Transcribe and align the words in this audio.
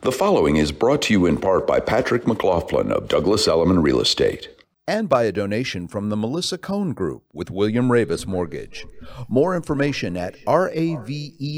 The 0.00 0.12
following 0.12 0.56
is 0.56 0.70
brought 0.72 1.02
to 1.02 1.12
you 1.12 1.26
in 1.26 1.38
part 1.38 1.66
by 1.66 1.80
Patrick 1.80 2.26
McLaughlin 2.26 2.92
of 2.92 3.08
Douglas 3.08 3.46
Elliman 3.48 3.82
Real 3.82 4.00
Estate. 4.00 4.48
and 4.86 5.06
by 5.08 5.24
a 5.24 5.32
donation 5.32 5.86
from 5.86 6.08
the 6.08 6.16
Melissa 6.16 6.56
Cohn 6.56 6.92
Group 6.94 7.22
with 7.34 7.50
William 7.50 7.90
Raveis 7.90 8.26
Mortgage. 8.26 8.86
More 9.28 9.54
information 9.54 10.16
at 10.16 10.36
E 10.36 10.46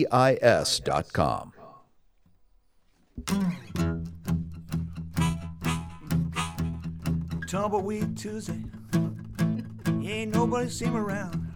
raveis.com. 0.08 1.52
Tumbleweed 7.48 8.16
Tuesday. 8.16 8.62
Ain't 10.02 10.34
nobody 10.34 10.68
seem 10.68 10.96
around. 10.96 11.46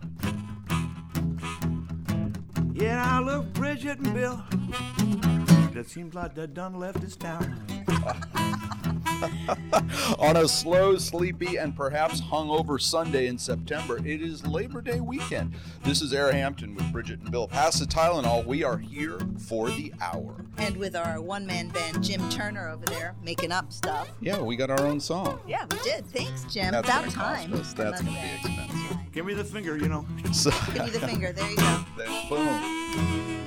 Yeah, 2.75 3.03
I 3.05 3.19
love 3.21 3.53
Bridget 3.53 3.99
and 3.99 4.15
Bill. 4.15 4.43
It 5.77 5.89
seems 5.89 6.15
like 6.15 6.37
they 6.37 6.47
done 6.47 6.79
left 6.79 7.01
this 7.01 7.17
town. 7.17 7.67
On 10.21 10.37
a 10.37 10.47
slow, 10.47 10.97
sleepy, 10.99 11.57
and 11.57 11.75
perhaps 11.75 12.21
hungover 12.21 12.81
Sunday 12.81 13.27
in 13.27 13.37
September, 13.39 13.99
it 13.99 14.23
is 14.23 14.47
Labor 14.47 14.81
Day 14.81 15.01
weekend. 15.01 15.53
This 15.83 16.01
is 16.01 16.15
Air 16.15 16.31
Hampton 16.31 16.77
with 16.77 16.93
Bridget 16.93 17.19
and 17.21 17.33
Bill. 17.33 17.49
Pass 17.49 17.81
the 17.81 17.87
Tylenol. 17.87 18.47
We 18.47 18.63
are 18.63 18.79
here 18.79 19.19
for 19.49 19.69
the 19.69 19.93
hour. 20.01 20.45
And 20.59 20.77
with 20.77 20.95
our 20.95 21.21
one 21.21 21.45
man 21.45 21.71
band, 21.71 22.05
Jim 22.05 22.29
Turner 22.29 22.69
over 22.69 22.87
there, 22.87 23.17
making 23.25 23.51
up 23.51 23.73
stuff. 23.73 24.09
Yeah, 24.21 24.41
we 24.41 24.55
got 24.55 24.71
our 24.71 24.87
own 24.87 25.01
song. 25.01 25.41
Yeah, 25.47 25.67
we 25.71 25.79
did. 25.81 26.07
Thanks, 26.07 26.45
Jim. 26.45 26.71
That's 26.71 26.89
About 26.89 27.07
gonna 27.07 27.17
cost 27.17 27.43
time. 27.43 27.53
us. 27.55 27.73
That's 27.73 28.01
gonna 28.01 28.13
be 28.13 28.19
expensive. 28.37 28.99
Give 29.11 29.27
me 29.27 29.35
the 29.35 29.45
finger, 29.45 29.77
you 29.77 29.89
know. 29.89 30.07
Give 30.23 30.85
me 30.85 30.91
the 30.91 31.01
finger. 31.05 31.33
There 31.33 31.51
you 31.51 31.57
go. 31.57 31.85
then 31.97 32.29
boom. 32.29 33.44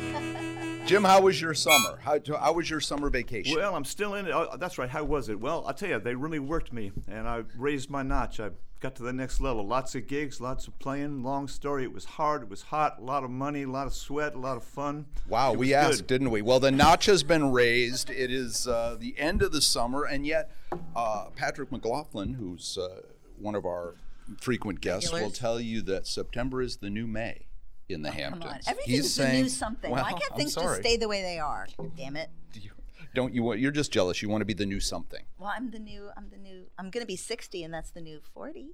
Jim, 0.88 1.04
how 1.04 1.20
was 1.20 1.42
your 1.42 1.54
summer? 1.54 2.00
How, 2.02 2.18
how 2.40 2.54
was 2.54 2.70
your 2.70 2.80
summer 2.80 3.10
vacation? 3.10 3.58
Well, 3.58 3.76
I'm 3.76 3.84
still 3.84 4.16
in 4.16 4.26
it. 4.26 4.32
Oh, 4.32 4.56
that's 4.58 4.78
right. 4.78 4.90
How 4.90 5.04
was 5.04 5.28
it? 5.28 5.38
Well, 5.38 5.66
I'll 5.68 5.74
tell 5.74 5.90
you, 5.90 6.00
they 6.00 6.16
really 6.16 6.40
worked 6.40 6.72
me, 6.72 6.94
and 7.10 7.28
I 7.28 7.44
raised 7.58 7.90
my 7.90 8.04
notch. 8.04 8.40
I 8.40 8.52
got 8.80 8.96
to 8.96 9.04
the 9.04 9.12
next 9.12 9.42
level. 9.42 9.68
Lots 9.68 9.96
of 9.96 10.08
gigs, 10.08 10.40
lots 10.40 10.66
of 10.66 10.80
playing. 10.80 11.24
Long 11.24 11.50
story. 11.50 11.84
It 11.84 11.92
was 11.92 12.06
hard. 12.06 12.44
It 12.44 12.50
was 12.50 12.62
hot. 12.62 13.00
A 13.00 13.02
lot 13.02 13.26
of 13.26 13.30
money. 13.30 13.64
A 13.64 13.70
lot 13.70 13.86
of 13.86 13.94
sweat. 13.94 14.34
A 14.34 14.40
lot 14.40 14.56
of 14.56 14.64
fun. 14.64 15.08
Wow, 15.28 15.52
we 15.52 15.68
was 15.68 15.72
asked, 15.74 16.08
didn't 16.08 16.32
we? 16.32 16.42
Well, 16.42 16.62
the 16.62 16.72
notch 16.72 17.06
has 17.08 17.22
been 17.22 17.52
raised. 17.52 18.10
It 18.10 18.32
is 18.32 18.66
uh, 18.66 18.96
the 18.98 19.14
end 19.18 19.42
of 19.42 19.52
the 19.52 19.62
summer, 19.62 20.06
and 20.06 20.26
yet 20.26 20.52
uh, 20.96 21.26
Patrick 21.36 21.70
McLaughlin, 21.70 22.36
who's 22.36 22.78
uh, 22.78 23.02
one 23.38 23.56
of 23.56 23.66
our 23.66 23.96
frequent 24.40 24.80
guests, 24.80 25.12
will 25.12 25.32
tell 25.32 25.60
you 25.60 25.82
that 25.82 26.08
September 26.08 26.62
is 26.62 26.78
the 26.78 26.90
new 26.90 27.08
May 27.08 27.47
in 27.90 28.02
the 28.02 28.10
Come 28.10 28.18
Hamptons. 28.18 28.46
on. 28.46 28.60
Everything's 28.68 28.86
He's 29.06 29.16
the 29.16 29.24
saying, 29.24 29.44
new 29.44 29.50
something. 29.50 29.92
Well, 29.92 30.04
Why 30.04 30.12
can't 30.12 30.32
I'm 30.32 30.38
things 30.38 30.56
just 30.56 30.76
stay 30.82 30.98
the 30.98 31.08
way 31.08 31.22
they 31.22 31.40
are? 31.40 31.68
Damn 31.96 32.16
it. 32.18 32.30
You- 32.54 32.72
Don't 33.14 33.34
you 33.34 33.44
want? 33.44 33.60
You're 33.60 33.72
just 33.72 33.92
jealous. 33.92 34.22
You 34.22 34.30
want 34.30 34.42
to 34.42 34.46
be 34.46 34.54
the 34.54 34.66
new 34.66 34.80
something. 34.80 35.24
Well, 35.40 35.52
I'm 35.56 35.72
the 35.72 35.80
new. 35.80 36.10
I'm 36.18 36.30
the 36.30 36.38
new. 36.38 36.66
I'm 36.78 36.90
gonna 36.92 37.06
be 37.06 37.16
60, 37.16 37.64
and 37.64 37.74
that's 37.74 37.90
the 37.92 38.02
new 38.02 38.20
40. 38.34 38.72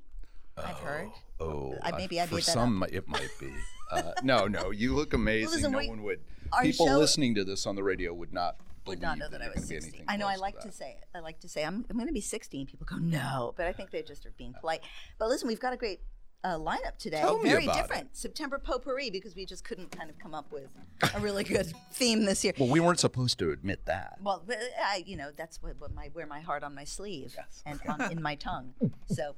I've 0.58 0.78
heard. 0.80 1.10
Oh, 1.40 1.76
I- 1.82 1.92
maybe 1.98 2.20
I 2.20 2.26
for 2.26 2.36
that 2.36 2.42
some 2.44 2.84
it 2.92 3.08
might 3.08 3.30
be. 3.40 3.52
Uh, 3.92 4.12
no, 4.24 4.48
no, 4.48 4.72
you 4.72 4.96
look 4.96 5.14
amazing. 5.22 5.52
listen, 5.52 5.72
no 5.72 5.78
we- 5.78 5.88
one 5.90 6.04
would. 6.04 6.22
People 6.62 6.88
show- 6.88 6.98
listening 6.98 7.36
to 7.36 7.44
this 7.44 7.66
on 7.66 7.76
the 7.76 7.84
radio 7.84 8.14
would 8.14 8.34
not 8.34 8.58
Would 8.86 9.00
believe 9.00 9.02
not 9.02 9.18
know 9.18 9.30
that 9.30 9.42
I 9.42 9.48
was 9.48 9.56
gonna 9.56 9.68
60. 9.68 9.88
anything 9.90 10.06
I 10.08 10.18
know. 10.18 10.28
I 10.28 10.36
like 10.36 10.56
that. 10.56 10.64
to 10.64 10.72
say 10.72 10.98
it. 11.02 11.06
I 11.16 11.20
like 11.20 11.40
to 11.42 11.48
say 11.50 11.64
I'm. 11.64 11.86
I'm 11.90 11.98
gonna 11.98 12.12
be 12.12 12.22
60, 12.22 12.60
and 12.60 12.68
people 12.68 12.86
go 12.86 12.98
no, 12.98 13.54
but 13.56 13.66
I 13.68 13.74
think 13.74 13.92
they 13.92 14.02
just 14.04 14.26
are 14.26 14.34
being 14.38 14.54
polite. 14.60 14.82
But 15.20 15.30
listen, 15.30 15.48
we've 15.48 15.60
got 15.60 15.74
a 15.74 15.78
great. 15.78 16.02
Uh, 16.46 16.58
lineup 16.58 16.98
today, 16.98 17.22
Tell 17.22 17.40
very 17.40 17.66
different. 17.68 18.14
September 18.18 18.60
potpourri 18.60 19.10
because 19.10 19.34
we 19.34 19.46
just 19.46 19.64
couldn't 19.64 19.90
kind 19.92 20.10
of 20.10 20.20
come 20.20 20.34
up 20.34 20.52
with 20.52 20.68
a 21.16 21.20
really 21.22 21.46
good 21.46 21.72
theme 21.94 22.26
this 22.26 22.44
year. 22.44 22.52
Well, 22.60 22.68
we 22.68 22.82
weren't 22.82 23.00
supposed 23.00 23.40
to 23.40 23.52
admit 23.52 23.86
that. 23.86 24.18
Well, 24.22 24.44
I, 24.84 25.06
you 25.06 25.16
know, 25.16 25.32
that's 25.38 25.64
what, 25.64 25.80
what 25.80 25.94
my 25.94 26.10
wear 26.14 26.28
my 26.28 26.42
heart 26.42 26.64
on 26.64 26.76
my 26.76 26.84
sleeve 26.84 27.34
and 27.66 27.80
on, 27.88 28.12
in 28.12 28.22
my 28.22 28.36
tongue. 28.36 28.74
So 29.08 29.36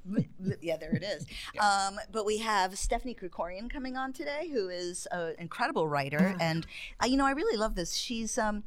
yeah, 0.62 0.78
there 0.78 0.96
it 0.96 1.04
is. 1.04 1.26
Um, 1.60 2.00
but 2.12 2.26
we 2.26 2.38
have 2.38 2.78
Stephanie 2.78 3.16
Krikorian 3.16 3.70
coming 3.70 3.98
on 3.98 4.14
today, 4.14 4.48
who 4.52 4.70
is 4.70 5.06
an 5.12 5.36
incredible 5.38 5.88
writer, 5.88 6.36
and 6.40 6.66
uh, 7.04 7.08
you 7.08 7.18
know, 7.18 7.26
I 7.26 7.32
really 7.32 7.58
love 7.58 7.76
this. 7.76 7.94
She's 7.96 8.38
um, 8.38 8.64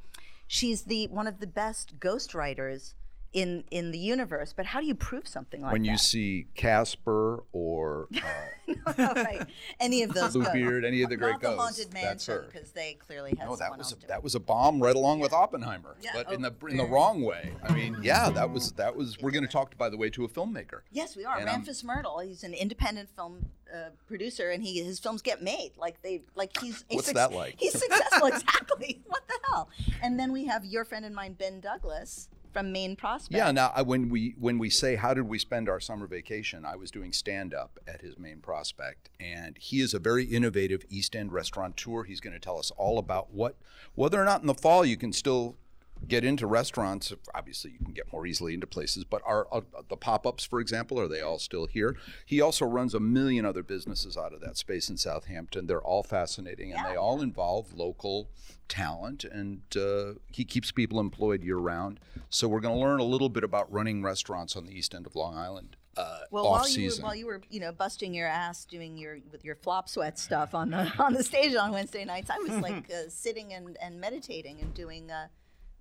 she's 0.47 0.83
the 0.83 1.07
one 1.07 1.27
of 1.27 1.41
the 1.41 1.47
best 1.47 1.99
ghost 1.99 2.35
writers 2.35 2.95
in 3.33 3.65
in 3.71 3.91
the 3.91 3.99
universe. 3.99 4.53
But 4.57 4.67
how 4.67 4.81
do 4.81 4.87
you 4.87 4.95
prove 4.95 5.29
something 5.29 5.61
like 5.63 5.73
when 5.73 5.85
you 5.85 5.93
that? 5.93 6.01
see 6.01 6.47
Casper 6.55 7.45
or 7.53 8.09
uh, 8.87 8.93
right. 8.97 9.47
Any 9.81 10.03
of 10.03 10.15
those. 10.15 10.33
Bluebeard, 10.33 10.85
any 10.85 11.03
of 11.03 11.11
the 11.11 11.17
great 11.17 11.33
Not 11.33 11.41
the 11.41 11.47
ghosts, 11.49 11.63
haunted 11.63 11.93
that's 11.93 12.05
mansion 12.29 12.35
her. 12.35 12.51
because 12.53 12.73
they 12.73 12.95
clearly 12.95 13.35
have 13.39 13.49
no, 13.49 13.57
that 13.57 13.77
was 13.77 13.93
a, 13.93 14.07
that 14.07 14.23
was 14.23 14.35
a 14.35 14.41
bomb 14.41 14.83
right 14.83 14.97
along 14.97 15.21
with 15.21 15.33
Oppenheimer, 15.33 15.97
Yeah, 16.01 16.11
but 16.15 16.33
in 16.33 16.45
oh, 16.45 16.51
the 16.51 16.67
in 16.67 16.77
the 16.77 16.85
wrong 16.85 17.23
way. 17.23 17.53
I 17.63 17.73
mean, 17.73 17.99
yeah, 18.03 18.31
that 18.31 18.51
was 18.51 18.73
that 18.73 18.95
was. 18.95 19.19
We're 19.21 19.31
going 19.31 19.47
to 19.47 19.53
talk, 19.53 19.77
by 19.77 19.89
the 19.89 19.97
way, 19.97 20.11
to 20.11 20.25
a 20.25 20.29
filmmaker. 20.29 20.81
Yes, 20.91 21.17
we 21.17 21.25
are. 21.25 21.39
And, 21.39 21.49
um, 21.49 21.65
Myrthil. 21.85 22.21
He's 22.21 22.45
an 22.45 22.55
independent 22.55 23.09
film 23.15 23.47
uh, 23.73 23.91
producer, 24.07 24.51
and 24.51 24.63
he 24.63 24.83
his 24.83 24.99
films 24.99 25.23
get 25.23 25.43
made. 25.43 25.73
Like 25.77 26.01
they, 26.03 26.23
like 26.35 26.57
he's 26.61 26.85
What's 26.91 27.13
that 27.13 27.33
like? 27.33 27.57
He's 27.59 27.73
successful. 27.73 28.27
exactly. 28.29 29.01
What 29.07 29.27
the 29.29 29.39
hell? 29.49 29.69
And 30.03 30.19
then 30.19 30.33
we 30.33 30.47
have 30.47 30.65
your 30.65 30.85
friend 30.85 31.05
and 31.05 31.15
mine, 31.15 31.35
Ben 31.35 31.61
Douglas 31.61 32.29
from 32.59 32.73
Main 32.73 32.97
Prospect. 32.97 33.37
Yeah. 33.37 33.53
Now, 33.53 33.73
when 33.85 34.09
we 34.09 34.35
when 34.39 34.59
we 34.59 34.69
say 34.69 34.97
how 34.97 35.15
did 35.15 35.29
we 35.29 35.39
spend 35.39 35.69
our 35.69 35.81
summer 35.81 36.07
vacation, 36.07 36.65
I 36.65 36.77
was 36.77 36.91
doing 36.91 37.13
stand 37.13 37.55
up 37.55 37.79
at 37.87 38.01
his 38.01 38.19
main 38.19 38.41
prospect, 38.41 39.11
and 39.21 39.57
he 39.59 39.81
is 39.81 39.95
a 39.95 39.99
very 39.99 40.25
innovative 40.25 40.85
East 40.89 41.15
End 41.15 41.33
restaurateur. 41.33 42.05
He's 42.05 42.21
going 42.21 42.33
to 42.35 42.41
tell 42.41 42.59
us 42.59 42.73
all 42.73 42.99
about 42.99 43.33
what 43.33 43.57
whether 43.95 44.21
or 44.21 44.25
not 44.25 44.41
in 44.41 44.47
the 44.47 44.55
fall 44.55 44.85
you 44.85 44.97
can 44.97 45.13
still 45.13 45.57
get 46.07 46.25
into 46.25 46.47
restaurants. 46.47 47.13
Obviously, 47.35 47.73
you 47.73 47.79
can 47.79 47.93
get 47.93 48.13
more 48.13 48.27
easily 48.27 48.55
into 48.55 48.67
places, 48.67 49.05
but 49.05 49.23
are, 49.25 49.47
are 49.51 49.63
the 49.89 49.97
pop-ups, 49.97 50.45
for 50.45 50.61
example, 50.61 51.01
are 51.01 51.09
they 51.09 51.21
all 51.21 51.39
still 51.39 51.67
here? 51.67 51.97
He 52.25 52.41
also 52.41 52.65
runs 52.67 52.95
a 52.95 53.01
million 53.01 53.45
other 53.45 53.63
businesses 53.63 54.17
out 54.17 54.33
of 54.33 54.41
that 54.41 54.57
space 54.57 54.89
in 54.89 54.97
Southampton. 54.97 55.67
They're 55.67 55.83
all 55.83 56.03
fascinating, 56.03 56.73
and 56.73 56.85
they 56.87 56.97
all 56.97 57.21
involve 57.21 57.73
local 57.75 58.29
talent, 58.69 59.25
and 59.25 59.63
uh, 59.77 60.15
he 60.31 60.45
keeps 60.45 60.71
people 60.71 61.01
employed 61.01 61.43
year-round. 61.43 62.01
So 62.31 62.47
we're 62.49 62.61
going 62.61 62.75
to 62.75 62.81
learn 62.81 63.01
a 63.01 63.05
little 63.05 63.29
bit 63.31 63.45
about 63.45 63.73
running 63.73 64.03
restaurants 64.03 64.57
on 64.57 64.67
the 64.67 64.73
east 64.77 64.95
end 64.95 65.07
of 65.07 65.17
Long 65.17 65.37
Island. 65.37 65.77
Uh, 65.97 66.21
Well, 66.31 66.45
while 66.45 66.69
you 66.69 66.91
were 66.91 67.03
while 67.03 67.15
you 67.17 67.27
were 67.27 67.41
you 67.51 67.59
know 67.59 67.73
busting 67.73 68.15
your 68.15 68.29
ass 68.29 68.65
doing 68.65 68.97
your 68.97 69.19
with 69.33 69.45
your 69.45 69.57
flop 69.57 69.89
sweat 69.89 70.17
stuff 70.17 70.55
on 70.55 70.71
the 70.71 70.93
on 71.01 71.13
the 71.13 71.25
stage 71.25 71.57
on 71.57 71.73
Wednesday 71.73 72.05
nights, 72.05 72.31
I 72.31 72.39
was 72.39 72.51
like 72.63 72.89
uh, 72.95 73.09
sitting 73.09 73.53
and, 73.53 73.77
and 73.83 74.01
meditating 74.01 74.61
and 74.61 74.73
doing 74.75 75.11
uh, 75.11 75.27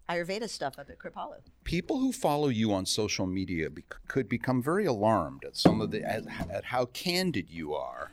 Ayurveda 0.10 0.50
stuff 0.50 0.80
up 0.80 0.90
at 0.90 0.98
Kripalu. 1.00 1.36
people 1.64 2.00
who 2.00 2.12
follow 2.12 2.48
you 2.48 2.74
on 2.74 2.86
social 2.86 3.26
media 3.26 3.70
be- 3.70 3.84
could 4.08 4.30
become 4.30 4.62
very 4.62 4.86
alarmed 4.86 5.44
at 5.44 5.56
some 5.58 5.82
of 5.82 5.92
the 5.92 6.04
at, 6.04 6.24
at 6.50 6.66
how 6.66 6.86
candid 6.86 7.50
you 7.50 7.74
are 7.74 8.12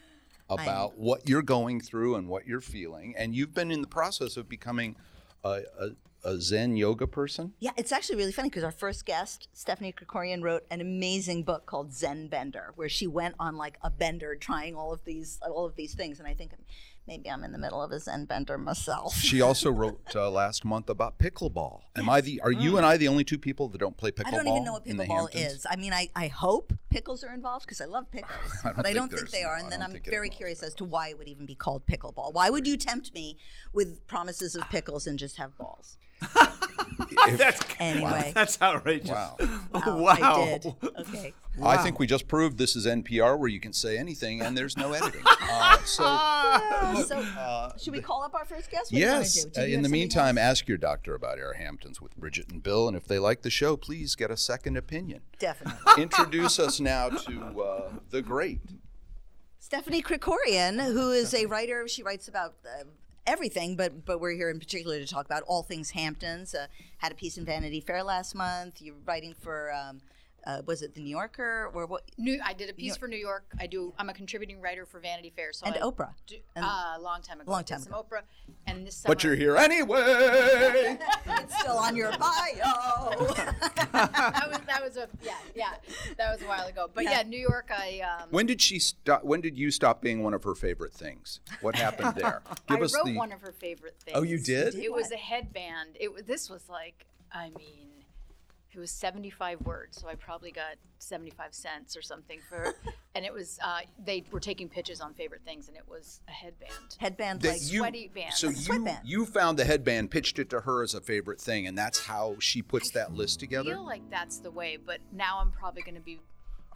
about 0.48 0.98
what 0.98 1.28
you're 1.28 1.42
going 1.42 1.80
through 1.80 2.16
and 2.16 2.28
what 2.28 2.46
you're 2.46 2.60
feeling 2.60 3.14
and 3.16 3.34
you've 3.34 3.54
been 3.54 3.70
in 3.70 3.80
the 3.80 3.86
process 3.86 4.36
of 4.36 4.48
becoming 4.48 4.94
a, 5.44 5.62
a, 5.80 5.90
a 6.24 6.40
zen 6.40 6.76
yoga 6.76 7.06
person 7.06 7.52
Yeah, 7.60 7.70
it's 7.76 7.92
actually 7.92 8.16
really 8.16 8.32
funny 8.32 8.48
because 8.50 8.64
our 8.64 8.70
first 8.70 9.06
guest, 9.06 9.48
Stephanie 9.52 9.92
Krikorian, 9.92 10.42
wrote 10.42 10.64
an 10.70 10.80
amazing 10.80 11.44
book 11.44 11.66
called 11.66 11.92
Zen 11.92 12.28
Bender, 12.28 12.72
where 12.76 12.88
she 12.88 13.06
went 13.06 13.34
on 13.38 13.56
like 13.56 13.78
a 13.82 13.90
bender 13.90 14.34
trying 14.36 14.74
all 14.74 14.92
of 14.92 15.04
these 15.04 15.38
all 15.42 15.64
of 15.64 15.76
these 15.76 15.94
things. 15.94 16.18
And 16.18 16.28
I 16.28 16.34
think 16.34 16.52
maybe 17.06 17.30
I'm 17.30 17.44
in 17.44 17.52
the 17.52 17.58
middle 17.58 17.82
of 17.82 17.92
a 17.92 17.98
Zen 17.98 18.24
bender 18.24 18.58
myself. 18.58 19.14
she 19.16 19.40
also 19.40 19.70
wrote 19.70 20.14
uh, 20.14 20.30
last 20.30 20.64
month 20.64 20.88
about 20.88 21.18
pickleball 21.18 21.82
am 21.96 22.08
i 22.08 22.20
the 22.20 22.40
are 22.40 22.52
you 22.52 22.76
and 22.76 22.86
i 22.86 22.96
the 22.96 23.08
only 23.08 23.24
two 23.24 23.38
people 23.38 23.68
that 23.68 23.78
don't 23.78 23.96
play 23.96 24.10
pickleball 24.10 24.26
I 24.26 24.30
don't 24.30 24.48
even 24.48 24.64
know 24.64 24.72
what 24.72 24.84
pickleball 24.84 25.28
is. 25.34 25.66
I 25.70 25.76
mean, 25.76 25.92
I, 25.92 26.08
I 26.16 26.28
hope 26.28 26.72
pickles 26.90 27.24
are 27.24 27.32
involved 27.32 27.66
because 27.66 27.80
I 27.80 27.84
love 27.86 28.10
pickles, 28.10 28.40
I 28.64 28.72
but 28.72 28.86
I 28.86 28.92
don't 28.92 29.10
think 29.12 29.30
they 29.30 29.42
are. 29.42 29.56
And 29.56 29.70
then 29.70 29.82
I'm 29.82 29.96
very 30.04 30.28
curious 30.28 30.62
as 30.62 30.74
to 30.76 30.84
why 30.84 31.08
it 31.08 31.18
would 31.18 31.28
even 31.28 31.46
be 31.46 31.54
called 31.54 31.86
pickleball. 31.86 32.32
Why 32.32 32.50
would 32.50 32.66
you 32.66 32.76
tempt 32.76 33.14
me 33.14 33.38
with 33.72 34.06
promises 34.06 34.54
of 34.54 34.68
pickles 34.70 35.06
and 35.06 35.18
just 35.18 35.36
have 35.36 35.56
balls? 35.56 35.98
That's 37.36 37.60
Anyway. 37.80 38.32
that's 38.34 38.60
outrageous. 38.62 39.10
Wow. 39.10 39.36
Oh, 39.86 39.96
wow. 40.02 40.16
I 40.20 40.58
did. 40.58 40.74
Okay. 41.00 41.34
I 41.62 41.76
think 41.78 41.98
we 41.98 42.06
just 42.06 42.28
proved 42.28 42.58
this 42.58 42.76
is 42.76 42.86
NPR 42.86 43.38
where 43.38 43.48
you 43.48 43.60
can 43.60 43.72
say 43.72 43.98
anything 43.98 44.40
and 44.40 44.56
there's 44.56 44.76
no 44.76 44.92
editing. 44.92 45.22
Uh, 45.26 45.76
so, 45.84 46.04
Uh, 46.04 47.02
so, 47.04 47.72
should 47.82 47.92
we 47.92 48.00
call 48.00 48.22
up 48.22 48.34
our 48.34 48.44
first 48.44 48.70
guest? 48.70 48.92
What 48.92 48.96
do 48.96 48.98
you 48.98 49.06
wanna 49.06 49.18
yes. 49.20 49.44
do? 49.44 49.50
Do 49.50 49.60
uh, 49.60 49.64
in 49.64 49.82
the 49.82 49.88
meantime, 49.88 50.38
else? 50.38 50.44
ask 50.60 50.68
your 50.68 50.78
doctor 50.78 51.14
about 51.14 51.38
Air 51.38 51.54
Hamptons 51.54 52.00
with 52.00 52.16
Bridget 52.16 52.46
and 52.50 52.62
Bill, 52.62 52.88
and 52.88 52.96
if 52.96 53.04
they 53.06 53.18
like 53.18 53.42
the 53.42 53.50
show, 53.50 53.76
please 53.76 54.14
get 54.14 54.30
a 54.30 54.36
second 54.36 54.76
opinion. 54.76 55.20
definitely. 55.38 56.02
Introduce 56.02 56.58
us 56.58 56.80
now 56.80 57.08
to 57.08 57.60
uh, 57.62 57.92
the 58.10 58.22
great. 58.22 58.60
Stephanie 59.58 60.02
Krikorian, 60.02 60.82
who 60.92 61.10
is 61.10 61.34
a 61.34 61.46
writer, 61.46 61.88
she 61.88 62.02
writes 62.02 62.28
about 62.28 62.54
uh, 62.64 62.84
everything, 63.26 63.76
but 63.76 64.04
but 64.04 64.20
we're 64.20 64.32
here 64.32 64.50
in 64.50 64.58
particular 64.58 64.98
to 64.98 65.06
talk 65.06 65.26
about 65.26 65.42
all 65.46 65.62
things 65.62 65.90
Hamptons. 65.90 66.54
Uh, 66.54 66.66
had 66.98 67.12
a 67.12 67.14
piece 67.14 67.36
in 67.36 67.44
Vanity 67.44 67.80
Fair 67.80 68.02
last 68.02 68.34
month. 68.34 68.80
You're 68.80 68.96
writing 69.04 69.34
for 69.38 69.72
um, 69.72 70.00
uh, 70.46 70.62
was 70.66 70.82
it 70.82 70.94
the 70.94 71.00
New 71.00 71.10
Yorker 71.10 71.70
or 71.72 71.86
what? 71.86 72.02
New, 72.18 72.38
I 72.44 72.52
did 72.52 72.68
a 72.70 72.72
piece 72.74 72.88
York. 72.88 72.98
for 73.00 73.08
New 73.08 73.16
York. 73.16 73.44
I 73.58 73.66
do. 73.66 73.92
I'm 73.98 74.08
a 74.10 74.14
contributing 74.14 74.60
writer 74.60 74.84
for 74.86 75.00
Vanity 75.00 75.32
Fair. 75.34 75.52
So 75.52 75.66
And 75.66 75.74
I 75.74 75.78
Oprah. 75.80 76.10
Do, 76.26 76.36
And- 76.56 76.64
uh, 76.64 76.94
a 76.96 77.00
long 77.00 77.22
time 77.22 77.40
ago. 77.40 77.50
long 77.50 77.60
I 77.60 77.62
did 77.62 77.68
time 77.74 77.80
some 77.82 77.92
ago. 77.94 78.06
Oprah, 78.10 78.22
and 78.66 78.86
this 78.86 78.96
summer. 78.96 79.14
But 79.14 79.24
you're 79.24 79.34
here 79.34 79.56
anyway. 79.56 80.98
It's 81.26 81.58
still 81.60 81.76
on 81.78 81.96
your 81.96 82.10
bio. 82.12 82.56
that 83.92 84.46
was 84.48 84.58
that 84.66 84.82
was 84.82 84.96
a 84.96 85.08
yeah 85.22 85.34
yeah 85.54 85.72
that 86.16 86.32
was 86.32 86.42
a 86.42 86.46
while 86.46 86.66
ago. 86.66 86.88
But 86.92 87.04
yeah, 87.04 87.22
New 87.22 87.38
York. 87.38 87.70
I 87.76 88.00
um, 88.00 88.28
when 88.30 88.46
did 88.46 88.60
she 88.60 88.78
stop? 88.78 89.24
When 89.24 89.40
did 89.40 89.58
you 89.58 89.70
stop 89.70 90.00
being 90.00 90.22
one 90.22 90.34
of 90.34 90.44
her 90.44 90.54
favorite 90.54 90.92
things? 90.92 91.40
What 91.60 91.76
happened 91.76 92.14
there? 92.16 92.42
Give 92.68 92.78
I 92.78 92.82
us 92.82 92.94
wrote 92.94 93.06
the. 93.06 93.16
one 93.16 93.32
of 93.32 93.40
her 93.40 93.52
favorite 93.52 93.96
things. 94.04 94.16
Oh, 94.16 94.22
you 94.22 94.38
did? 94.38 94.74
It 94.74 94.92
was 94.92 95.10
a 95.10 95.16
headband. 95.16 95.90
It 96.00 96.12
was. 96.12 96.22
This 96.24 96.48
was 96.50 96.68
like. 96.68 97.06
I 97.32 97.50
mean. 97.58 97.88
It 98.74 98.80
was 98.80 98.90
75 98.90 99.60
words, 99.62 100.00
so 100.00 100.08
I 100.08 100.16
probably 100.16 100.50
got 100.50 100.76
75 100.98 101.54
cents 101.54 101.96
or 101.96 102.02
something 102.02 102.40
for, 102.48 102.74
and 103.14 103.24
it 103.24 103.32
was 103.32 103.58
uh, 103.62 103.80
they 104.04 104.24
were 104.32 104.40
taking 104.40 104.68
pitches 104.68 105.00
on 105.00 105.14
favorite 105.14 105.42
things, 105.44 105.68
and 105.68 105.76
it 105.76 105.84
was 105.88 106.20
a 106.28 106.32
headband. 106.32 106.96
Headband 106.98 107.40
that 107.42 107.52
like 107.52 107.72
you, 107.72 107.78
sweaty 107.78 108.08
band. 108.12 108.34
So 108.34 108.48
you 108.48 108.56
sweatband. 108.56 108.98
you 109.04 109.26
found 109.26 109.58
the 109.58 109.64
headband, 109.64 110.10
pitched 110.10 110.38
it 110.38 110.50
to 110.50 110.60
her 110.60 110.82
as 110.82 110.94
a 110.94 111.00
favorite 111.00 111.40
thing, 111.40 111.66
and 111.66 111.78
that's 111.78 112.04
how 112.06 112.36
she 112.40 112.62
puts 112.62 112.90
that 112.92 113.12
list 113.14 113.38
together 113.40 113.70
I 113.70 113.74
feel 113.74 113.86
like 113.86 114.10
that's 114.10 114.40
the 114.40 114.50
way, 114.50 114.76
but 114.76 114.98
now 115.12 115.38
I'm 115.40 115.52
probably 115.52 115.82
going 115.82 115.94
to 115.94 116.00
be 116.00 116.18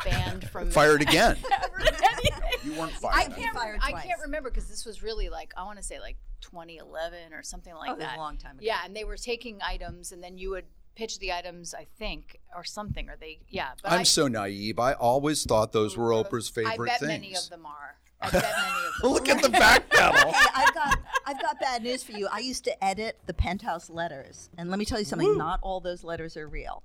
banned 0.04 0.48
from 0.50 0.70
Fired 0.70 1.02
again. 1.02 1.36
You 2.64 2.72
weren't 2.74 2.92
I 3.04 3.24
fired. 3.24 3.36
can't. 3.36 3.56
fired 3.56 3.78
I 3.82 3.92
can't 3.92 4.20
remember 4.20 4.50
because 4.50 4.68
this 4.68 4.84
was 4.84 5.00
really 5.02 5.28
like 5.28 5.52
I 5.56 5.62
want 5.64 5.78
to 5.78 5.82
say 5.82 6.00
like 6.00 6.16
2011 6.40 7.32
or 7.32 7.42
something 7.42 7.72
like 7.74 7.90
Oh, 7.90 7.94
it 7.94 7.98
was 7.98 8.08
a 8.14 8.18
long 8.18 8.36
time 8.36 8.58
ago. 8.58 8.66
Yeah, 8.66 8.80
and 8.84 8.94
they 8.94 9.04
were 9.04 9.16
taking 9.16 9.58
items, 9.62 10.10
and 10.12 10.22
then 10.22 10.36
you 10.36 10.50
would 10.50 10.64
pitch 10.98 11.20
the 11.20 11.32
items, 11.32 11.74
I 11.74 11.86
think, 11.98 12.40
or 12.54 12.64
something, 12.64 13.08
or 13.08 13.16
they. 13.18 13.38
Yeah, 13.48 13.70
but 13.82 13.92
I'm 13.92 14.00
I, 14.00 14.02
so 14.02 14.26
naive. 14.26 14.80
I 14.80 14.94
always 14.94 15.44
thought 15.44 15.72
those 15.72 15.96
were 15.96 16.10
Oprah's 16.10 16.48
favorite 16.48 16.90
I 16.90 16.92
bet 16.94 17.00
things. 17.00 17.08
many 17.08 17.34
of 17.36 17.48
them 17.48 17.64
are. 17.64 17.96
I 18.20 18.30
bet 18.30 18.42
many 18.42 18.86
of 18.86 19.02
them. 19.02 19.12
Look 19.12 19.28
at 19.28 19.40
the 19.40 19.48
back 19.48 19.88
pedal. 19.90 20.32
Hey, 20.38 20.46
I've 20.54 20.74
got 20.74 20.98
I've 21.24 21.40
got 21.40 21.60
bad 21.60 21.82
news 21.84 22.02
for 22.02 22.12
you. 22.12 22.28
I 22.32 22.40
used 22.40 22.64
to 22.64 22.84
edit 22.84 23.16
the 23.26 23.34
penthouse 23.34 23.88
letters, 23.88 24.50
and 24.58 24.70
let 24.70 24.78
me 24.78 24.84
tell 24.84 24.98
you 24.98 25.04
something. 25.04 25.38
Not 25.38 25.60
all 25.62 25.80
those 25.80 26.02
letters 26.02 26.36
are 26.36 26.48
real. 26.48 26.82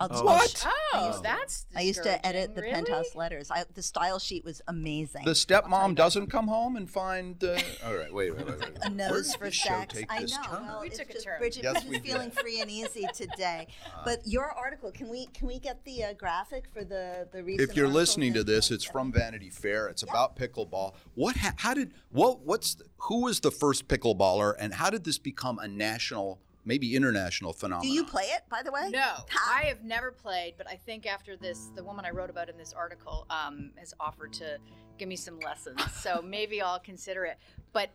I'll 0.00 0.08
just- 0.08 0.24
What? 0.24 0.66
Oh, 0.94 1.20
that's. 1.22 1.66
I 1.74 1.82
used 1.82 2.02
to 2.02 2.24
edit 2.26 2.54
the 2.54 2.62
discouraging. 2.62 2.86
penthouse 2.86 3.14
letters. 3.14 3.50
I, 3.50 3.64
the 3.74 3.82
style 3.82 4.18
sheet 4.18 4.44
was 4.44 4.60
amazing. 4.68 5.24
The 5.24 5.32
stepmom 5.32 5.94
doesn't 5.94 6.28
come 6.28 6.48
home 6.48 6.76
and 6.76 6.90
find. 6.90 7.42
Uh, 7.42 7.58
all 7.84 7.94
right, 7.96 8.12
wait, 8.12 8.36
wait, 8.36 8.46
wait. 8.46 8.58
wait. 8.60 8.68
a 8.82 8.88
Where 8.90 8.90
nose 8.90 9.34
for 9.36 9.44
this 9.46 9.54
show 9.54 9.68
sex. 9.70 9.94
take 9.94 10.12
I 10.12 10.22
this 10.22 10.32
know. 10.32 10.42
turn? 10.42 10.66
Well, 10.66 10.80
We 10.80 10.88
it's 10.88 10.98
took 10.98 11.10
a 11.10 11.12
just 11.12 11.24
turn. 11.24 11.38
Bridget, 11.38 11.62
Yes, 11.64 11.84
we 11.84 11.98
feeling 12.00 12.30
free 12.30 12.60
and 12.60 12.70
easy 12.70 13.06
today. 13.14 13.68
but 14.04 14.20
your 14.26 14.50
article, 14.50 14.90
can 14.90 15.08
we 15.08 15.26
can 15.26 15.46
we 15.46 15.58
get 15.58 15.84
the 15.84 16.04
uh, 16.04 16.12
graphic 16.14 16.66
for 16.72 16.84
the 16.84 17.28
the 17.32 17.42
recent? 17.44 17.68
If 17.70 17.76
you're 17.76 17.88
listening 17.88 18.34
to 18.34 18.44
this, 18.44 18.70
it's 18.70 18.84
from 18.84 19.12
Vanity 19.12 19.50
Fair. 19.50 19.86
It's 19.88 20.02
about 20.02 20.36
pickleball. 20.36 20.94
What? 21.14 21.36
Ha- 21.36 21.54
how 21.58 21.74
did? 21.74 21.92
What? 22.10 22.40
What's? 22.40 22.74
The, 22.74 22.84
who 22.98 23.22
was 23.22 23.40
the 23.40 23.50
first 23.50 23.86
pickleballer, 23.88 24.54
and 24.58 24.74
how 24.74 24.90
did 24.90 25.04
this 25.04 25.18
become 25.18 25.58
a 25.58 25.68
national, 25.68 26.40
maybe 26.64 26.94
international 26.96 27.52
phenomenon. 27.52 27.82
Do 27.88 27.94
you 27.94 28.04
play 28.04 28.24
it, 28.24 28.42
by 28.48 28.62
the 28.62 28.72
way? 28.72 28.88
No, 28.90 29.00
Ha. 29.00 29.58
I 29.60 29.66
have 29.66 29.82
never 29.84 30.10
played, 30.10 30.54
but 30.56 30.68
I 30.68 30.76
think 30.76 31.06
after 31.06 31.36
this, 31.36 31.70
the 31.74 31.84
woman 31.84 32.04
I 32.04 32.10
wrote 32.10 32.30
about 32.30 32.48
in 32.48 32.56
this 32.56 32.72
article 32.72 33.26
um, 33.30 33.70
has 33.76 33.94
offered 34.00 34.32
to 34.34 34.58
give 34.98 35.08
me 35.08 35.16
some 35.16 35.38
lessons. 35.40 35.80
So 35.92 36.22
maybe 36.26 36.60
I'll 36.62 36.78
consider 36.78 37.24
it. 37.24 37.38
But 37.72 37.90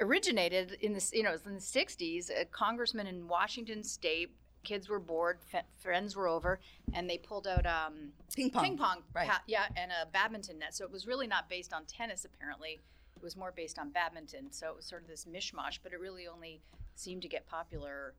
originated 0.00 0.76
in 0.80 0.92
this, 0.92 1.12
you 1.12 1.22
know, 1.22 1.30
it 1.30 1.44
was 1.44 1.46
in 1.46 1.54
the 1.54 1.60
'60s. 1.60 2.30
A 2.30 2.44
congressman 2.46 3.06
in 3.06 3.28
Washington 3.28 3.82
State. 3.84 4.30
Kids 4.62 4.88
were 4.88 4.98
bored, 4.98 5.40
f- 5.52 5.66
friends 5.78 6.16
were 6.16 6.26
over, 6.26 6.58
and 6.94 7.08
they 7.10 7.18
pulled 7.18 7.46
out 7.46 7.66
um, 7.66 8.12
Ping 8.34 8.48
pong. 8.50 8.64
ping 8.64 8.78
pong, 8.78 9.02
Right. 9.12 9.28
pa- 9.28 9.42
yeah, 9.46 9.64
and 9.76 9.92
a 9.92 10.06
badminton 10.06 10.58
net. 10.58 10.74
So 10.74 10.86
it 10.86 10.90
was 10.90 11.06
really 11.06 11.26
not 11.26 11.50
based 11.50 11.74
on 11.74 11.84
tennis. 11.84 12.24
Apparently, 12.24 12.80
it 13.14 13.22
was 13.22 13.36
more 13.36 13.52
based 13.54 13.78
on 13.78 13.90
badminton. 13.90 14.50
So 14.52 14.70
it 14.70 14.76
was 14.76 14.86
sort 14.86 15.02
of 15.02 15.08
this 15.08 15.26
mishmash, 15.26 15.80
but 15.82 15.92
it 15.92 16.00
really 16.00 16.26
only 16.26 16.62
seemed 16.94 17.22
to 17.22 17.28
get 17.28 17.46
popular, 17.46 18.14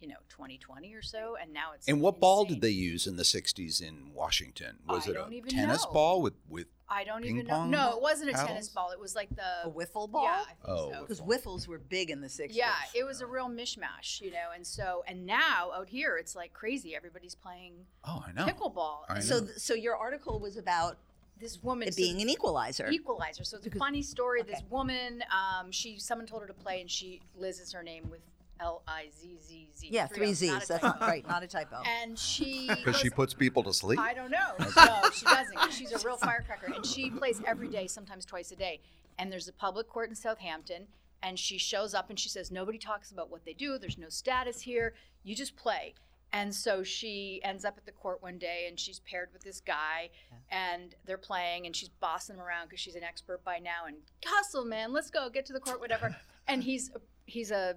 you 0.00 0.08
know, 0.08 0.16
2020 0.28 0.92
or 0.94 1.02
so, 1.02 1.36
and 1.40 1.52
now 1.52 1.72
it's. 1.74 1.88
And 1.88 2.00
what 2.00 2.20
ball 2.20 2.44
did 2.44 2.60
they 2.60 2.70
use 2.70 3.06
in 3.06 3.16
the 3.16 3.22
'60s 3.22 3.80
in 3.80 4.12
Washington? 4.14 4.76
Was 4.88 5.06
I 5.08 5.10
it 5.12 5.14
don't 5.14 5.32
a 5.32 5.36
even 5.36 5.50
tennis 5.50 5.84
know. 5.84 5.92
ball 5.92 6.22
with 6.22 6.34
with? 6.48 6.66
I 6.86 7.02
don't 7.04 7.22
ping 7.22 7.36
even 7.36 7.46
know. 7.46 7.64
No, 7.64 7.96
it 7.96 8.02
wasn't 8.02 8.28
a 8.28 8.32
paddles? 8.34 8.48
tennis 8.50 8.68
ball. 8.68 8.90
It 8.90 9.00
was 9.00 9.14
like 9.14 9.30
the 9.34 9.64
A 9.64 9.70
wiffle 9.70 10.10
ball? 10.10 10.24
Yeah, 10.24 10.42
I 10.42 10.44
think 10.44 10.58
Oh, 10.66 10.92
so. 10.92 11.00
Because 11.00 11.20
wiffles 11.22 11.66
were 11.66 11.78
big 11.78 12.10
in 12.10 12.20
the 12.20 12.26
60s. 12.28 12.48
Yeah, 12.50 12.74
it 12.94 13.04
was 13.04 13.22
a 13.22 13.24
oh. 13.24 13.28
real 13.28 13.48
mishmash, 13.48 14.20
you 14.20 14.30
know, 14.30 14.50
and 14.54 14.66
so 14.66 15.02
and 15.08 15.24
now 15.24 15.70
out 15.74 15.88
here 15.88 16.18
it's 16.18 16.36
like 16.36 16.52
crazy. 16.52 16.94
Everybody's 16.94 17.34
playing 17.34 17.86
Oh, 18.06 18.22
I 18.26 18.32
know. 18.32 18.44
pickleball. 18.46 19.04
I 19.08 19.20
So, 19.20 19.38
know. 19.40 19.46
th- 19.46 19.58
so 19.58 19.72
your 19.72 19.96
article 19.96 20.38
was 20.40 20.58
about 20.58 20.98
This 21.38 21.62
woman 21.62 21.88
it 21.88 21.94
so- 21.94 21.98
being 22.02 22.22
an 22.22 22.28
equalizer. 22.28 22.88
equalizer. 22.90 23.44
So 23.44 23.56
it's 23.58 23.66
a 23.66 23.70
funny 23.70 24.02
story. 24.02 24.42
This 24.42 24.62
woman, 24.70 25.22
um, 25.32 25.70
she 25.72 25.98
someone 25.98 26.26
told 26.26 26.42
her 26.42 26.48
to 26.48 26.54
play, 26.54 26.80
and 26.80 26.90
she 26.90 27.20
Liz 27.36 27.58
is 27.60 27.72
her 27.72 27.82
name 27.82 28.08
with 28.10 28.20
L 28.60 28.82
I 28.86 29.08
Z 29.20 29.36
Z 29.44 29.68
Z. 29.76 29.88
yeah, 29.90 30.06
three 30.06 30.32
Z's. 30.32 30.50
not 30.52 30.66
That's 30.68 30.82
not 30.82 31.00
right. 31.00 31.26
Not 31.26 31.42
a 31.42 31.46
typo. 31.48 31.82
And 31.84 32.16
she 32.18 32.68
Because 32.68 32.96
she 32.96 33.10
puts 33.10 33.34
people 33.34 33.62
to 33.64 33.74
sleep. 33.74 33.98
I 33.98 34.14
don't 34.14 34.30
know. 34.30 34.52
No, 34.76 35.00
she 35.12 35.24
doesn't. 35.26 35.72
She's 35.72 35.90
a 35.92 35.98
real 36.06 36.16
firecracker, 36.16 36.72
and 36.72 36.86
she 36.86 37.10
plays 37.10 37.42
every 37.46 37.68
day, 37.68 37.88
sometimes 37.88 38.24
twice 38.24 38.52
a 38.52 38.56
day. 38.56 38.80
And 39.18 39.30
there's 39.30 39.48
a 39.48 39.52
public 39.52 39.88
court 39.88 40.08
in 40.08 40.14
Southampton, 40.14 40.86
and 41.22 41.38
she 41.38 41.58
shows 41.58 41.94
up 41.94 42.10
and 42.10 42.18
she 42.18 42.28
says, 42.28 42.50
"Nobody 42.52 42.78
talks 42.78 43.10
about 43.10 43.28
what 43.28 43.44
they 43.44 43.52
do. 43.54 43.76
There's 43.76 43.98
no 43.98 44.08
status 44.08 44.60
here. 44.60 44.94
You 45.24 45.34
just 45.34 45.56
play." 45.56 45.94
And 46.34 46.52
so 46.52 46.82
she 46.82 47.40
ends 47.44 47.64
up 47.64 47.74
at 47.78 47.86
the 47.86 47.92
court 47.92 48.20
one 48.20 48.38
day, 48.38 48.64
and 48.68 48.78
she's 48.78 48.98
paired 48.98 49.28
with 49.32 49.44
this 49.44 49.60
guy, 49.60 50.10
and 50.50 50.92
they're 51.06 51.16
playing, 51.16 51.64
and 51.64 51.76
she's 51.76 51.88
bossing 51.88 52.34
him 52.34 52.42
around 52.42 52.66
because 52.66 52.80
she's 52.80 52.96
an 52.96 53.04
expert 53.04 53.44
by 53.44 53.60
now. 53.60 53.86
And 53.86 53.98
hustle, 54.26 54.64
man, 54.64 54.92
let's 54.92 55.10
go, 55.10 55.30
get 55.30 55.46
to 55.46 55.52
the 55.52 55.60
court, 55.60 55.78
whatever. 55.78 56.14
and 56.48 56.62
he's 56.64 56.90
he's 57.26 57.52
a 57.52 57.76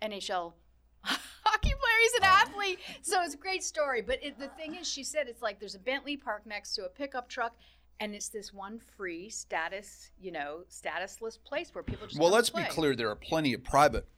NHL 0.00 0.54
hockey 1.02 1.68
player. 1.68 1.98
He's 2.02 2.14
an 2.14 2.20
oh. 2.22 2.26
athlete. 2.26 2.78
So 3.02 3.22
it's 3.22 3.34
a 3.34 3.36
great 3.38 3.62
story. 3.62 4.00
But 4.00 4.24
it, 4.24 4.38
the 4.38 4.48
thing 4.48 4.74
is, 4.74 4.88
she 4.88 5.04
said 5.04 5.28
it's 5.28 5.42
like 5.42 5.60
there's 5.60 5.74
a 5.74 5.78
Bentley 5.78 6.16
parked 6.16 6.46
next 6.46 6.74
to 6.76 6.86
a 6.86 6.88
pickup 6.88 7.28
truck. 7.28 7.54
And 8.00 8.14
it's 8.14 8.30
this 8.30 8.54
one 8.54 8.80
free 8.96 9.28
status, 9.28 10.10
you 10.18 10.32
know, 10.32 10.62
statusless 10.70 11.38
place 11.44 11.68
where 11.74 11.84
people 11.84 12.06
just 12.06 12.18
Well, 12.18 12.30
let's 12.30 12.48
be 12.48 12.64
clear. 12.64 12.96
There 12.96 13.10
are 13.10 13.16
plenty 13.16 13.52
of 13.52 13.62
private 13.62 14.08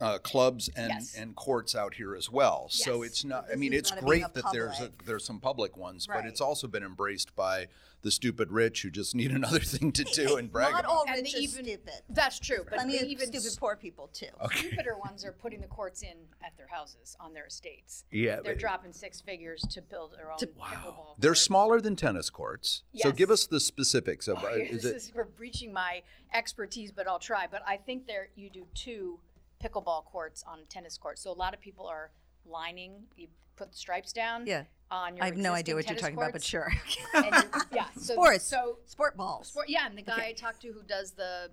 uh, 0.00 0.18
clubs 0.18 0.68
and, 0.76 0.90
Yes. 0.90 1.14
and 1.16 1.34
courts 1.36 1.74
out 1.74 1.94
here 1.94 2.14
as 2.14 2.30
well. 2.30 2.66
So 2.70 3.02
it's 3.02 3.24
not. 3.24 3.46
I 3.52 3.56
mean, 3.56 3.72
it's 3.72 3.90
great 3.90 4.20
being 4.20 4.24
a 4.24 4.32
that 4.34 4.44
there's 4.52 4.80
a, 4.80 4.90
there's 5.06 5.24
some 5.24 5.40
public 5.40 5.76
ones, 5.76 6.06
but 6.06 6.24
it's 6.26 6.40
also 6.40 6.66
been 6.66 6.82
embraced 6.82 7.34
by 7.36 7.66
the 8.02 8.10
stupid 8.12 8.52
rich 8.52 8.82
who 8.82 8.90
just 8.90 9.14
need 9.16 9.30
another 9.32 9.58
thing 9.58 9.90
to 9.90 10.04
do 10.04 10.36
and 10.36 10.52
brag 10.52 10.70
Not 10.70 10.80
about. 10.84 10.92
all 10.92 11.04
And 11.08 11.16
rich 11.16 11.32
the 11.34 11.40
even- 11.40 11.64
stupid. 11.64 11.94
That's 12.08 12.38
true, 12.38 12.58
but 12.64 12.74
Plenty 12.74 12.92
the 12.98 13.04
of 13.04 13.10
even 13.10 13.26
stupid 13.26 13.56
poor 13.58 13.74
people 13.74 14.08
too. 14.12 14.26
stupider 14.52 14.96
ones 14.96 15.24
are 15.24 15.32
putting 15.32 15.60
the 15.60 15.66
courts 15.66 16.02
in 16.02 16.14
at 16.44 16.56
their 16.56 16.68
houses 16.68 17.16
on 17.18 17.34
their 17.34 17.46
estates. 17.46 18.04
Yeah, 18.12 18.36
they're 18.36 18.54
but- 18.54 18.58
dropping 18.60 18.92
six 18.92 19.20
figures 19.20 19.62
to 19.70 19.82
build 19.82 20.12
their 20.16 20.30
own 20.30 20.38
pickleball. 20.38 21.16
They're 21.18 21.30
court. 21.30 21.38
smaller 21.38 21.80
than 21.80 21.96
tennis 21.96 22.30
courts. 22.30 22.82
So 22.94 23.10
give 23.10 23.30
us 23.32 23.46
the 23.46 23.58
specifics 23.58 24.28
of. 24.28 24.38
Oh, 24.42 24.46
uh, 24.46 24.54
this 24.54 24.70
is 24.70 24.84
it? 24.84 24.96
is, 24.96 25.12
we're 25.14 25.24
breaching 25.24 25.72
my 25.72 26.02
expertise, 26.32 26.92
but 26.92 27.08
I'll 27.08 27.18
try. 27.18 27.46
But 27.50 27.62
I 27.66 27.76
think 27.78 28.06
there 28.06 28.28
you 28.36 28.48
do 28.48 28.64
two 28.74 29.18
pickleball 29.62 30.04
courts 30.04 30.44
on 30.46 30.60
tennis 30.68 30.96
court. 30.98 31.18
So 31.18 31.30
a 31.30 31.34
lot 31.34 31.54
of 31.54 31.60
people 31.60 31.86
are 31.86 32.10
lining. 32.46 33.04
You 33.16 33.28
put 33.56 33.72
the 33.72 33.76
stripes 33.76 34.12
down. 34.12 34.46
Yeah. 34.46 34.64
On 34.90 35.16
your 35.16 35.24
I 35.24 35.26
have 35.28 35.36
no 35.36 35.52
idea 35.52 35.74
what 35.74 35.86
you're 35.88 35.98
talking 35.98 36.16
about, 36.16 36.32
but 36.32 36.42
courts, 36.42 36.46
sure. 36.46 36.72
and 37.14 37.44
yeah. 37.74 37.86
So 37.96 38.14
Sports. 38.14 38.44
So 38.46 38.78
Sport 38.86 39.16
balls. 39.16 39.48
sport. 39.48 39.68
Yeah, 39.68 39.86
and 39.86 39.98
the 39.98 40.02
guy 40.02 40.28
I 40.28 40.32
talked 40.32 40.62
to 40.62 40.72
who 40.72 40.82
does 40.82 41.10
the 41.10 41.50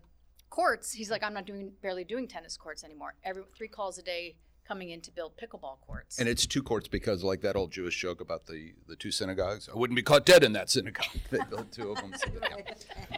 courts, 0.50 0.94
he's 0.94 1.12
like, 1.12 1.24
I'm 1.24 1.34
not 1.34 1.46
doing 1.46 1.72
barely 1.82 2.06
doing 2.06 2.28
tennis 2.28 2.56
courts 2.56 2.84
anymore. 2.84 3.16
Every 3.24 3.44
three 3.58 3.68
calls 3.68 3.98
a 3.98 4.02
day 4.02 4.36
coming 4.68 4.90
in 4.90 5.02
to 5.02 5.12
build 5.12 5.34
pickleball 5.38 5.78
courts. 5.86 6.18
And 6.20 6.28
it's 6.28 6.46
two 6.48 6.64
courts 6.64 6.88
because, 6.88 7.24
like 7.24 7.42
that 7.42 7.56
old 7.56 7.72
Jewish 7.72 8.00
joke 8.00 8.20
about 8.22 8.48
the, 8.48 8.74
the 8.88 8.96
two 8.96 9.12
synagogues, 9.12 9.70
I 9.74 9.78
wouldn't 9.78 9.96
be 9.96 10.02
caught 10.02 10.26
dead 10.26 10.44
in 10.44 10.54
that 10.54 10.70
synagogue. 10.70 11.06
They 11.32 11.40
built 11.50 11.72
two 11.72 11.92
of 11.92 11.98
them, 11.98 12.14
so 12.18 12.30
they, 12.30 12.64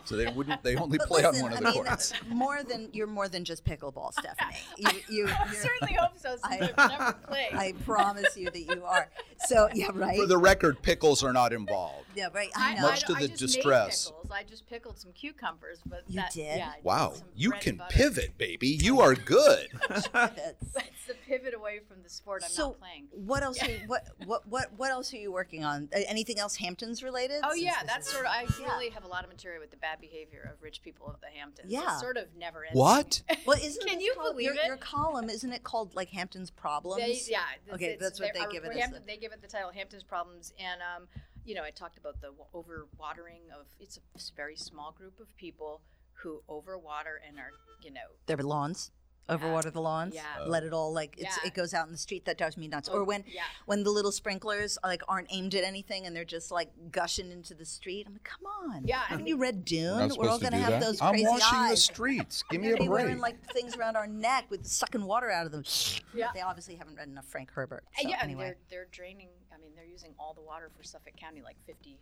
so 0.05 0.15
they 0.15 0.27
wouldn't. 0.31 0.63
They 0.63 0.75
only 0.75 0.97
But 0.97 1.07
play 1.07 1.23
listen, 1.23 1.35
on 1.45 1.51
one 1.51 1.51
of 1.53 1.57
I 1.59 1.61
the 1.71 1.75
mean, 1.75 1.83
courts. 1.85 2.13
more 2.29 2.63
than 2.63 2.89
you're 2.93 3.05
more 3.07 3.27
than 3.27 3.43
just 3.45 3.63
pickleball, 3.65 4.11
Stephanie. 4.13 4.57
You, 4.77 4.89
you, 5.09 5.27
I 5.27 5.45
you're- 5.45 5.55
certainly 5.55 5.93
hope 5.93 6.17
so. 6.17 6.35
I- 6.43 6.71
I, 6.77 6.87
never 6.87 7.13
played. 7.27 7.53
I 7.53 7.73
promise 7.85 8.35
you 8.37 8.49
that 8.49 8.59
you 8.59 8.83
are. 8.83 9.09
So 9.47 9.69
yeah, 9.73 9.87
right. 9.93 10.17
For 10.17 10.25
the 10.25 10.37
record, 10.37 10.81
pickles 10.81 11.23
are 11.23 11.33
not 11.33 11.53
involved. 11.53 12.05
yeah, 12.15 12.27
right. 12.33 12.49
I 12.55 12.71
I, 12.71 12.75
know. 12.75 12.81
Much 12.83 13.03
I, 13.05 13.07
to 13.07 13.13
I 13.13 13.21
the 13.21 13.27
just 13.29 13.41
made 13.41 13.47
distress. 13.63 14.05
pickles. 14.07 14.31
I 14.31 14.43
just 14.43 14.67
pickled 14.67 14.97
some 14.99 15.11
cucumbers, 15.13 15.79
but 15.85 16.03
You 16.07 16.15
that, 16.21 16.31
did? 16.33 16.57
Yeah, 16.57 16.69
I 16.71 16.75
did 16.77 16.83
Wow, 16.85 17.13
you 17.35 17.51
can 17.51 17.81
pivot, 17.89 18.37
baby. 18.37 18.67
You 18.69 18.99
are 19.01 19.13
good. 19.15 19.67
It's- 19.89 20.09
It's 20.13 21.05
the 21.07 21.13
pivot 21.27 21.36
away 21.53 21.79
from 21.87 22.01
the 22.03 22.09
sport 22.09 22.41
I'm 22.43 22.49
so 22.49 22.67
not 22.69 22.79
playing. 22.79 23.07
what 23.11 23.43
else? 23.43 23.61
Are 23.61 23.69
you, 23.69 23.79
what 23.87 24.07
what 24.25 24.47
what 24.47 24.67
what 24.77 24.91
else 24.91 25.13
are 25.13 25.17
you 25.17 25.31
working 25.31 25.63
on? 25.63 25.89
Anything 25.93 26.39
else 26.39 26.55
Hamptons 26.55 27.03
related? 27.03 27.41
Oh 27.43 27.53
yeah, 27.53 27.75
that's 27.85 28.07
is- 28.07 28.13
sort 28.13 28.25
of. 28.25 28.31
I 28.31 28.45
Yeah. 28.59 28.67
really 28.73 28.89
have 28.89 29.03
a 29.03 29.07
lot 29.07 29.23
of 29.23 29.29
material 29.29 29.61
with 29.61 29.71
the 29.71 29.77
bad 29.77 29.99
behavior 30.01 30.49
of 30.53 30.61
rich 30.61 30.81
people 30.81 31.07
of 31.07 31.19
the 31.21 31.27
Hamptons. 31.27 31.71
Yeah. 31.71 31.91
it's 31.93 31.99
sort 32.01 32.17
of 32.17 32.25
never 32.37 32.63
ends. 32.65 32.77
What? 32.77 33.21
Well, 33.45 33.57
isn't 33.63 33.85
Can 33.87 33.99
you 34.01 34.13
called- 34.15 34.33
believe 34.33 34.45
your, 34.45 34.55
it? 34.55 34.65
your 34.67 34.77
column? 34.77 35.29
Isn't 35.29 35.53
it 35.53 35.63
called 35.63 35.95
like 35.95 36.09
Hamptons 36.09 36.49
Problems? 36.51 37.01
They, 37.01 37.19
yeah. 37.31 37.39
it's- 37.63 37.73
Okay, 37.75 37.85
it's- 37.93 37.99
that's 38.01 38.19
what 38.19 38.33
they 38.33 38.39
give 38.51 38.63
it 38.65 38.67
report- 38.69 38.75
as 38.75 38.81
Hampton, 38.81 39.01
the- 39.05 39.07
They 39.13 39.17
give 39.17 39.31
it 39.31 39.41
the 39.41 39.47
title 39.47 39.71
Hamptons 39.71 40.03
Problems, 40.03 40.53
and 40.59 40.81
um, 40.81 41.07
you 41.45 41.55
know, 41.55 41.63
I 41.63 41.69
talked 41.71 41.97
about 41.97 42.19
the 42.19 42.31
overwatering 42.53 43.49
of. 43.57 43.65
It's 43.79 43.97
a 43.97 44.01
very 44.35 44.55
small 44.55 44.91
group 44.91 45.19
of 45.19 45.35
people 45.37 45.81
who 46.13 46.41
overwater 46.49 47.17
and 47.27 47.37
are, 47.39 47.51
you 47.83 47.91
know, 47.91 48.01
Their 48.25 48.37
lawns, 48.37 48.91
overwater 49.29 49.71
the 49.71 49.81
lawns. 49.81 50.15
Yeah. 50.15 50.23
Let 50.45 50.63
it 50.63 50.73
all 50.73 50.93
like 50.93 51.15
it's, 51.17 51.37
Yeah. 51.41 51.47
it 51.47 51.53
goes 51.53 51.73
out 51.73 51.85
in 51.87 51.91
the 51.91 51.97
street. 51.97 52.25
That 52.25 52.37
drives 52.37 52.57
me 52.57 52.67
nuts. 52.67 52.89
Oh, 52.91 52.97
or 52.99 53.03
when 53.03 53.23
yeah. 53.27 53.41
when 53.65 53.83
the 53.83 53.89
little 53.89 54.11
sprinklers 54.11 54.77
like 54.83 55.01
aren't 55.07 55.27
aimed 55.31 55.53
at 55.55 55.63
anything 55.63 56.05
and 56.05 56.15
they're 56.15 56.23
just 56.25 56.51
like 56.51 56.69
gushing 56.91 57.31
into 57.31 57.53
the 57.53 57.65
street. 57.65 58.05
I'm 58.07 58.13
like, 58.13 58.23
come 58.23 58.45
on. 58.45 58.83
Yeah, 58.85 58.99
Haven't 58.99 59.17
think- 59.17 59.29
you 59.29 59.37
read 59.37 59.65
Dune? 59.65 59.95
We're 59.97 60.01
all 60.03 60.09
supposed 60.09 60.39
to 60.39 60.49
gonna 60.51 60.57
do 60.57 60.63
have 60.63 60.71
that. 60.79 60.85
those 60.85 61.01
I'm 61.01 61.11
crazy 61.13 61.27
washing 61.27 61.69
the 61.69 61.77
streets. 61.77 62.43
Give 62.49 62.61
me 62.61 62.67
a 62.67 62.71
gonna 62.71 62.83
be 62.83 62.87
break. 62.87 63.05
wearing 63.05 63.19
like 63.19 63.43
things 63.53 63.75
around 63.75 63.95
our 63.95 64.07
neck 64.07 64.45
with 64.49 64.65
sucking 64.65 65.03
water 65.05 65.29
out 65.31 65.45
of 65.45 65.51
them. 65.51 65.63
Yeah. 66.13 66.29
They 66.33 66.41
obviously 66.41 66.75
haven't 66.75 66.95
read 66.95 67.07
enough 67.09 67.25
Frank 67.27 67.51
Herbert. 67.51 67.83
Uh, 67.97 68.01
So 68.03 68.09
yeah, 68.09 68.17
anyway. 68.23 68.43
they're 68.45 68.57
they're 68.69 68.87
draining. 68.91 69.27
I 69.53 69.59
mean, 69.59 69.71
they're 69.75 69.85
using 69.85 70.13
all 70.19 70.33
the 70.33 70.41
water 70.41 70.71
for 70.75 70.83
Suffolk 70.83 71.15
County, 71.15 71.41
like 71.43 71.57
50 71.67 71.99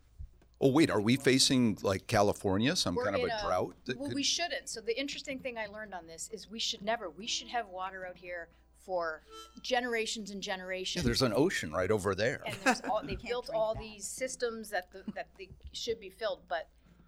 oh 0.62 0.70
wait, 0.70 0.90
are 0.90 1.02
we 1.02 1.16
facing 1.18 1.78
like 1.84 2.08
California, 2.08 2.76
some 2.76 2.96
We're 2.96 3.04
kind 3.06 3.16
of 3.16 3.24
in 3.24 3.30
a 3.32 3.42
drought? 3.42 3.76
that 3.86 3.98
well, 3.98 4.08
could- 4.10 4.16
we 4.16 4.24
shouldn't. 4.24 4.70
So 4.70 4.82
the 4.82 4.98
interesting 5.00 5.40
thing 5.40 5.58
I 5.58 5.68
learned 5.68 5.94
on 5.94 6.08
this 6.08 6.30
is 6.32 6.50
we 6.50 6.60
should 6.60 6.82
never. 6.82 7.10
We 7.10 7.28
should 7.28 7.48
have 7.50 7.68
water 7.68 8.06
out 8.08 8.18
here 8.18 8.48
for 8.86 9.24
generations 9.64 10.30
and 10.32 10.46
Yeah, 10.46 10.54
generations. 10.56 11.04
there's 11.06 11.22
an 11.24 11.34
ocean 11.36 11.72
right 11.72 11.90
over 11.90 12.14
there. 12.14 12.42
and 12.46 12.56
there's 12.64 12.82
all, 12.82 13.02
they've 13.04 13.22
built 13.28 13.48
drink 13.48 13.58
all 13.60 13.74
that. 13.74 13.80
these 13.82 14.06
systems 14.06 14.70
that 14.70 14.92
the, 14.92 15.04
that 15.14 15.28
they 15.38 15.50
should 15.74 16.00
be 16.00 16.10
filled. 16.10 16.42
But 16.48 16.68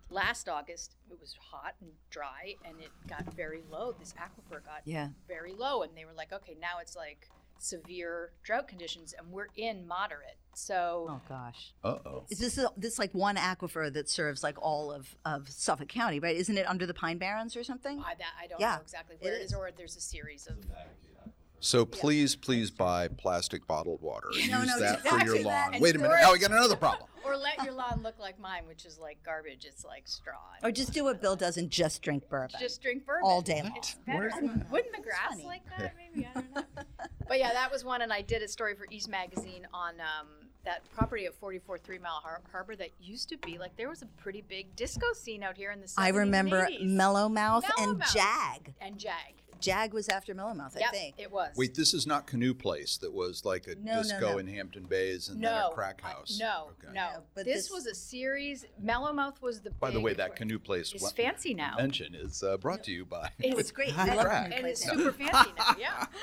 last 0.10 0.50
August 0.50 0.96
it 1.12 1.20
was 1.22 1.36
hot 1.40 1.76
and 1.82 1.92
dry, 2.10 2.56
and 2.66 2.80
it 2.82 2.90
got 3.08 3.32
very 3.36 3.62
low. 3.72 3.94
This 4.00 4.14
aquifer 4.14 4.64
got 4.66 4.82
Yeah. 4.86 5.10
very 5.28 5.54
low, 5.54 5.84
and 5.84 5.96
they 5.96 6.06
were 6.06 6.14
like, 6.14 6.34
okay, 6.34 6.56
now 6.60 6.80
it's 6.82 6.96
like 6.96 7.30
severe 7.64 8.32
drought 8.44 8.68
conditions, 8.68 9.14
and 9.18 9.32
we're 9.32 9.48
in 9.56 9.88
moderate. 9.88 10.38
So 10.54 11.08
oh 11.10 11.22
gosh. 11.30 11.74
Uh 11.84 11.98
oh. 12.06 12.24
Is 12.30 12.40
this 12.40 12.58
a, 12.58 12.70
this 12.76 12.98
like 12.98 13.14
one 13.14 13.36
aquifer 13.36 13.94
that 13.94 14.10
serves 14.10 14.42
like 14.42 14.60
all 14.62 14.92
of, 14.92 15.16
of 15.24 15.48
Suffolk 15.50 15.88
County, 15.88 16.20
right? 16.20 16.36
Isn't 16.36 16.58
it 16.58 16.68
under 16.68 16.86
the 16.86 16.94
Pine 16.96 17.18
Barrens 17.20 17.56
or 17.56 17.64
something? 17.64 18.00
I, 18.00 18.16
that, 18.16 18.32
I 18.42 18.48
don't 18.48 18.60
Yeah, 18.60 18.76
know 18.76 18.82
exactly 18.82 19.18
it 19.18 19.24
where 19.24 19.34
it 19.34 19.42
is. 19.42 19.52
is, 19.52 19.54
or 19.58 19.70
there's 19.76 19.96
a 19.96 20.02
series 20.02 20.48
of. 20.48 20.56
So 21.60 21.86
please, 21.86 22.36
please 22.36 22.70
buy 22.72 23.08
plastic 23.08 23.66
bottled 23.68 24.02
water. 24.02 24.28
and 24.40 24.52
No, 24.52 24.60
Use 24.62 24.68
no, 24.68 24.80
that 24.80 25.02
for 25.02 25.16
your 25.16 25.36
exactly 25.38 25.44
that, 25.44 25.50
lawn. 25.66 25.74
and 25.74 25.82
Wait 25.82 25.96
a 25.96 26.00
minute. 26.00 26.14
store 26.18 26.22
Now 26.28 26.34
we 26.34 26.40
got 26.40 26.52
another 26.52 26.76
problem. 26.76 27.10
Or 27.26 27.36
let 27.36 27.62
your 27.66 27.74
lawn 27.74 28.00
look 28.04 28.18
like 28.20 28.40
mine, 28.40 28.62
which 28.68 28.86
is 28.86 28.98
like 29.00 29.18
garbage. 29.22 29.66
It's 29.66 29.84
like 29.84 30.08
straw. 30.08 30.36
Or 30.64 30.72
just 30.72 30.94
do 30.94 31.04
what 31.04 31.22
Bill 31.22 31.36
does 31.36 31.58
and 31.58 31.70
just 31.70 32.02
drink 32.02 32.30
bourbon. 32.30 32.56
Just 32.58 32.82
drink 32.82 33.06
bourbon 33.06 33.24
all 33.26 33.42
day 33.42 33.62
long. 33.64 33.74
It's 33.76 33.96
better. 34.06 34.18
Where's 34.20 34.34
I 34.34 34.40
mean, 34.40 34.66
wouldn't 34.72 34.96
the 34.96 35.02
grass 35.02 35.32
funny. 35.32 35.44
like 35.44 35.64
that? 35.78 35.94
Maybe 36.16 36.26
I 36.26 36.34
don't 36.40 36.56
know. 36.56 36.64
but 37.28 37.38
yeah, 37.40 37.52
that 37.52 37.70
was 37.70 37.84
one, 37.84 38.02
and 38.02 38.14
I 38.14 38.22
did 38.22 38.44
a 38.44 38.48
story 38.48 38.76
for 38.76 38.88
East 38.92 39.10
Magazine 39.10 39.68
on 39.74 39.96
um, 40.00 40.28
that 40.64 40.90
property 40.96 41.26
at 41.26 41.36
44 41.36 41.80
Three 41.80 41.98
Mile 41.98 42.22
Har- 42.24 42.40
Harbor 42.50 42.78
that 42.78 42.92
used 43.02 43.28
to 43.28 43.38
be 43.40 43.58
like 43.58 43.76
there 43.76 43.90
was 43.90 44.04
a 44.04 44.08
pretty 44.22 44.42
big 44.48 44.74
disco 44.78 45.08
scene 45.14 45.44
out 45.44 45.58
here 45.58 45.72
in 45.72 45.82
the 45.82 45.88
70s 45.88 45.94
I 45.98 46.10
remember 46.10 46.60
and 46.62 46.76
80s. 46.76 46.88
Mellow 46.96 47.28
Mouth 47.28 47.66
and 47.78 48.00
Mellowmouth. 48.00 48.14
Jag. 48.14 48.74
and 48.80 48.98
Jag. 48.98 49.34
Jag 49.62 49.94
was 49.94 50.10
after 50.10 50.34
Mellow 50.34 50.54
Mouth, 50.54 50.76
I 50.76 50.82
Yep, 50.82 50.92
think. 50.92 51.16
it 51.18 51.32
was. 51.32 51.56
Wait, 51.56 51.76
this 51.76 51.94
is 51.94 52.06
not 52.08 52.28
Canoe 52.28 52.54
Place 52.54 52.98
that 52.98 53.14
was 53.14 53.44
like 53.46 53.68
a 53.68 53.76
No, 53.76 53.96
no, 53.96 54.02
disco 54.04 54.32
no. 54.34 54.38
in 54.38 54.48
Hampton 54.48 54.84
Bays 54.86 55.30
and 55.30 55.40
no, 55.40 55.50
then 55.50 55.62
a 55.72 55.74
crack 55.74 56.02
I- 56.04 56.08
house. 56.10 56.38
no, 56.40 56.70
Okay. 56.84 56.94
no. 56.94 57.08
No, 57.14 57.24
but 57.36 57.46
this, 57.46 57.64
this- 57.64 57.72
was 57.72 57.86
a 57.86 57.96
series. 57.96 58.66
Mellowmouth 58.84 59.42
was 59.42 59.62
the. 59.62 59.72
By 59.72 59.92
the 59.92 60.00
way, 60.02 60.14
that 60.14 60.36
Canoe 60.36 60.60
Place 60.60 60.94
is 60.94 61.02
what- 61.02 61.16
fancy 61.16 61.54
now. 61.54 61.76
mention 61.78 62.16
is 62.16 62.44
uh, 62.44 62.58
brought 62.58 62.84
to 62.86 62.92
you 62.92 63.06
by. 63.06 63.30
It's, 63.40 63.60
It's 63.68 63.72
great. 63.72 63.98
I 63.98 64.14
love 64.16 64.26
crack. 64.26 64.44
Canoe 64.52 64.56
and 64.58 64.68
it's 64.68 64.84
Place. 64.86 64.98
super 64.98 65.12
fancy 65.12 65.52
now. 65.58 65.76
Yeah. 65.80 66.06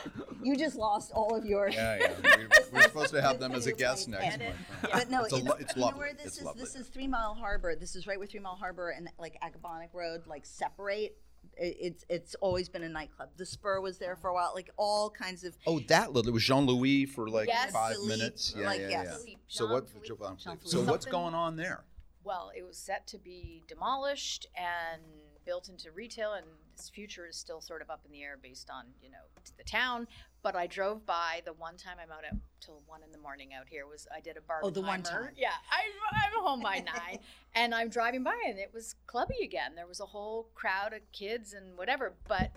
You 0.42 0.56
just 0.58 0.76
lost 0.76 1.10
all 1.12 1.34
of 1.34 1.46
your. 1.46 1.68
Yeah, 1.70 1.96
yeah. 2.22 2.36
We, 2.38 2.46
we're 2.78 2.82
supposed 2.82 3.14
to 3.14 3.22
have 3.22 3.38
them 3.40 3.52
as 3.52 3.66
a 3.66 3.72
guest 3.72 4.08
next 4.08 4.38
month. 4.38 4.42
it- 4.42 4.90
But 4.92 5.08
no, 5.10 5.24
It's 5.24 5.32
a 5.32 5.36
it's, 5.36 5.46
lo- 5.46 5.56
it's 5.58 5.74
you 5.76 5.80
know 5.80 5.86
lovely. 5.86 5.98
where 6.00 6.12
this 6.12 6.26
It's 6.26 6.38
is? 6.38 6.42
lovely. 6.44 6.60
This 6.60 6.74
is 6.76 6.88
Three 6.88 7.06
Mile 7.06 7.34
Harbor. 7.34 7.74
This 7.76 7.96
is 7.96 8.06
right 8.06 8.18
where 8.18 8.26
Three 8.26 8.40
Mile 8.40 8.56
Harbor 8.56 8.90
and 8.90 9.08
like 9.18 9.38
Accabonac 9.42 9.94
Road 9.94 10.26
like 10.26 10.44
separate. 10.44 11.16
It, 11.56 11.76
it's 11.80 12.04
it's 12.08 12.34
always 12.36 12.68
been 12.68 12.82
a 12.82 12.88
nightclub. 12.88 13.30
The 13.36 13.46
Spur 13.46 13.80
was 13.80 13.98
there 13.98 14.16
for 14.16 14.28
a 14.28 14.34
while. 14.34 14.52
Like 14.54 14.70
all 14.76 15.10
kinds 15.10 15.44
of. 15.44 15.56
Oh, 15.66 15.80
that 15.88 16.12
little. 16.12 16.28
It 16.30 16.34
was 16.34 16.44
Jean 16.44 16.66
Louis 16.66 17.06
for 17.06 17.28
like 17.28 17.48
Yes. 17.48 17.72
five 17.72 17.94
Philippe, 17.94 18.16
minutes. 18.16 18.54
Yeah, 18.56 18.66
like, 18.66 18.80
yeah, 18.80 18.88
yes. 18.88 19.24
yeah. 19.26 19.34
So 19.48 19.66
what? 19.66 19.84
Jean-Philippe. 19.86 20.06
Jean-Philippe. 20.08 20.24
Um, 20.24 20.36
Jean-Philippe. 20.36 20.68
So 20.86 20.90
what's 20.90 21.06
going 21.06 21.34
on 21.34 21.56
there? 21.56 21.84
Well, 22.24 22.50
it 22.56 22.62
was 22.66 22.78
set 22.78 23.06
to 23.08 23.18
be 23.18 23.62
demolished 23.68 24.46
and 24.56 25.02
built 25.44 25.68
into 25.68 25.90
retail, 25.92 26.32
and 26.32 26.46
its 26.72 26.88
future 26.88 27.26
is 27.26 27.36
still 27.36 27.60
sort 27.60 27.82
of 27.82 27.90
up 27.90 28.00
in 28.06 28.12
the 28.12 28.22
air 28.22 28.38
based 28.42 28.70
on 28.70 28.86
you 29.02 29.10
know 29.10 29.18
the 29.58 29.64
town. 29.64 30.06
But 30.42 30.56
I 30.56 30.66
drove 30.66 31.06
by 31.06 31.42
the 31.44 31.52
one 31.52 31.76
time 31.76 31.96
I'm 32.02 32.10
out 32.10 32.24
at 32.24 32.34
till 32.64 32.82
one 32.86 33.02
in 33.02 33.12
the 33.12 33.18
morning 33.18 33.52
out 33.54 33.66
here 33.68 33.86
was 33.86 34.06
I 34.14 34.20
did 34.20 34.36
a 34.36 34.40
bar. 34.40 34.60
Oh, 34.62 34.70
the 34.70 34.80
one 34.80 35.02
time. 35.02 35.30
Yeah, 35.36 35.50
I'm, 35.70 35.90
I'm 36.34 36.42
home 36.42 36.60
by 36.62 36.76
nine, 36.78 37.18
and 37.54 37.74
I'm 37.74 37.88
driving 37.88 38.22
by, 38.22 38.36
and 38.48 38.58
it 38.58 38.70
was 38.72 38.94
clubby 39.06 39.38
again. 39.42 39.74
There 39.74 39.86
was 39.86 40.00
a 40.00 40.06
whole 40.06 40.48
crowd 40.54 40.92
of 40.92 41.00
kids 41.12 41.52
and 41.52 41.76
whatever, 41.76 42.14
but. 42.28 42.52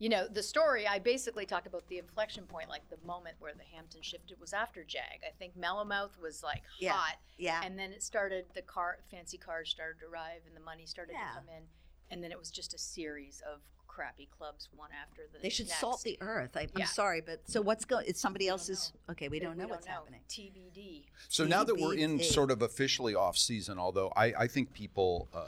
You 0.00 0.08
know, 0.10 0.28
the 0.28 0.44
story, 0.44 0.86
I 0.86 1.00
basically 1.00 1.44
talk 1.44 1.66
about 1.66 1.88
the 1.88 1.98
inflection 1.98 2.44
point, 2.44 2.68
like 2.68 2.88
the 2.88 3.04
moment 3.04 3.34
where 3.40 3.52
the 3.52 3.64
Hampton 3.74 4.00
shifted 4.00 4.38
was 4.40 4.52
after 4.52 4.84
Jag. 4.84 5.24
I 5.26 5.32
think 5.40 5.58
Mellowmouth 5.58 6.16
was 6.22 6.40
like 6.44 6.62
Yeah. 6.78 6.92
hot. 6.92 7.16
Yeah. 7.36 7.60
And 7.64 7.76
then 7.76 7.90
it 7.90 8.04
started, 8.04 8.44
the 8.54 8.62
car, 8.62 8.98
fancy 9.10 9.38
cars 9.38 9.68
started 9.70 9.98
to 9.98 10.06
arrive 10.06 10.42
and 10.46 10.54
the 10.54 10.60
money 10.60 10.86
started 10.86 11.14
Yeah. 11.14 11.26
to 11.30 11.34
come 11.40 11.48
in. 11.48 11.64
And 12.12 12.22
then 12.22 12.30
it 12.30 12.38
was 12.38 12.52
just 12.52 12.74
a 12.74 12.78
series 12.78 13.42
of 13.52 13.58
crappy 13.98 14.28
clubs, 14.38 14.68
one 14.76 14.90
after 15.02 15.22
the 15.32 15.40
They 15.40 15.48
should 15.48 15.66
next. 15.66 15.80
salt 15.80 16.02
the 16.04 16.16
earth. 16.20 16.56
I, 16.56 16.60
I'm 16.62 16.68
Yeah. 16.76 16.84
sorry, 16.86 17.20
but 17.20 17.40
so 17.50 17.60
what's 17.60 17.84
going? 17.84 18.04
It's 18.06 18.20
somebody 18.20 18.46
else's. 18.46 18.92
Okay, 19.10 19.26
we 19.28 19.38
We 19.38 19.40
don't 19.40 19.58
know 19.58 19.66
what's 19.66 19.86
happening. 19.86 20.20
TBD. 20.28 21.06
So 21.28 21.44
now 21.44 21.64
that 21.64 21.74
we're 21.76 21.94
in 21.94 22.20
sort 22.22 22.52
of 22.52 22.62
officially 22.62 23.16
off 23.16 23.36
season, 23.36 23.76
although 23.76 24.12
I, 24.14 24.26
I 24.38 24.46
think 24.46 24.72
people 24.72 25.28
uh, 25.34 25.46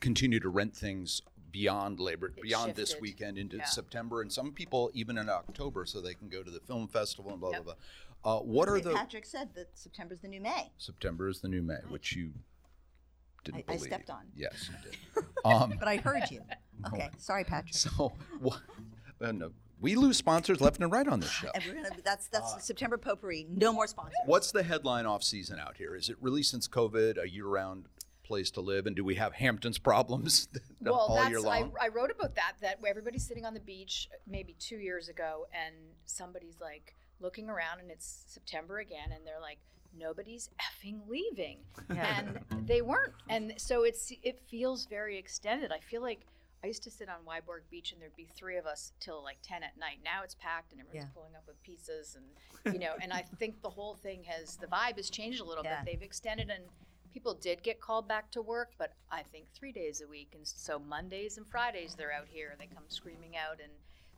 continue 0.00 0.38
to 0.40 0.50
rent 0.50 0.76
things 0.76 1.22
beyond 1.50 1.98
Labor, 1.98 2.34
It 2.36 2.42
beyond 2.42 2.74
this 2.74 3.00
weekend 3.00 3.38
into 3.38 3.56
Yeah. 3.56 3.64
September, 3.64 4.20
and 4.20 4.30
some 4.30 4.52
people 4.52 4.90
even 4.92 5.16
in 5.16 5.30
October, 5.30 5.86
so 5.86 6.02
they 6.02 6.12
can 6.14 6.28
go 6.28 6.42
to 6.42 6.50
the 6.50 6.60
film 6.60 6.88
festival 6.88 7.30
and 7.32 7.40
blah 7.40 7.52
Yep. 7.52 7.64
blah 7.64 7.74
blah. 7.74 8.36
Uh, 8.36 8.40
what 8.42 8.68
are 8.68 8.74
Wait, 8.74 8.84
the 8.84 8.92
Patrick 8.94 9.24
said 9.24 9.54
that 9.54 9.76
september 9.76 10.12
is 10.14 10.20
the 10.20 10.28
new 10.28 10.40
May. 10.42 10.70
September 10.76 11.28
is 11.28 11.40
the 11.40 11.48
new 11.48 11.62
May, 11.62 11.80
which 11.88 12.14
you 12.16 12.32
didn't 13.44 13.64
I- 13.68 13.74
I 13.74 13.76
stepped 13.76 14.10
on. 14.10 14.26
Yes, 14.34 14.70
you 14.70 14.90
did. 14.90 15.24
um, 15.44 15.74
But 15.78 15.88
I 15.88 15.96
heard 15.96 16.30
you. 16.30 16.42
Okay, 16.92 17.10
sorry, 17.16 17.44
Patrick. 17.44 17.74
so 17.74 18.12
what? 18.40 18.58
Uh, 19.20 19.30
no, 19.30 19.52
we 19.80 19.94
lose 19.94 20.16
sponsors 20.16 20.60
left 20.60 20.80
and 20.80 20.90
right 20.90 21.06
on 21.06 21.20
this 21.20 21.30
show. 21.30 21.48
And 21.54 21.62
we're 21.64 21.74
gonna. 21.74 21.90
That's 22.04 22.26
that's 22.26 22.64
September 22.66 22.96
potpourri. 22.96 23.46
No 23.48 23.72
more 23.72 23.86
sponsors. 23.86 24.16
What's 24.26 24.50
the 24.50 24.64
headline 24.64 25.06
off 25.06 25.22
season 25.22 25.60
out 25.60 25.76
here? 25.76 25.94
Is 25.94 26.08
it 26.08 26.16
really 26.20 26.42
since 26.42 26.66
COVID 26.66 27.22
a 27.22 27.30
year 27.30 27.46
round 27.46 27.86
place 28.24 28.50
to 28.52 28.60
live, 28.60 28.86
and 28.86 28.96
do 28.96 29.04
we 29.04 29.14
have 29.16 29.34
Hamptons 29.34 29.78
problems 29.78 30.48
Well, 30.80 30.94
all 30.94 31.16
that's, 31.16 31.30
year 31.30 31.38
I, 31.40 31.42
long? 31.60 31.72
I 31.80 31.88
wrote 31.88 32.10
about 32.10 32.34
that, 32.36 32.54
that 32.62 32.78
everybody's 32.86 33.26
sitting 33.26 33.44
on 33.44 33.54
the 33.54 33.60
beach 33.60 34.08
maybe 34.26 34.54
two 34.58 34.78
years 34.78 35.08
ago 35.08 35.46
and 35.52 35.74
somebody's 36.04 36.56
like 36.60 36.94
looking 37.20 37.48
around 37.48 37.80
and 37.80 37.90
it's 37.90 38.24
September 38.26 38.78
again 38.78 39.12
and 39.12 39.26
they're 39.26 39.40
like, 39.40 39.58
nobody's 39.98 40.50
effing 40.60 41.00
leaving. 41.08 41.58
And 41.90 42.40
they 42.66 42.82
weren't. 42.82 43.12
And 43.28 43.54
so 43.56 43.82
it's, 43.84 44.12
it 44.22 44.40
feels 44.48 44.86
very 44.86 45.18
extended. 45.18 45.72
I 45.72 45.80
feel 45.80 46.02
like 46.02 46.26
I 46.64 46.68
used 46.68 46.82
to 46.84 46.90
sit 46.90 47.08
on 47.08 47.16
Wiborg 47.26 47.62
Beach 47.70 47.92
and 47.92 48.00
there'd 48.00 48.14
be 48.16 48.28
three 48.36 48.56
of 48.56 48.66
us 48.66 48.92
till 49.00 49.22
like 49.22 49.38
10 49.42 49.62
at 49.64 49.76
night. 49.78 49.98
Now 50.04 50.22
it's 50.22 50.34
packed 50.36 50.72
and 50.72 50.80
everyone's 50.80 51.06
Yeah. 51.08 51.14
pulling 51.14 51.34
up 51.34 51.42
with 51.46 51.56
pizzas 51.64 52.16
and, 52.16 52.72
you 52.74 52.78
know, 52.78 52.92
and 53.02 53.12
I 53.12 53.22
think 53.38 53.60
the 53.62 53.70
whole 53.70 53.94
thing 53.96 54.22
has, 54.24 54.56
the 54.56 54.68
vibe 54.68 54.96
has 54.96 55.10
changed 55.10 55.40
a 55.40 55.44
little 55.44 55.64
Yeah. 55.64 55.82
bit. 55.82 55.92
They've 55.92 56.02
extended 56.02 56.50
and 56.50 56.62
people 57.12 57.34
did 57.34 57.62
get 57.62 57.80
called 57.80 58.06
back 58.08 58.30
to 58.30 58.40
work, 58.42 58.70
but 58.78 58.92
I 59.10 59.22
think 59.24 59.46
three 59.52 59.72
days 59.72 60.00
a 60.02 60.06
week. 60.06 60.30
And 60.34 60.46
so 60.46 60.78
Mondays 60.78 61.36
and 61.36 61.46
Fridays 61.46 61.94
they're 61.96 62.12
out 62.12 62.28
here. 62.28 62.54
They 62.58 62.66
come 62.66 62.84
screaming 62.88 63.36
out. 63.36 63.58
And 63.60 63.72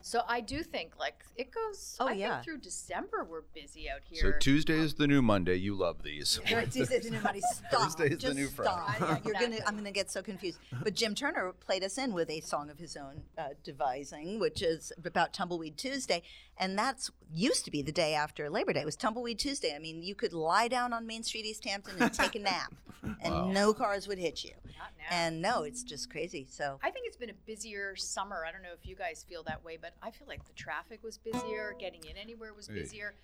so 0.06 0.20
I 0.28 0.42
do 0.42 0.62
think 0.62 0.98
like 0.98 1.24
it 1.34 1.50
goes, 1.50 1.96
Oh, 1.98 2.08
I 2.08 2.12
yeah. 2.12 2.34
think 2.34 2.44
through 2.44 2.58
December 2.58 3.24
we're 3.24 3.40
busy 3.54 3.88
out 3.88 4.00
here. 4.04 4.20
So 4.20 4.26
here. 4.26 4.38
Tuesday 4.38 4.74
is 4.74 4.92
the 4.94 5.06
new 5.06 5.22
Monday. 5.22 5.54
You 5.56 5.74
love 5.74 6.02
these. 6.02 6.38
Tuesday's 6.46 7.04
the 7.04 7.10
new 7.10 7.20
Monday. 7.22 7.40
Stop. 7.54 7.80
Thursday 7.80 8.08
is 8.10 8.18
the 8.18 8.34
new 8.34 8.48
Friday. 8.48 8.96
stop. 8.96 9.24
You're 9.24 9.32
gonna. 9.32 9.60
I'm 9.66 9.76
gonna 9.76 9.90
get 9.90 10.10
so 10.10 10.20
confused. 10.20 10.58
But 10.82 10.94
Jim 10.94 11.14
Turner 11.14 11.54
played 11.58 11.82
us 11.82 11.96
in 11.96 12.12
with 12.12 12.28
a 12.28 12.40
song 12.40 12.68
of 12.68 12.78
his 12.78 12.98
own 12.98 13.22
uh, 13.38 13.54
devising, 13.64 14.38
which 14.38 14.60
is 14.60 14.92
about 15.02 15.32
Tumbleweed 15.32 15.78
Tuesday, 15.78 16.20
and 16.58 16.78
that's 16.78 17.10
used 17.32 17.64
to 17.64 17.70
be 17.70 17.80
the 17.80 17.90
day 17.90 18.12
after 18.12 18.50
Labor 18.50 18.74
Day. 18.74 18.80
It 18.80 18.86
was 18.86 18.96
Tumbleweed 18.96 19.38
Tuesday. 19.38 19.74
I 19.74 19.78
mean, 19.78 20.02
you 20.02 20.14
could 20.14 20.34
lie 20.34 20.68
down 20.68 20.92
on 20.92 21.06
Main 21.06 21.22
Street, 21.22 21.46
East 21.46 21.64
Hampton, 21.64 21.94
and 21.98 22.12
take 22.12 22.34
a 22.34 22.40
nap, 22.40 22.74
and 23.22 23.54
no 23.54 23.72
cars 23.72 24.06
would 24.06 24.18
hit 24.18 24.44
you. 24.44 24.52
Not 24.78 24.90
now. 24.98 25.03
And 25.10 25.42
no, 25.42 25.62
it's 25.62 25.82
just 25.82 26.10
crazy. 26.10 26.46
So 26.48 26.78
I 26.82 26.90
think 26.90 27.06
it's 27.06 27.16
been 27.16 27.30
a 27.30 27.34
busier 27.46 27.96
summer. 27.96 28.44
I 28.46 28.52
don't 28.52 28.62
know 28.62 28.72
if 28.78 28.86
you 28.86 28.96
guys 28.96 29.24
feel 29.28 29.42
that 29.44 29.64
way, 29.64 29.76
but 29.80 29.94
I 30.02 30.10
feel 30.10 30.26
like 30.28 30.44
the 30.46 30.52
traffic 30.54 31.02
was 31.02 31.18
busier, 31.18 31.74
getting 31.78 32.04
in 32.04 32.16
anywhere 32.16 32.52
was 32.54 32.66
Hey. 32.68 32.74
busier. 32.74 33.14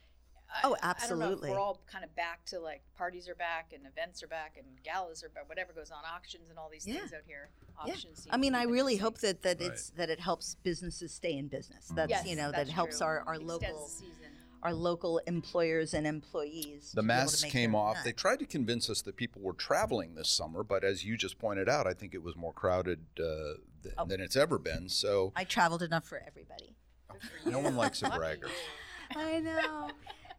Oh, 0.65 0.77
I- 0.83 0.91
I 0.91 1.07
don't 1.07 1.21
know 1.21 1.27
if 1.27 1.31
absolutely. 1.33 1.51
we're 1.51 1.61
all 1.61 1.81
kind 1.87 2.05
of 2.05 2.13
back 2.17 2.45
to 2.47 2.59
like 2.59 2.83
parties 2.97 3.29
are 3.29 3.37
back 3.37 3.73
and 3.73 3.87
events 3.87 4.21
are 4.23 4.27
back 4.27 4.57
and 4.59 4.67
galas 4.83 5.23
are 5.23 5.29
back, 5.29 5.49
whatever 5.49 5.73
goes 5.73 5.93
on, 5.93 6.03
auctions 6.05 6.51
and 6.51 6.59
all 6.59 6.69
these 6.69 6.85
Yeah. 6.87 6.99
things 6.99 7.13
out 7.13 7.23
here. 7.25 7.51
yeah, 7.87 7.93
Auctions. 7.95 8.25
seem 8.25 8.35
I 8.35 8.37
mean, 8.37 8.55
I 8.57 8.65
really 8.65 8.97
hope 8.97 9.19
that 9.19 9.43
that 9.43 9.61
it's 9.61 9.91
that 9.91 10.11
it 10.11 10.19
helps 10.19 10.57
businesses 10.57 11.15
stay 11.15 11.37
in 11.39 11.47
business. 11.49 11.87
That's 11.95 12.11
Yes, 12.11 12.27
you 12.27 12.35
know 12.35 12.51
that 12.51 12.69
helps 12.69 12.99
true. 12.99 13.07
our 13.07 13.21
our 13.21 13.35
Extends 13.37 13.49
local. 13.63 13.87
season. 13.89 14.37
Our 14.63 14.73
local 14.75 15.19
employers 15.27 15.95
and 15.95 16.07
employees. 16.07 16.93
The 16.95 17.03
to 17.03 17.07
be 17.07 17.13
able 17.13 17.21
to 17.21 17.23
masks 17.27 17.45
came 17.45 17.75
off. 17.75 17.97
nut. 17.97 18.05
They 18.05 18.13
tried 18.13 18.39
to 18.41 18.47
convince 18.47 18.91
us 18.91 19.03
that 19.03 19.17
people 19.17 19.41
were 19.43 19.53
traveling 19.55 20.15
this 20.15 20.29
summer, 20.29 20.63
but 20.63 20.85
as 20.85 21.05
you 21.05 21.17
just 21.17 21.39
pointed 21.39 21.69
out, 21.69 21.87
I 21.87 21.95
think 21.95 22.15
it 22.15 22.23
was 22.23 22.37
more 22.37 22.53
crowded 22.53 23.01
uh, 23.19 23.55
th- 23.83 23.95
Oh. 23.97 24.05
than 24.07 24.21
it's 24.21 24.37
ever 24.37 24.59
been. 24.59 24.89
So 24.89 25.33
I 25.35 25.45
traveled 25.45 25.83
enough 25.83 26.05
for 26.07 26.23
everybody. 26.27 26.77
no 27.47 27.59
one 27.59 27.77
likes 27.77 28.03
a 28.03 28.11
bragger. 28.17 28.49
I 29.17 29.41
know. 29.41 29.89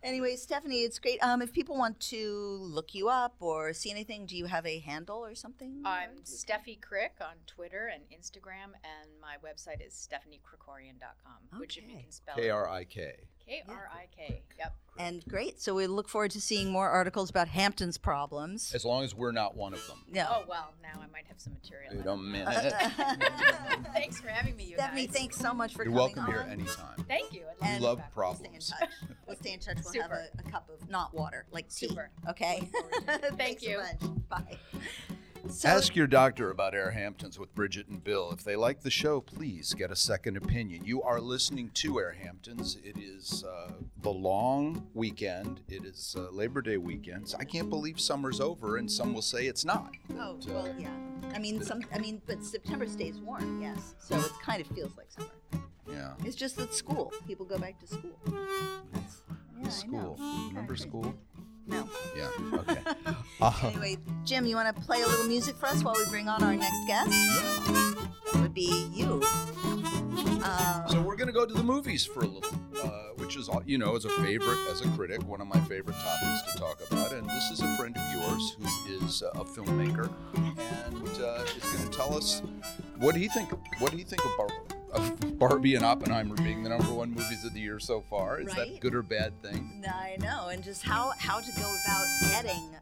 Anyway, 0.03 0.35
Stephanie, 0.35 0.81
it's 0.81 0.97
great. 0.97 1.21
Um, 1.23 1.43
if 1.43 1.53
people 1.53 1.77
want 1.77 1.99
to 1.99 2.57
look 2.59 2.95
you 2.95 3.07
up 3.07 3.35
or 3.39 3.71
see 3.71 3.91
anything, 3.91 4.25
do 4.25 4.35
you 4.35 4.45
have 4.45 4.65
a 4.65 4.79
handle 4.79 5.23
or 5.23 5.35
something? 5.35 5.83
I'm 5.85 6.23
Steffi 6.23 6.81
Crick 6.81 7.13
on 7.21 7.35
Twitter 7.45 7.91
and 7.93 8.01
Instagram, 8.09 8.73
and 8.83 9.09
my 9.21 9.35
website 9.47 9.85
is 9.85 9.93
stephaniekrikorian.com, 9.93 11.59
which 11.59 11.77
if 11.77 11.83
you 11.87 11.97
can 11.97 12.11
spell 12.11 12.35
K 12.35 12.49
R 12.49 12.67
I 12.67 12.83
K. 12.85 13.13
K 13.51 13.63
R 13.67 13.89
I 13.93 14.05
K. 14.15 14.41
Yep. 14.58 14.74
And 14.98 15.24
great. 15.27 15.62
So 15.62 15.75
we 15.75 15.88
look 15.88 16.08
forward 16.08 16.31
to 16.31 16.41
seeing 16.41 16.72
more 16.72 16.88
articles 16.89 17.29
about 17.29 17.48
Hampton's 17.50 17.98
problems. 17.98 18.74
As 18.74 18.86
long 18.86 19.03
as 19.03 19.13
we're 19.13 19.31
not 19.34 19.55
one 19.58 19.74
of 19.74 19.86
them. 19.88 20.05
No. 20.10 20.25
Oh 20.29 20.43
well, 20.48 20.74
now 20.81 21.01
I 21.01 21.08
might 21.12 21.25
have 21.27 21.39
some 21.39 21.53
material. 21.53 21.91
Wait 21.96 22.08
on 22.08 22.20
a 22.20 22.22
minute. 22.22 22.48
it. 22.65 23.84
Thanks 23.93 24.22
for 24.22 24.27
having 24.29 24.55
me, 24.55 24.65
you 24.65 24.75
Stephanie, 24.75 25.08
guys. 25.08 25.15
thanks 25.15 25.38
so 25.38 25.53
much 25.53 25.74
for 25.74 25.84
You're 25.84 25.91
coming 25.93 26.15
welcome 26.15 26.25
here 26.27 26.48
anytime. 26.50 27.03
Thank 27.08 27.34
you. 27.34 27.43
I'd 27.50 27.60
We 27.62 27.67
to 27.67 27.72
And 27.74 27.79
be 27.81 27.86
love 27.86 27.98
back. 27.98 28.12
We'll 28.15 28.36
stay 28.36 28.46
in 28.46 28.51
problems. 28.51 28.74
touch. 28.79 28.89
We'll 29.27 29.38
stay 29.38 29.53
in 29.53 29.60
touch. 29.60 29.77
We'll 29.84 30.01
have 30.01 30.12
Super. 30.12 30.27
a, 30.43 30.48
a 30.48 30.51
cup 30.51 30.70
of 30.70 30.89
not 30.89 31.13
water, 31.13 31.46
like 31.51 31.70
tea. 31.70 31.88
Super. 31.88 32.10
Okay. 32.29 32.70
Thank 33.08 33.38
Thanks 33.38 33.63
you. 33.63 33.79
A 33.79 34.05
bunch. 34.05 34.29
Bye. 34.29 34.58
So, 35.50 35.67
Ask 35.69 35.95
your 35.95 36.07
doctor 36.07 36.51
about 36.51 36.75
Air 36.75 36.91
Hamptons 36.91 37.39
with 37.39 37.53
Bridget 37.55 37.88
and 37.88 38.03
Bill. 38.03 38.31
If 38.31 38.43
they 38.43 38.55
like 38.55 38.81
the 38.81 38.91
show, 38.91 39.21
please 39.21 39.74
get 39.74 39.91
a 39.91 39.95
second 39.95 40.38
opinion. 40.38 40.86
You 40.86 41.01
are 41.01 41.19
listening 41.19 41.71
to 41.75 42.00
Air 42.00 42.12
Hamptons. 42.12 42.77
It 42.83 42.98
is 42.98 43.43
uh, 43.43 43.71
the 44.01 44.12
long 44.12 44.88
weekend. 44.93 45.62
It 45.67 45.83
is 45.83 46.15
uh, 46.17 46.29
Labor 46.31 46.62
Day 46.62 46.77
weekend. 46.77 47.33
I 47.39 47.43
can't 47.43 47.69
believe 47.69 48.00
summer's 48.00 48.39
over, 48.39 48.77
and 48.77 48.89
some 48.89 49.13
will 49.13 49.21
say 49.24 49.48
it's 49.48 49.65
not. 49.65 49.91
Oh 50.19 50.38
well, 50.48 50.74
yeah. 50.77 50.89
I 51.33 51.39
mean, 51.39 51.62
some. 51.63 51.81
I 51.93 51.98
mean, 51.98 52.21
but 52.27 52.43
September 52.43 52.88
stays 52.88 53.17
warm. 53.19 53.62
Yes. 53.62 53.95
So 54.00 54.17
it 54.17 54.31
kind 54.43 54.62
of 54.62 54.67
feels 54.67 54.95
like 54.95 55.12
summer. 55.12 55.29
Yeah. 55.91 56.13
It's 56.24 56.36
just 56.36 56.55
that 56.57 56.74
school. 56.74 57.12
People 57.27 57.45
go 57.45 57.57
back 57.57 57.79
to 57.79 57.88
school. 57.88 58.19
That's, 58.93 59.24
yeah, 59.62 59.69
School. 59.69 60.17
Remember 60.50 60.75
school? 60.75 61.13
No. 61.67 61.87
Yeah. 62.15 62.29
Okay. 62.53 62.77
Uh, 63.39 63.53
Anyway, 63.63 63.97
Jim, 64.25 64.45
you 64.45 64.55
want 64.55 64.73
to 64.75 64.81
play 64.83 65.01
a 65.01 65.07
little 65.07 65.25
music 65.27 65.55
for 65.55 65.67
us 65.67 65.83
while 65.83 65.95
we 65.95 66.05
bring 66.09 66.27
on 66.27 66.43
our 66.43 66.55
next 66.55 66.85
guest? 66.87 67.09
That 67.11 68.41
would 68.41 68.53
be 68.53 68.89
you. 68.93 69.21
Uh, 70.43 70.87
So 70.87 71.01
we're 71.01 71.15
gonna 71.15 71.31
go 71.31 71.45
to 71.45 71.53
the 71.53 71.63
movies 71.63 72.05
for 72.05 72.21
a 72.21 72.27
little, 72.27 72.53
uh, 72.83 72.87
which 73.17 73.35
is, 73.37 73.49
you 73.65 73.77
know, 73.77 73.95
as 73.95 74.05
a 74.05 74.09
favorite, 74.21 74.57
as 74.69 74.81
a 74.81 74.89
critic, 74.89 75.23
one 75.27 75.39
of 75.41 75.47
my 75.47 75.59
favorite 75.61 75.95
topics 75.97 76.51
to 76.53 76.59
talk 76.59 76.79
about. 76.91 77.11
And 77.13 77.27
this 77.29 77.51
is 77.51 77.61
a 77.61 77.77
friend 77.77 77.95
of 77.95 78.13
yours 78.21 78.57
who 78.59 79.05
is 79.05 79.21
a 79.21 79.43
filmmaker, 79.43 80.09
and 80.35 81.07
uh, 81.21 81.43
is 81.55 81.63
going 81.63 81.89
to 81.89 81.97
tell 81.97 82.15
us 82.15 82.41
what 82.97 83.15
do 83.15 83.21
you 83.21 83.29
think? 83.29 83.49
What 83.79 83.91
do 83.91 83.97
you 83.97 84.03
think 84.03 84.23
of, 84.25 84.31
Bar- 84.37 84.80
of 84.91 85.39
Barbie 85.39 85.75
and 85.75 85.86
Oppenheimer 85.86 86.36
being 86.36 86.63
the 86.63 86.69
number 86.69 86.93
one 86.93 87.12
movies 87.12 87.43
of 87.45 87.53
the 87.53 87.60
year 87.60 87.79
so 87.79 88.01
far? 88.01 88.39
Is 88.39 88.48
that 88.53 88.57
Right. 88.57 88.75
a 88.75 88.79
good 88.79 88.93
or 88.95 89.01
bad 89.01 89.41
thing? 89.41 89.83
I 89.88 90.17
know, 90.19 90.50
and 90.50 90.63
just 90.63 90.83
how 90.83 91.12
how 91.17 91.39
to 91.39 91.51
go 91.53 91.75
about 91.86 92.05
getting 92.31 92.75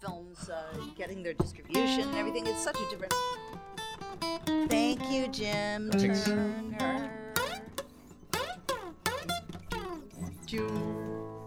films, 0.00 0.48
uh, 0.48 0.62
getting 0.96 1.22
their 1.22 1.34
distribution 1.34 2.08
and 2.08 2.16
everything. 2.16 2.46
It's 2.46 2.62
such 2.62 2.76
a 2.76 2.90
different. 2.90 3.12
Thank 4.70 5.10
you, 5.10 5.28
Jim 5.28 5.90
Thanks. 5.92 6.24
Turner. 6.24 7.10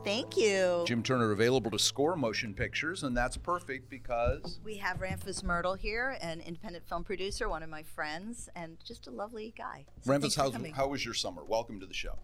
Thank 0.06 0.38
you. 0.38 0.84
Jim 0.86 1.02
Turner 1.02 1.32
available 1.32 1.72
to 1.72 1.80
score 1.80 2.16
motion 2.16 2.54
pictures, 2.54 3.02
and 3.02 3.18
that's 3.18 3.38
perfect 3.38 3.90
because 3.90 4.60
We 4.64 4.78
have 4.78 5.00
Ramfis 5.00 5.44
Myrthil 5.44 5.74
here, 5.74 6.16
an 6.22 6.42
independent 6.42 6.88
film 6.88 7.04
producer, 7.04 7.50
one 7.50 7.64
of 7.64 7.70
my 7.72 7.82
friends, 7.82 8.48
and 8.56 8.78
just 8.86 9.08
a 9.08 9.12
lovely 9.12 9.52
guy. 9.58 9.86
So 10.02 10.12
thanks 10.12 10.28
Ramfis, 10.28 10.36
for 10.36 10.42
how's, 10.44 10.52
coming. 10.52 10.74
how 10.76 10.88
was 10.90 11.04
your 11.04 11.16
summer? 11.16 11.44
Welcome 11.44 11.80
to 11.80 11.88
the 11.88 11.94
show. 11.96 12.20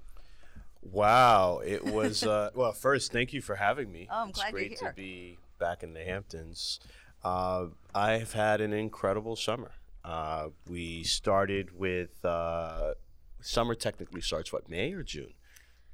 Wow, 0.83 1.61
it 1.65 1.83
was. 1.83 2.23
Uh, 2.23 2.51
well, 2.55 2.71
first, 2.71 3.11
thank 3.11 3.33
you 3.33 3.41
for 3.41 3.55
having 3.55 3.91
me. 3.91 4.07
Oh, 4.11 4.23
I'm 4.23 4.29
it's 4.29 4.37
glad 4.37 4.51
you're 4.51 4.59
great 4.59 4.79
here. 4.79 4.89
to 4.89 4.95
be 4.95 5.39
back 5.59 5.81
in 5.81 5.93
the 5.93 6.03
Hamptons. 6.03 6.79
Uh, 7.23 7.65
I've 7.95 8.33
had 8.33 8.61
an 8.61 8.73
incredible 8.73 9.35
summer. 9.35 9.71
Uh, 10.05 10.49
we 10.69 11.01
started 11.03 11.75
with 11.75 12.23
uh, 12.23 12.93
summer. 13.41 13.73
Technically 13.73 14.21
starts 14.21 14.53
what 14.53 14.69
May 14.69 14.93
or 14.93 15.01
June. 15.01 15.33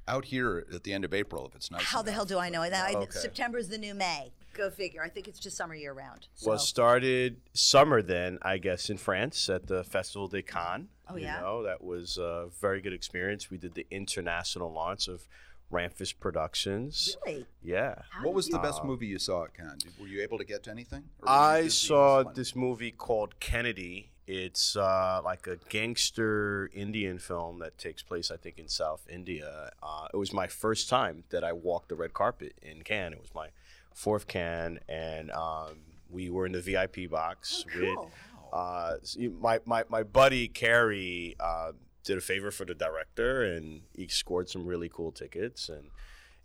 Out 0.08 0.24
here 0.24 0.64
at 0.74 0.84
the 0.84 0.92
end 0.94 1.04
of 1.04 1.12
April, 1.12 1.46
if 1.46 1.54
it's 1.54 1.70
nice. 1.70 1.84
How 1.84 2.00
the 2.00 2.10
hell 2.12 2.24
do 2.24 2.38
I 2.38 2.48
know? 2.48 2.62
I, 2.62 2.68
I, 2.68 2.94
Okay. 2.94 3.10
September's 3.10 3.68
the 3.68 3.76
new 3.78 3.92
May. 3.94 4.32
Go 4.54 4.70
figure. 4.70 5.02
I 5.04 5.08
think 5.10 5.28
it's 5.28 5.38
just 5.38 5.56
summer 5.56 5.74
year 5.74 5.92
round. 5.92 6.26
So. 6.34 6.50
Well, 6.50 6.58
started 6.58 7.36
summer 7.52 8.00
then, 8.00 8.38
I 8.42 8.56
guess, 8.58 8.88
in 8.88 8.96
France 8.96 9.48
at 9.50 9.66
the 9.66 9.84
Festival 9.84 10.26
de 10.26 10.40
Cannes. 10.42 10.88
Oh, 11.10 11.16
you 11.16 11.24
yeah? 11.24 11.40
know, 11.40 11.62
that 11.62 11.84
was 11.84 12.16
a 12.16 12.48
very 12.60 12.80
good 12.80 12.94
experience. 12.94 13.50
We 13.50 13.58
did 13.58 13.74
the 13.74 13.86
international 13.90 14.72
launch 14.72 15.06
of 15.08 15.28
Ramfis 15.70 16.14
Productions. 16.18 17.16
really? 17.26 17.46
Yeah. 17.62 17.96
How 18.10 18.20
What 18.24 18.30
did 18.30 18.36
was 18.36 18.48
the 18.48 18.56
you- 18.56 18.62
best 18.62 18.82
movie 18.82 19.06
you 19.06 19.18
saw 19.18 19.44
at 19.44 19.54
Cannes? 19.54 19.84
Were 20.00 20.06
you 20.08 20.22
able 20.22 20.38
to 20.38 20.44
get 20.44 20.62
to 20.64 20.70
anything? 20.70 21.04
Or 21.20 21.26
were 21.28 21.34
you 21.58 21.64
I 21.64 21.68
saw 21.68 22.22
this 22.24 22.56
movie 22.56 22.90
called 22.90 23.38
Kennedy. 23.40 24.10
It's 24.28 24.76
uh, 24.76 25.22
like 25.24 25.46
a 25.46 25.56
gangster 25.70 26.70
Indian 26.74 27.18
film 27.18 27.60
that 27.60 27.78
takes 27.78 28.02
place, 28.02 28.30
I 28.30 28.36
think, 28.36 28.58
in 28.58 28.68
South 28.68 29.06
India. 29.08 29.70
Uh, 29.82 30.08
it 30.12 30.18
was 30.18 30.34
my 30.34 30.46
first 30.46 30.90
time 30.90 31.24
that 31.30 31.42
I 31.42 31.54
walked 31.54 31.88
the 31.88 31.94
red 31.94 32.12
carpet 32.12 32.52
in 32.60 32.82
Cannes. 32.82 33.14
It 33.14 33.20
was 33.22 33.34
my 33.34 33.48
fourth 33.94 34.26
Cannes, 34.26 34.80
and 34.86 35.30
um, 35.30 35.78
we 36.10 36.28
were 36.28 36.44
in 36.44 36.52
the 36.52 36.60
VIP 36.60 37.10
box 37.10 37.64
Oh, 37.74 37.80
with 37.80 38.52
uh, 38.52 38.96
my, 39.40 39.60
my, 39.64 39.84
my 39.88 40.02
buddy 40.02 40.46
Carrie. 40.46 41.34
Uh, 41.40 41.72
did 42.04 42.16
a 42.16 42.22
favor 42.22 42.50
for 42.50 42.64
the 42.64 42.74
director, 42.74 43.42
and 43.42 43.82
he 43.94 44.08
scored 44.08 44.48
some 44.48 44.66
really 44.66 44.88
cool 44.88 45.12
tickets, 45.12 45.68
and 45.68 45.90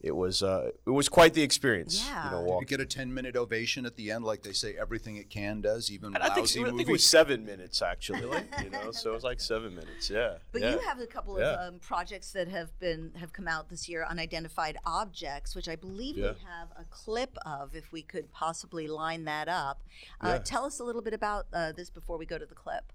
it 0.04 0.14
was 0.14 0.44
uh, 0.44 0.70
it 0.86 0.90
was 0.90 1.08
quite 1.08 1.34
the 1.34 1.42
experience. 1.42 2.06
Yeah. 2.06 2.26
You 2.26 2.32
know, 2.32 2.42
Did 2.42 2.52
Did 2.52 2.60
you 2.72 2.78
get 2.78 2.80
a 2.82 2.86
10 2.86 3.14
minute 3.14 3.38
ovation 3.38 3.86
at 3.86 3.96
the 3.96 4.12
end, 4.12 4.26
like 4.26 4.44
they 4.44 4.52
say 4.52 4.76
everything 4.80 5.16
it 5.16 5.30
Cannes 5.30 5.62
does, 5.62 5.90
even 5.90 6.14
And 6.14 6.18
I 6.18 6.28
think, 6.28 6.40
lousy 6.40 6.62
I 6.62 6.70
think 6.72 6.82
it 6.90 6.92
was 6.92 7.06
seven 7.08 7.46
minutes 7.46 7.82
actually, 7.82 8.22
you 8.62 8.70
know. 8.70 8.92
So 8.92 9.12
it 9.12 9.14
was 9.14 9.24
like 9.24 9.40
seven 9.40 9.74
minutes, 9.82 10.10
yeah. 10.10 10.36
But 10.52 10.62
yeah. 10.62 10.72
you 10.74 10.80
have 10.80 11.00
a 11.00 11.08
couple 11.08 11.40
Yeah. 11.40 11.54
of 11.54 11.74
um, 11.74 11.80
projects 11.80 12.32
that 12.34 12.50
have 12.50 12.78
been 12.80 13.14
have 13.18 13.32
come 13.32 13.48
out 13.48 13.70
this 13.70 13.88
year, 13.88 14.06
unidentified 14.08 14.78
objects, 14.86 15.56
which 15.56 15.70
I 15.70 15.78
believe 15.78 16.18
we 16.18 16.24
have 16.24 16.68
a 16.78 16.84
clip 16.92 17.38
of. 17.46 17.74
If 17.74 17.92
we 17.94 18.02
could 18.02 18.30
possibly 18.34 18.88
line 18.88 19.24
that 19.24 19.48
up, 19.48 19.82
uh, 20.20 20.28
Yeah. 20.28 20.38
tell 20.40 20.66
us 20.66 20.80
a 20.80 20.84
little 20.84 21.02
bit 21.02 21.14
about 21.14 21.48
uh, 21.54 21.72
this 21.72 21.90
before 21.90 22.18
we 22.18 22.26
go 22.26 22.38
to 22.38 22.46
the 22.46 22.56
clip. 22.56 22.92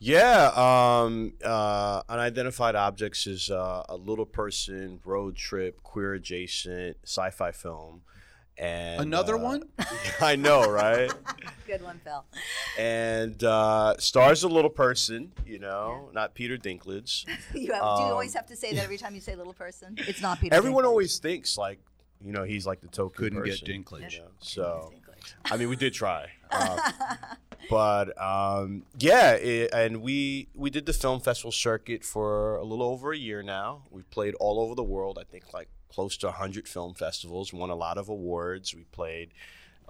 Yeah, 0.00 0.52
um, 0.54 1.32
uh, 1.44 2.02
unidentified 2.08 2.74
objects 2.76 3.26
is 3.26 3.50
uh, 3.50 3.82
a 3.88 3.96
little 3.96 4.26
person 4.26 5.00
road 5.04 5.34
trip, 5.36 5.82
queer 5.82 6.14
adjacent 6.14 6.96
sci-fi 7.04 7.50
film, 7.50 8.02
and 8.56 9.00
Another 9.02 9.34
uh, 9.36 9.38
one? 9.42 9.62
I 10.20 10.36
know, 10.36 10.70
right? 10.70 11.12
Good 11.66 11.82
one, 11.82 12.00
Phil. 12.04 12.24
and 12.78 13.42
uh, 13.42 13.96
stars 13.98 14.44
a 14.44 14.48
little 14.48 14.70
person, 14.70 15.32
you 15.44 15.58
know, 15.58 16.10
not 16.12 16.34
Peter 16.34 16.56
Dinklage. 16.56 17.24
You 17.54 17.72
have, 17.72 17.82
do 17.82 18.02
you 18.04 18.10
always 18.12 18.34
Um, 18.36 18.40
have 18.40 18.46
to 18.46 18.56
say 18.56 18.72
that 18.74 18.84
every 18.84 18.98
time 18.98 19.14
you 19.14 19.20
say 19.20 19.34
little 19.34 19.52
person? 19.52 19.94
It's 19.98 20.20
not 20.22 20.40
Peter. 20.40 20.54
Everyone 20.54 20.84
Dinklage. 20.84 20.88
always 20.88 21.18
thinks 21.18 21.58
like, 21.58 21.80
you 22.24 22.32
know, 22.32 22.44
he's 22.44 22.66
like 22.66 22.80
the 22.80 22.88
token 22.88 23.16
Couldn't 23.16 23.42
get 23.44 23.60
person, 23.60 23.66
Dinklage. 23.84 24.12
you 24.12 24.18
know? 24.20 24.28
So. 24.40 24.92
Dinklage. 24.94 25.34
I 25.52 25.56
mean, 25.56 25.68
we 25.68 25.76
did 25.76 25.92
try, 25.92 26.28
uh, 26.52 26.90
but 27.70 28.20
um, 28.20 28.84
yeah, 28.98 29.32
it, 29.32 29.70
and 29.72 30.02
we 30.02 30.48
we 30.54 30.70
did 30.70 30.86
the 30.86 30.92
film 30.92 31.20
festival 31.20 31.52
circuit 31.52 32.04
for 32.04 32.56
a 32.56 32.64
little 32.64 32.86
over 32.86 33.12
a 33.12 33.16
year 33.16 33.42
now. 33.42 33.82
We 33.90 34.02
played 34.02 34.34
all 34.36 34.60
over 34.60 34.74
the 34.74 34.84
world. 34.84 35.18
I 35.20 35.24
think 35.24 35.52
like 35.52 35.68
close 35.88 36.16
to 36.18 36.30
hundred 36.30 36.68
film 36.68 36.94
festivals. 36.94 37.52
Won 37.52 37.70
a 37.70 37.74
lot 37.74 37.98
of 37.98 38.08
awards. 38.08 38.74
We 38.74 38.84
played 38.84 39.32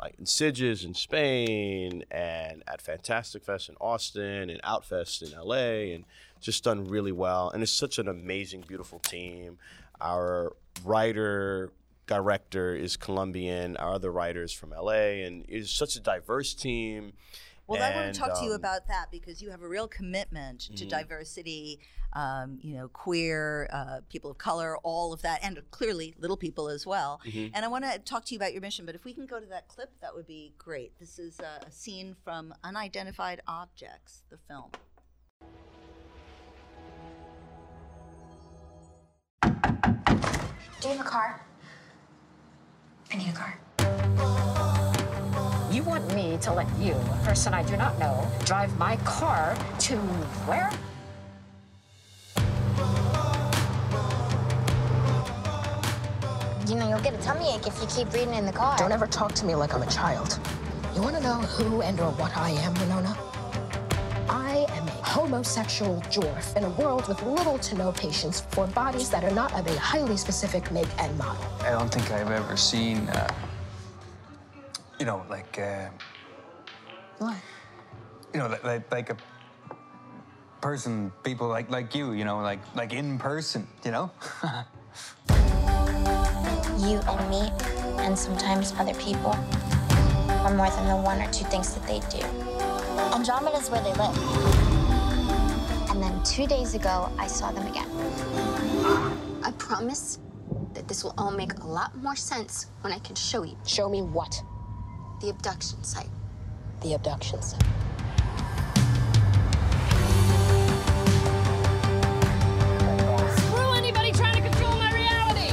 like 0.01 0.15
in 0.19 0.25
Sitges 0.25 0.85
in 0.85 0.95
Spain, 0.95 2.05
and 2.11 2.63
at 2.67 2.81
Fantastic 2.81 3.45
Fest 3.45 3.69
in 3.69 3.77
Austin, 3.81 4.51
and 4.51 4.63
Outfest 4.63 5.23
in 5.23 5.39
LA, 5.39 5.95
and 5.95 6.05
just 6.41 6.65
done 6.65 6.85
really 6.85 7.13
well. 7.13 7.51
And 7.51 7.63
it's 7.63 7.73
such 7.73 7.99
an 7.99 8.09
amazing, 8.09 8.65
beautiful 8.67 9.01
team. 9.01 9.59
Our 10.01 10.55
writer 10.85 11.73
director 12.07 12.75
is 12.75 12.97
Colombian. 12.97 13.77
Our 13.77 13.95
other 13.95 14.11
writers 14.11 14.53
from 14.53 14.71
LA, 14.71 15.23
and 15.25 15.45
it's 15.49 15.71
such 15.71 15.97
a 15.97 16.01
diverse 16.01 16.55
team. 16.55 17.13
Well, 17.69 17.83
I 17.83 17.95
want 17.95 18.15
to 18.15 18.19
talk 18.19 18.39
to 18.39 18.45
you 18.45 18.53
um, 18.53 18.57
about 18.57 18.89
that 18.89 19.11
because 19.11 19.43
you 19.43 19.51
have 19.51 19.61
a 19.61 19.69
real 19.69 19.87
commitment 19.87 20.61
to 20.75 20.87
Mhm. 20.87 20.89
diversity, 20.89 21.81
um, 22.15 22.59
you 22.63 22.75
know, 22.75 22.89
queer, 22.89 23.69
uh, 23.71 24.01
people 24.09 24.31
of 24.31 24.39
color, 24.39 24.79
all 24.79 25.13
of 25.13 25.21
that, 25.21 25.41
and 25.45 25.63
clearly 25.71 26.15
little 26.19 26.39
people 26.39 26.71
as 26.71 26.87
well. 26.87 27.21
Mhm. 27.27 27.51
And 27.53 27.67
I 27.67 27.69
want 27.69 27.85
to 27.85 27.99
talk 27.99 28.25
to 28.27 28.35
you 28.35 28.39
about 28.39 28.55
your 28.55 28.63
mission, 28.63 28.87
but 28.87 28.95
if 28.95 29.05
we 29.05 29.13
can 29.13 29.27
go 29.27 29.39
to 29.39 29.45
that 29.47 29.69
clip, 29.69 30.01
that 30.01 30.15
would 30.15 30.27
be 30.27 30.55
great. 30.57 30.99
This 30.99 31.19
is 31.19 31.39
a, 31.41 31.61
a 31.67 31.71
scene 31.71 32.17
from 32.25 32.55
Unidentified 32.65 33.43
Objects, 33.47 34.23
the 34.31 34.39
film. 34.39 34.71
Do 39.43 40.89
you 40.89 40.97
have 40.97 41.01
a 41.01 41.09
car? 41.09 41.45
I 43.13 43.17
need 43.17 43.29
a 43.29 43.33
car. 43.33 44.58
You 45.79 45.85
want 45.85 46.13
me 46.13 46.37
to 46.39 46.53
let 46.53 46.67
you, 46.81 46.95
a 46.95 47.21
person 47.23 47.55
I 47.55 47.63
do 47.63 47.77
not 47.77 47.97
know, 48.01 48.29
drive 48.45 48.77
my 48.79 48.97
car 49.05 49.57
to 49.79 49.97
where? 50.49 50.73
You 56.67 56.75
know, 56.75 56.89
you'll 56.89 56.99
get 56.99 57.15
a 57.15 57.23
tummy 57.23 57.55
ache 57.55 57.69
if 57.69 57.81
you 57.81 57.87
keep 57.87 58.13
reading 58.13 58.35
in 58.35 58.45
the 58.45 58.51
car. 58.51 58.77
Don't 58.77 58.91
ever 58.91 59.07
talk 59.07 59.35
to 59.35 59.47
me 59.47 59.55
like 59.55 59.73
I'm 59.73 59.83
a 59.83 59.87
child. 59.87 60.41
You 60.97 61.03
want 61.03 61.15
to 61.15 61.23
know 61.23 61.35
who 61.35 61.83
and 61.83 62.01
or 62.01 62.11
what 62.11 62.37
I 62.37 62.51
am, 62.51 62.75
Winona? 62.81 63.17
I 64.29 64.67
am 64.71 64.89
a 64.89 64.91
homosexual 64.91 66.01
dwarf 66.11 66.57
in 66.57 66.65
a 66.65 66.71
world 66.71 67.07
with 67.07 67.23
little 67.23 67.57
to 67.57 67.77
no 67.77 67.93
patience 67.93 68.41
for 68.51 68.67
bodies 68.67 69.11
that 69.11 69.23
are 69.23 69.31
not 69.31 69.53
of 69.55 69.65
a 69.69 69.79
highly 69.79 70.17
specific 70.17 70.73
make 70.73 70.89
and 70.99 71.17
model. 71.17 71.45
I 71.61 71.71
don't 71.71 71.89
think 71.89 72.11
I've 72.11 72.33
ever 72.33 72.57
seen, 72.57 73.09
uh, 73.11 73.33
you 74.99 75.07
know, 75.07 75.25
like, 75.29 75.59
uh, 75.59 75.89
What? 77.19 77.37
you 78.33 78.41
know, 78.41 78.49
like, 78.49 78.65
like, 78.65 78.93
like 78.93 79.11
a 79.11 79.17
person, 80.61 81.13
people 81.23 81.49
like 81.49 81.71
like 81.71 81.95
you, 81.95 82.13
you 82.13 82.25
know, 82.25 82.41
like 82.41 82.61
like 82.75 82.93
in 82.93 83.19
person, 83.19 83.67
you 83.85 83.91
know. 83.91 84.11
You 86.79 87.01
and 87.11 87.29
me, 87.29 87.51
and 88.05 88.17
sometimes 88.17 88.73
other 88.79 88.95
people, 88.95 89.35
are 90.47 90.55
more 90.55 90.71
than 90.71 90.87
the 90.87 90.97
one 90.97 91.21
or 91.21 91.29
two 91.33 91.45
things 91.47 91.75
that 91.75 91.85
they 91.89 91.99
do. 92.09 92.25
Andromeda's 93.13 93.69
where 93.69 93.83
they 93.83 93.93
live. 93.95 94.17
And 95.91 96.01
then 96.01 96.23
two 96.23 96.47
days 96.47 96.75
ago, 96.75 97.11
I 97.19 97.27
saw 97.27 97.51
them 97.51 97.67
again. 97.67 97.89
I 99.43 99.51
promise 99.59 100.21
that 100.75 100.87
this 100.87 101.03
will 101.03 101.15
all 101.19 101.33
make 101.33 101.53
a 101.59 101.67
lot 101.67 101.97
more 101.97 102.15
sense 102.15 102.67
when 102.83 102.93
I 102.93 103.01
can 103.01 103.17
show 103.17 103.43
you 103.43 103.57
Show 103.67 103.89
me 103.89 104.01
what? 104.03 104.41
The 105.21 105.31
abduction 105.31 105.83
site. 105.83 106.09
The 106.83 106.95
abduction 106.95 107.43
site. 107.43 107.61
Screw 113.37 113.73
anybody 113.75 114.13
trying 114.13 114.35
to 114.35 114.43
control 114.43 114.77
my 114.77 114.93
reality! 114.93 115.53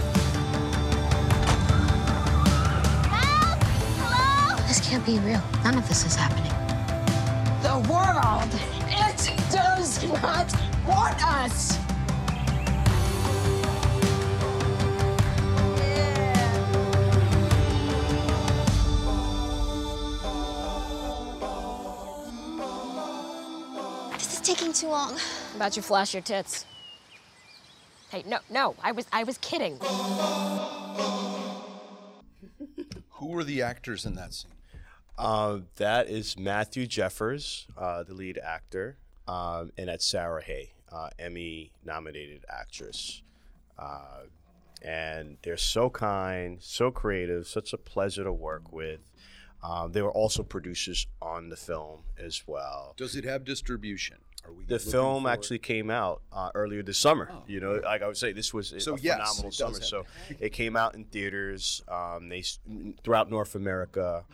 This 4.68 4.88
can't 4.88 5.06
be 5.06 5.18
real. 5.20 5.42
None 5.64 5.78
of 5.78 5.88
this 5.88 6.06
is 6.06 6.16
happening. 6.16 6.52
The 7.64 7.80
world, 7.90 8.50
it 8.88 9.52
does 9.52 10.04
not 10.04 10.54
want 10.88 11.26
us. 11.26 11.85
Taking 24.56 24.74
too 24.74 24.88
long. 24.88 25.18
About 25.56 25.76
you 25.76 25.82
flash 25.82 26.14
your 26.14 26.24
tits. 26.24 26.66
Hey, 28.10 28.24
no, 28.26 28.40
no, 28.50 28.76
I 28.82 28.92
was, 28.92 29.06
I 29.12 29.24
was 29.24 29.38
kidding. 29.40 29.78
Who 33.10 33.28
were 33.28 33.44
the 33.44 33.62
actors 33.62 34.06
in 34.06 34.16
that 34.16 34.34
scene? 34.34 34.52
Uh, 35.18 35.60
that 35.78 36.10
is 36.10 36.38
Matthew 36.38 36.88
Jeffers, 36.88 37.68
uh, 37.78 38.04
the 38.04 38.14
lead 38.14 38.38
actor, 38.38 38.98
um, 39.28 39.72
and 39.78 39.88
that's 39.88 40.06
Sarah 40.06 40.44
Hay, 40.44 40.74
uh, 40.92 41.10
Emmy 41.18 41.72
nominated 41.84 42.46
actress. 42.50 43.22
Uh, 43.78 44.24
and 44.82 45.38
they're 45.42 45.58
so 45.58 45.90
kind, 45.90 46.62
so 46.62 46.92
creative, 46.92 47.48
such 47.48 47.74
a 47.74 47.78
pleasure 47.78 48.24
to 48.24 48.34
work 48.34 48.72
with. 48.72 49.00
Um, 49.64 49.94
they 49.94 50.02
were 50.02 50.12
also 50.12 50.44
producers 50.44 51.08
on 51.22 51.50
the 51.50 51.56
film 51.56 52.02
as 52.20 52.44
well. 52.46 52.94
Does 52.98 53.16
it 53.16 53.24
have 53.24 53.44
distribution? 53.44 54.18
The 54.68 54.80
film 54.92 55.26
actually 55.34 55.60
came 55.60 55.90
out 55.92 56.22
uh, 56.32 56.50
earlier 56.56 56.82
this 56.84 56.98
summer. 56.98 57.30
You 57.48 57.60
know, 57.60 57.80
like 57.84 58.02
I 58.02 58.08
would 58.08 58.18
say, 58.18 58.32
this 58.34 58.54
was 58.54 58.72
a- 58.72 58.80
So 58.80 58.96
a 58.96 59.00
yes, 59.00 59.18
phenomenal 59.18 59.52
summer. 59.52 59.74
So 59.86 60.06
it 60.40 60.52
came 60.54 60.76
out 60.76 60.96
in 60.96 61.06
theaters. 61.06 61.84
Um, 61.88 62.30
they 62.30 62.44
throughout 63.04 63.30
North 63.30 63.56
America, 63.56 64.26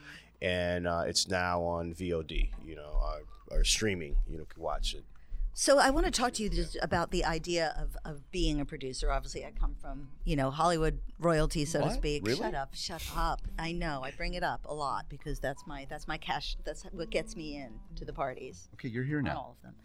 and 0.41 0.88
uh, 0.88 1.04
it's 1.06 1.28
now 1.28 1.62
on 1.63 1.93
VOD. 1.93 2.50
You 2.65 2.76
know, 2.76 3.02
uh, 3.04 3.56
or 3.56 3.63
streaming. 3.63 4.15
You 4.30 4.38
know, 4.38 4.45
can 4.45 4.62
watch 4.62 4.93
it. 4.93 5.04
So 5.53 5.79
I 5.79 5.89
want 5.89 6.05
to 6.05 6.11
talk 6.11 6.33
to 6.33 6.43
you 6.43 6.49
just 6.49 6.77
about 6.81 7.11
the 7.11 7.25
idea 7.25 7.75
of, 7.77 7.97
of 8.05 8.31
being 8.31 8.61
a 8.61 8.65
producer. 8.65 9.11
Obviously, 9.11 9.45
I 9.45 9.51
come 9.51 9.75
from 9.81 10.09
you 10.23 10.35
know 10.35 10.49
Hollywood 10.49 10.99
royalty, 11.19 11.65
so 11.65 11.81
to 11.81 11.91
speak. 11.91 12.25
Really? 12.25 12.39
Shut 12.39 12.55
up, 12.55 12.73
shut 12.73 13.03
up. 13.15 13.41
I 13.59 13.71
know 13.71 14.01
I 14.03 14.11
bring 14.11 14.33
it 14.33 14.43
up 14.43 14.61
a 14.65 14.73
lot 14.73 15.05
because 15.09 15.39
that's 15.39 15.67
my 15.67 15.85
that's 15.89 16.07
my 16.07 16.17
cash. 16.17 16.55
That's 16.63 16.83
what 16.91 17.09
gets 17.09 17.35
me 17.35 17.57
in 17.57 17.79
to 17.97 18.05
the 18.05 18.13
parties. 18.13 18.69
Okay, 18.75 18.87
you're 18.87 19.03
here 19.03 19.21
now. 19.21 19.37
all 19.37 19.57
of 19.57 19.61
them. 19.61 19.75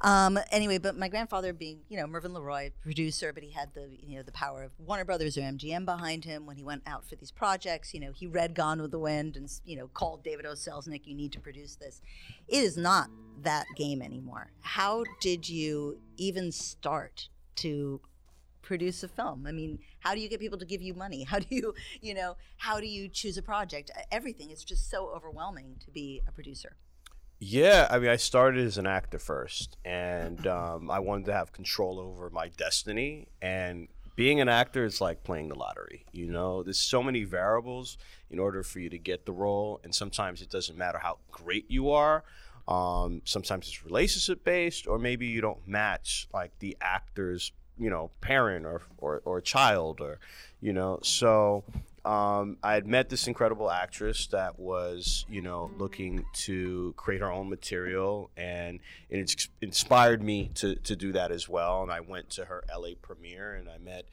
Um, 0.00 0.38
anyway, 0.50 0.78
but 0.78 0.96
my 0.96 1.08
grandfather 1.08 1.52
being, 1.52 1.80
you 1.88 1.96
know, 1.96 2.06
Mervyn 2.06 2.32
Leroy, 2.32 2.70
producer, 2.80 3.32
but 3.32 3.42
he 3.42 3.50
had 3.50 3.74
the, 3.74 3.88
you 4.00 4.16
know, 4.16 4.22
the 4.22 4.32
power 4.32 4.62
of 4.62 4.72
Warner 4.78 5.04
Brothers 5.04 5.36
or 5.36 5.42
MGM 5.42 5.84
behind 5.84 6.24
him 6.24 6.46
when 6.46 6.56
he 6.56 6.62
went 6.62 6.82
out 6.86 7.04
for 7.04 7.16
these 7.16 7.30
projects. 7.30 7.94
You 7.94 8.00
know, 8.00 8.12
he 8.12 8.26
read 8.26 8.54
Gone 8.54 8.80
with 8.80 8.90
the 8.90 8.98
Wind 8.98 9.36
and, 9.36 9.50
you 9.64 9.76
know, 9.76 9.88
called 9.88 10.22
David 10.22 10.46
O. 10.46 10.52
Selznick, 10.52 11.02
you 11.04 11.14
need 11.14 11.32
to 11.32 11.40
produce 11.40 11.76
this. 11.76 12.00
It 12.48 12.58
is 12.58 12.76
not 12.76 13.10
that 13.42 13.66
game 13.76 14.00
anymore. 14.00 14.50
How 14.60 15.04
did 15.20 15.48
you 15.48 15.98
even 16.16 16.52
start 16.52 17.28
to 17.56 18.00
produce 18.62 19.02
a 19.02 19.08
film? 19.08 19.46
I 19.46 19.52
mean, 19.52 19.78
how 20.00 20.14
do 20.14 20.20
you 20.20 20.28
get 20.28 20.40
people 20.40 20.58
to 20.58 20.66
give 20.66 20.82
you 20.82 20.94
money? 20.94 21.22
How 21.24 21.38
do 21.38 21.46
you, 21.50 21.74
you 22.00 22.14
know, 22.14 22.36
how 22.58 22.80
do 22.80 22.86
you 22.86 23.08
choose 23.08 23.38
a 23.38 23.42
project? 23.42 23.90
Everything 24.10 24.50
is 24.50 24.64
just 24.64 24.90
so 24.90 25.08
overwhelming 25.14 25.76
to 25.84 25.90
be 25.90 26.20
a 26.26 26.32
producer. 26.32 26.76
Yeah, 27.38 27.86
I 27.90 27.98
mean, 27.98 28.08
I 28.08 28.16
started 28.16 28.64
as 28.64 28.78
an 28.78 28.86
actor 28.86 29.18
first, 29.18 29.76
and 29.84 30.46
um, 30.46 30.90
I 30.90 31.00
wanted 31.00 31.26
to 31.26 31.34
have 31.34 31.52
control 31.52 32.00
over 32.00 32.30
my 32.30 32.48
destiny. 32.48 33.28
And 33.42 33.88
being 34.16 34.40
an 34.40 34.48
actor 34.48 34.86
is 34.86 35.02
like 35.02 35.22
playing 35.22 35.48
the 35.48 35.54
lottery. 35.54 36.06
You 36.12 36.30
know, 36.30 36.62
there's 36.62 36.78
so 36.78 37.02
many 37.02 37.24
variables 37.24 37.98
in 38.30 38.38
order 38.38 38.62
for 38.62 38.80
you 38.80 38.88
to 38.88 38.98
get 38.98 39.26
the 39.26 39.32
role, 39.32 39.80
and 39.84 39.94
sometimes 39.94 40.40
it 40.40 40.48
doesn't 40.48 40.78
matter 40.78 40.98
how 40.98 41.18
great 41.30 41.70
you 41.70 41.90
are. 41.90 42.24
Um, 42.68 43.22
sometimes 43.24 43.68
it's 43.68 43.84
relationship 43.84 44.44
based, 44.44 44.86
or 44.86 44.98
maybe 44.98 45.26
you 45.26 45.40
don't 45.40 45.66
match 45.66 46.28
like 46.34 46.58
the 46.58 46.76
actor's, 46.80 47.52
you 47.78 47.90
know, 47.90 48.10
parent 48.20 48.66
or 48.66 48.82
or, 48.98 49.22
or 49.24 49.40
child, 49.40 50.00
or 50.00 50.18
you 50.60 50.72
know. 50.72 50.98
So 51.02 51.64
um, 52.06 52.58
I 52.62 52.74
had 52.74 52.86
met 52.86 53.08
this 53.08 53.26
incredible 53.26 53.68
actress 53.68 54.28
that 54.28 54.60
was, 54.60 55.26
you 55.28 55.42
know, 55.42 55.72
looking 55.76 56.24
to 56.34 56.94
create 56.96 57.20
her 57.20 57.30
own 57.30 57.48
material, 57.48 58.30
and 58.36 58.78
it 59.10 59.48
inspired 59.60 60.22
me 60.22 60.50
to 60.54 60.76
to 60.76 60.94
do 60.94 61.12
that 61.12 61.32
as 61.32 61.48
well. 61.48 61.82
And 61.82 61.90
I 61.90 62.00
went 62.00 62.30
to 62.30 62.44
her 62.44 62.64
LA 62.72 62.90
premiere, 63.00 63.54
and 63.54 63.68
I 63.68 63.78
met 63.78 64.06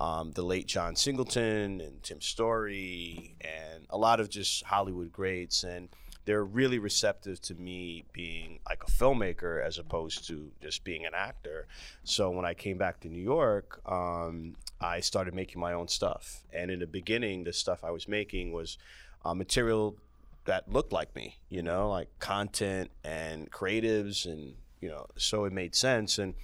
um, 0.00 0.32
the 0.32 0.42
late 0.42 0.66
John 0.66 0.96
Singleton 0.96 1.80
and 1.80 2.02
Tim 2.02 2.20
Story, 2.20 3.36
and 3.40 3.86
a 3.90 3.96
lot 3.96 4.18
of 4.18 4.28
just 4.28 4.64
Hollywood 4.64 5.12
greats, 5.12 5.62
and 5.62 5.88
they're 6.26 6.44
really 6.44 6.78
receptive 6.78 7.40
to 7.40 7.54
me 7.54 8.04
being 8.12 8.58
like 8.68 8.82
a 8.82 8.90
filmmaker 8.90 9.64
as 9.64 9.78
opposed 9.78 10.26
to 10.26 10.50
just 10.60 10.84
being 10.84 11.06
an 11.06 11.12
actor. 11.14 11.66
So 12.04 12.30
when 12.30 12.44
I 12.44 12.52
came 12.52 12.76
back 12.76 13.00
to 13.00 13.08
New 13.08 13.22
York, 13.22 13.80
um, 13.90 14.56
I 14.80 15.00
started 15.00 15.34
making 15.34 15.60
my 15.60 15.72
own 15.72 15.88
stuff. 15.88 16.42
And 16.52 16.70
in 16.70 16.80
the 16.80 16.86
beginning, 16.86 17.44
the 17.44 17.52
stuff 17.52 17.84
I 17.84 17.92
was 17.92 18.08
making 18.08 18.52
was 18.52 18.76
uh, 19.24 19.34
material 19.34 19.96
that 20.44 20.70
looked 20.70 20.92
like 20.92 21.14
me, 21.14 21.36
you 21.48 21.62
know, 21.62 21.90
like 21.90 22.08
content 22.18 22.90
and 23.04 23.50
creatives, 23.50 24.26
and 24.26 24.54
you 24.80 24.88
know, 24.88 25.06
so 25.16 25.44
it 25.44 25.52
made 25.52 25.74
sense. 25.74 26.18
And 26.18 26.34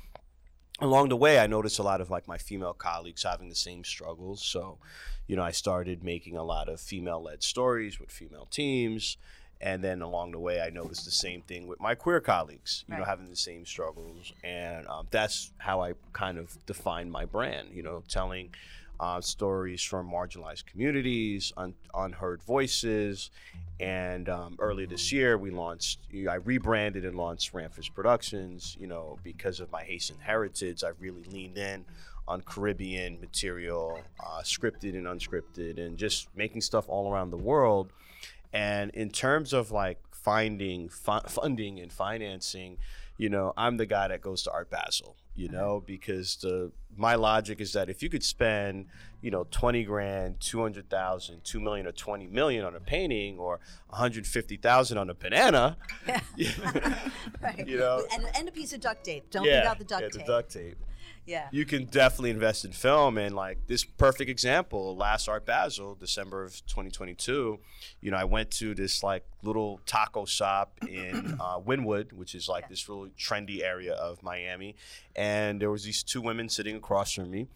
along 0.81 1.09
the 1.09 1.17
way, 1.17 1.39
I 1.39 1.47
noticed 1.47 1.79
a 1.79 1.83
lot 1.83 2.01
of 2.01 2.11
like 2.11 2.29
my 2.29 2.39
female 2.39 2.73
colleagues 2.73 3.25
having 3.25 3.49
the 3.49 3.55
same 3.55 3.85
struggles. 3.85 4.45
So, 4.45 4.79
you 5.27 5.37
know, 5.37 5.43
I 5.43 5.53
started 5.53 6.03
making 6.03 6.37
a 6.37 6.45
lot 6.45 6.69
of 6.69 6.81
female-led 6.81 7.43
stories 7.43 8.01
with 8.01 8.11
female 8.11 8.47
teams. 8.51 9.17
And 9.63 9.83
then 9.83 10.03
along 10.03 10.33
the 10.33 10.41
way, 10.41 10.61
I 10.61 10.71
noticed 10.71 11.05
the 11.05 11.13
same 11.13 11.43
thing 11.43 11.69
with 11.69 11.79
my 11.81 11.95
queer 11.95 12.21
colleagues, 12.21 12.85
you 12.89 12.97
know, 12.97 13.05
having 13.05 13.29
the 13.31 13.37
same 13.37 13.65
struggles. 13.65 14.33
And 14.43 14.89
um, 14.89 15.07
that's 15.13 15.53
how 15.59 15.81
I 15.81 15.93
kind 16.13 16.37
of 16.37 16.67
defined 16.67 17.13
my 17.13 17.27
brand, 17.27 17.69
you 17.73 17.85
know, 17.85 18.03
telling 18.09 18.51
uh, 18.99 19.21
stories 19.21 19.81
from 19.81 20.11
marginalized 20.11 20.67
communities, 20.67 21.53
un- 21.57 21.75
unheard 21.95 22.43
voices. 22.43 23.31
And 23.79 24.29
um, 24.29 24.57
earlier 24.59 24.87
this 24.89 25.13
year, 25.13 25.39
we 25.39 25.51
launched, 25.51 26.01
I 26.29 26.35
rebranded 26.35 27.05
and 27.05 27.17
launched 27.17 27.53
Ramfis 27.53 27.93
Productions. 27.95 28.77
You 28.81 28.89
know, 28.89 29.19
because 29.23 29.61
of 29.61 29.71
my 29.71 29.85
Haitian 29.85 30.17
heritage, 30.21 30.83
I 30.83 30.91
really 30.99 31.25
leaned 31.31 31.59
in 31.59 31.85
on 32.27 32.41
Caribbean 32.43 33.21
material, 33.21 34.01
uh, 34.21 34.43
scripted 34.43 34.95
and 34.95 35.07
unscripted, 35.07 35.79
and 35.85 35.97
just 35.99 36.29
making 36.37 36.63
stuff 36.63 36.89
all 36.89 37.13
around 37.13 37.31
the 37.31 37.37
world. 37.37 37.93
And 38.53 38.91
in 38.93 39.11
terms 39.11 39.53
of 39.53 39.71
like 39.71 39.99
finding 40.11 40.89
fu- 40.89 41.27
funding 41.29 41.81
and 41.81 41.93
financing, 41.93 42.79
you 43.17 43.29
know, 43.29 43.53
I'm 43.57 43.77
the 43.77 43.87
guy 43.87 44.09
that 44.09 44.21
goes 44.21 44.43
to 44.45 44.53
Art 44.53 44.71
Basel 44.71 45.17
you 45.35 45.49
mm-hmm. 45.49 45.57
know, 45.57 45.83
because 45.87 46.37
the 46.37 46.71
my 46.97 47.15
logic 47.15 47.61
is 47.61 47.73
that 47.73 47.89
if 47.89 48.03
you 48.03 48.11
could 48.11 48.23
spend, 48.23 48.87
you 49.23 49.31
know, 49.31 49.47
20 49.51 49.85
grand, 49.85 50.41
200,000, 50.41 51.43
2 51.43 51.61
million 51.61 51.87
or 51.87 51.93
20 51.93 52.27
million 52.27 52.65
on 52.67 52.77
a 52.77 52.81
painting 52.81 53.39
or 53.39 53.59
150,000 53.89 54.99
on 54.99 55.09
a 55.09 55.15
banana, 55.15 55.79
Right. 57.41 57.67
you 57.67 57.79
know, 57.79 58.05
and, 58.13 58.25
and 58.37 58.49
a 58.49 58.53
piece 58.53 58.75
of 58.75 58.81
duct 58.81 59.05
tape. 59.05 59.31
Don't 59.31 59.45
yeah, 59.45 59.61
leave 59.61 59.67
out 59.67 59.79
the 59.79 59.85
duct 59.85 60.03
yeah, 60.03 60.09
tape. 60.09 60.27
the 60.27 60.33
duct 60.33 60.53
tape. 60.53 60.79
Yeah. 61.25 61.49
You 61.53 61.65
can 61.65 61.85
definitely 61.85 62.31
invest 62.31 62.65
in 62.65 62.73
film 62.73 63.17
and 63.17 63.35
like 63.35 63.67
this 63.67 63.85
perfect 63.85 64.29
example, 64.29 64.97
last 64.97 65.29
Art 65.29 65.47
Basel, 65.47 65.95
December 65.95 66.45
of 66.45 66.55
2022, 66.67 67.59
you 68.01 68.11
know, 68.11 68.17
I 68.17 68.25
went 68.25 68.51
to 68.53 68.75
this 68.75 69.03
like 69.03 69.25
little 69.43 69.81
taco 69.87 70.25
shop 70.25 70.79
in 70.89 71.37
uh, 71.41 71.61
Wynwood, 71.61 72.13
which 72.13 72.35
is 72.35 72.49
like 72.49 72.69
this 72.69 72.89
really 72.89 73.11
trendy 73.19 73.63
area 73.63 73.95
of 73.95 74.23
Miami, 74.23 74.75
and 75.15 75.61
there 75.61 75.71
was 75.71 75.85
these 75.85 76.03
two 76.03 76.21
women 76.21 76.49
sitting 76.49 76.77
across 76.77 77.13
from 77.13 77.31
me. 77.31 77.49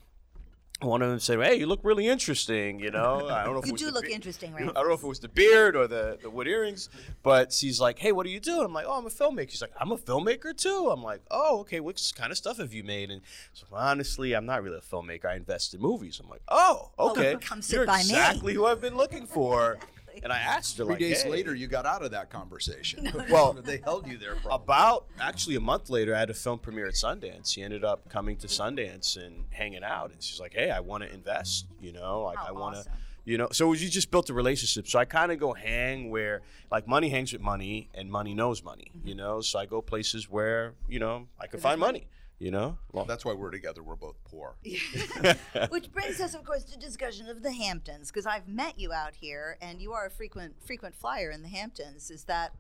One 0.83 1.01
of 1.01 1.09
them 1.09 1.19
said, 1.21 1.41
"Hey, 1.41 1.55
you 1.55 1.67
look 1.67 1.81
really 1.83 2.07
interesting." 2.07 2.81
You 2.81 2.91
know, 2.91 3.29
I 3.31 3.45
don't 3.45 3.55
know. 3.55 3.61
If 3.61 3.65
You 3.67 3.71
it 3.71 3.73
was 3.73 3.81
do 3.81 3.91
look 3.91 4.07
be- 4.07 4.13
interesting, 4.13 4.55
I 4.55 4.59
don't 4.61 4.75
know 4.75 4.93
if 4.93 5.03
it 5.03 5.07
was 5.07 5.21
the 5.21 5.29
beard 5.29 5.75
or 5.75 5.87
the 5.87 6.19
the 6.21 6.29
wood 6.29 6.47
earrings, 6.47 6.91
but 7.23 7.51
she's 7.51 7.81
like, 7.81 7.99
"Hey, 7.99 8.13
what 8.13 8.27
do 8.27 8.31
you 8.31 8.41
do?" 8.41 8.61
I'm 8.61 8.75
like, 8.75 8.85
"Oh, 8.87 8.99
I'm 8.99 9.07
a 9.07 9.09
filmmaker." 9.09 9.51
She's 9.51 9.63
like, 9.63 9.73
"I'm 9.81 9.91
a 9.91 9.97
filmmaker 9.97 10.55
too." 10.55 10.91
I'm 10.91 11.03
like, 11.03 11.23
"Oh, 11.31 11.61
okay. 11.61 11.81
What 11.81 11.99
kind 12.15 12.31
of 12.31 12.37
stuff 12.37 12.59
have 12.59 12.75
you 12.75 12.85
made?" 12.85 13.11
And 13.11 13.23
so 13.55 13.65
honestly, 13.73 14.35
I'm 14.35 14.45
not 14.45 14.63
really 14.63 14.77
a 14.77 14.81
filmmaker. 14.83 15.25
I 15.25 15.37
invest 15.37 15.73
in 15.73 15.81
movies. 15.81 16.21
I'm 16.23 16.29
like, 16.29 16.43
"Oh, 16.49 16.91
Well, 16.99 17.13
okay. 17.13 17.37
come 17.41 17.63
sit 17.63 17.77
You're 17.77 17.87
by 17.87 17.97
me." 18.03 18.11
exactly 18.11 18.53
who 18.53 18.67
I've 18.67 18.83
been 18.83 18.97
looking 18.99 19.27
for." 19.27 19.79
And 20.23 20.33
I 20.33 20.39
asked 20.39 20.79
her 20.79 20.85
Three 20.85 20.93
like, 20.95 20.99
days 21.01 21.23
"Hey." 21.23 21.31
later, 21.31 21.55
you 21.55 21.67
got 21.67 21.87
out 21.87 22.03
of 22.05 22.11
that 22.13 22.31
conversation. 22.31 23.11
Well, 23.31 23.53
they 23.55 23.79
held 23.79 24.07
you 24.07 24.19
there. 24.19 24.37
For 24.37 24.51
About 24.51 25.07
actually 25.21 25.57
a 25.57 25.61
month 25.61 25.91
later, 25.91 26.15
I 26.15 26.19
had 26.19 26.31
a 26.31 26.35
film 26.35 26.59
premiere 26.59 26.87
at 26.87 26.95
Sundance. 26.95 27.53
She 27.53 27.63
ended 27.63 27.85
up 27.85 28.09
coming 28.09 28.37
to 28.39 28.47
Sundance 28.47 29.17
and 29.17 29.45
hanging 29.51 29.83
out, 29.85 30.13
and 30.13 30.23
she's 30.23 30.41
like, 30.41 30.55
"Hey, 30.55 30.71
I 30.71 30.81
want 30.81 31.03
to 31.03 31.13
invest. 31.13 31.67
You 31.81 31.93
know, 31.93 32.23
like 32.23 32.39
Oh, 32.41 32.47
I 32.49 32.53
want 32.53 32.75
to." 32.75 32.81
awesome. 32.81 32.93
You 33.25 33.39
know, 33.39 33.49
so 33.51 33.73
you 33.73 33.89
just 33.89 34.13
built 34.13 34.31
a 34.31 34.35
relationship. 34.35 34.87
So 34.87 35.01
I 35.01 35.05
kind 35.05 35.33
of 35.33 35.41
go 35.41 35.53
hang 35.53 36.11
where, 36.11 36.43
like, 36.71 36.87
money 36.87 37.09
hangs 37.09 37.33
with 37.33 37.43
money, 37.43 37.89
and 37.93 38.09
money 38.09 38.35
knows 38.35 38.63
money. 38.63 38.93
Mm-hmm. 38.97 39.09
You 39.09 39.15
know, 39.17 39.41
so 39.41 39.59
I 39.59 39.67
go 39.67 39.83
places 39.83 40.31
where 40.31 40.75
you 40.89 41.01
know 41.01 41.27
I 41.41 41.49
can 41.49 41.59
find 41.59 41.81
money. 41.81 42.07
You 42.39 42.51
know, 42.51 42.77
well, 42.93 43.07
That's 43.07 43.25
why 43.25 43.33
we're 43.33 43.51
together. 43.51 43.83
We're 43.83 43.97
both 43.97 44.23
poor. 44.25 44.57
Which 45.71 45.91
brings 45.91 46.21
us, 46.21 46.35
of 46.35 46.45
course, 46.45 46.65
to 46.65 46.79
discussion 46.79 47.29
of 47.29 47.43
the 47.43 47.53
Hamptons, 47.53 48.11
because 48.11 48.27
I've 48.27 48.47
met 48.47 48.79
you 48.79 48.93
out 48.93 49.15
here, 49.15 49.57
and 49.63 49.81
you 49.81 49.93
are 49.93 50.05
a 50.05 50.11
frequent 50.11 50.55
frequent 50.63 50.95
flyer 50.95 51.31
in 51.31 51.43
the 51.43 51.49
Hamptons. 51.49 52.11
Is 52.11 52.25
that 52.25 52.53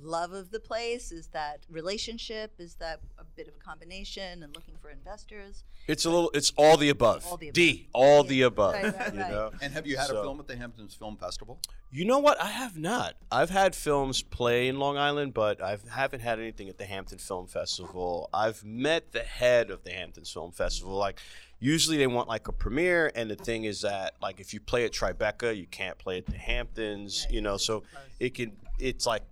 love 0.00 0.32
of 0.32 0.50
the 0.50 0.60
place? 0.60 1.12
Is 1.12 1.28
that 1.28 1.60
relationship? 1.70 2.52
Is 2.58 2.74
that 2.76 3.00
a 3.18 3.24
bit 3.36 3.48
of 3.48 3.54
a 3.54 3.58
combination 3.64 4.42
and 4.42 4.54
looking 4.54 4.74
for 4.80 4.90
investors? 4.90 5.64
it's 5.86 6.06
a 6.06 6.10
little, 6.10 6.30
it's 6.32 6.50
all 6.56 6.78
the 6.78 6.88
above. 6.88 7.26
All 7.26 7.36
the 7.36 7.48
above. 7.48 7.54
D, 7.54 7.88
all 7.92 8.24
the 8.24 8.42
above. 8.42 8.72
Right, 8.74 8.84
right, 8.84 9.14
you 9.14 9.20
right. 9.20 9.30
know, 9.30 9.50
And 9.60 9.72
have 9.74 9.86
you 9.86 9.96
had 9.98 10.06
So- 10.06 10.18
a 10.20 10.22
film 10.22 10.40
at 10.40 10.46
the 10.46 10.56
Hamptons 10.56 10.94
Film 10.94 11.16
Festival? 11.16 11.58
You 11.90 12.04
know 12.06 12.18
what? 12.18 12.40
I 12.40 12.48
have 12.48 12.76
not. 12.78 13.14
I've 13.30 13.50
had 13.50 13.76
films 13.76 14.22
play 14.22 14.66
in 14.68 14.78
Long 14.78 14.96
Island, 14.96 15.34
but 15.34 15.60
I 15.60 15.78
haven't 15.90 16.20
had 16.20 16.40
anything 16.40 16.68
at 16.68 16.78
the 16.78 16.86
Hampton 16.86 17.18
Film 17.18 17.46
Festival. 17.46 18.28
I've 18.32 18.64
met 18.64 19.12
the 19.12 19.20
head 19.22 19.70
of 19.70 19.84
the 19.84 19.90
Hamptons 19.90 20.32
Film 20.32 20.50
Festival. 20.52 20.94
Like, 20.94 21.20
usually 21.60 21.96
they 21.98 22.06
want 22.08 22.28
like 22.28 22.48
a 22.48 22.52
premiere, 22.52 23.12
and 23.14 23.30
the 23.30 23.36
thing 23.36 23.62
is 23.64 23.82
that 23.82 24.14
like 24.20 24.40
if 24.40 24.52
you 24.52 24.58
play 24.60 24.84
at 24.84 24.92
Tribeca, 24.92 25.56
you 25.56 25.66
can't 25.66 25.96
play 25.98 26.18
at 26.18 26.26
the 26.26 26.36
Hamptons. 26.38 27.26
You 27.30 27.42
know, 27.42 27.56
so 27.58 27.84
it 28.18 28.34
can. 28.34 28.52
It's 28.80 29.06
like 29.06 29.22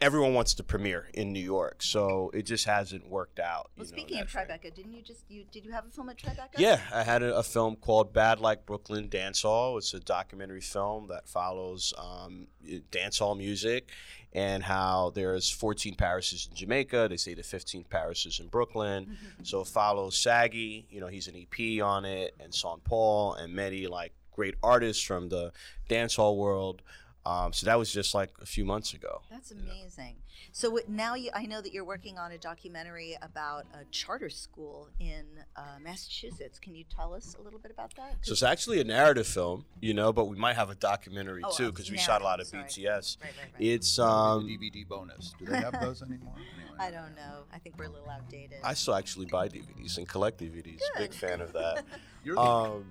everyone 0.00 0.34
wants 0.34 0.54
to 0.54 0.62
premiere 0.62 1.08
in 1.14 1.32
New 1.32 1.40
York, 1.40 1.82
so 1.82 2.30
it 2.34 2.42
just 2.42 2.66
hasn't 2.66 3.08
worked 3.08 3.38
out. 3.38 3.70
Well, 3.76 3.86
you 3.86 3.92
know, 3.92 3.96
speaking 3.96 4.20
of. 4.20 4.28
Tribeca, 4.28 4.74
didn't 4.74 4.92
you 4.92 5.02
just 5.02 5.24
you 5.28 5.44
did 5.50 5.64
you 5.64 5.72
have 5.72 5.86
a 5.86 5.90
film 5.90 6.08
at 6.08 6.18
Tribeca? 6.18 6.58
Yeah, 6.58 6.80
I 6.92 7.02
had 7.02 7.22
a, 7.22 7.36
a 7.36 7.42
film 7.42 7.76
called 7.76 8.12
Bad 8.12 8.40
Like 8.40 8.66
Brooklyn 8.66 9.08
Dance 9.08 9.42
Hall. 9.42 9.78
It's 9.78 9.94
a 9.94 10.00
documentary 10.00 10.60
film 10.60 11.08
that 11.08 11.28
follows 11.28 11.92
um, 11.98 12.48
dance 12.90 13.18
hall 13.18 13.34
music 13.34 13.88
and 14.32 14.62
how 14.62 15.12
there's 15.14 15.50
14 15.50 15.94
parishes 15.94 16.46
in 16.50 16.56
Jamaica. 16.56 17.06
They 17.08 17.16
say 17.16 17.32
the 17.34 17.42
15th 17.42 17.88
parish 17.88 18.26
is 18.26 18.38
in 18.38 18.48
Brooklyn. 18.48 19.16
so 19.42 19.62
it 19.62 19.68
follows 19.68 20.14
Shaggy, 20.14 20.86
you 20.90 21.00
know, 21.00 21.06
he's 21.06 21.28
an 21.28 21.34
EP 21.36 21.82
on 21.82 22.04
it, 22.04 22.34
and 22.38 22.54
Sean 22.54 22.80
Paul, 22.84 23.34
and 23.34 23.54
many 23.54 23.86
like 23.86 24.12
great 24.32 24.54
artists 24.62 25.02
from 25.02 25.30
the 25.30 25.52
dance 25.88 26.16
hall 26.16 26.36
world. 26.36 26.82
Um, 27.26 27.52
so 27.52 27.66
that 27.66 27.76
was 27.76 27.92
just 27.92 28.14
like 28.14 28.30
a 28.40 28.46
few 28.46 28.64
months 28.64 28.94
ago. 28.94 29.20
That's 29.30 29.50
amazing. 29.50 30.14
So 30.52 30.70
what, 30.70 30.88
now 30.88 31.16
you, 31.16 31.30
I 31.34 31.44
know 31.44 31.60
that 31.60 31.72
you're 31.72 31.84
working 31.84 32.18
on 32.18 32.30
a 32.30 32.38
documentary 32.38 33.16
about 33.20 33.66
a 33.74 33.84
charter 33.90 34.30
school 34.30 34.88
in 35.00 35.24
uh, 35.56 35.62
Massachusetts. 35.82 36.60
Can 36.60 36.76
you 36.76 36.84
tell 36.84 37.12
us 37.14 37.34
a 37.38 37.42
little 37.42 37.58
bit 37.58 37.72
about 37.72 37.96
that? 37.96 38.14
So 38.20 38.30
it's 38.30 38.44
actually 38.44 38.80
a 38.80 38.84
narrative 38.84 39.26
film, 39.26 39.64
you 39.80 39.92
know, 39.92 40.12
but 40.12 40.26
we 40.26 40.36
might 40.36 40.54
have 40.54 40.70
a 40.70 40.76
documentary 40.76 41.42
Oh, 41.44 41.50
too 41.50 41.72
because 41.72 41.90
we 41.90 41.98
shot 41.98 42.20
a 42.20 42.24
lot 42.24 42.38
of 42.38 42.52
narrative, 42.52 42.76
BTS. 42.76 43.16
Right, 43.20 43.32
right, 43.36 43.52
right. 43.54 43.62
It's 43.62 43.96
The 43.96 44.04
um, 44.04 44.46
DVD 44.46 44.86
bonus. 44.86 45.34
Do 45.36 45.46
they 45.46 45.58
have 45.58 45.80
those 45.80 46.02
anymore? 46.02 46.34
Anyway. 46.78 46.78
I 46.78 46.90
don't 46.90 47.16
know. 47.16 47.44
I 47.54 47.58
think 47.58 47.78
we're 47.78 47.86
a 47.86 47.90
little 47.90 48.10
outdated. 48.10 48.58
I 48.62 48.74
still 48.74 48.94
actually 48.94 49.24
buy 49.24 49.48
DVDs 49.48 49.96
and 49.96 50.06
collect 50.06 50.38
DVDs. 50.38 50.80
Big 50.98 51.14
fan 51.14 51.40
of 51.40 51.54
that. 51.54 51.84
You're 52.24 52.38
um, 52.38 52.84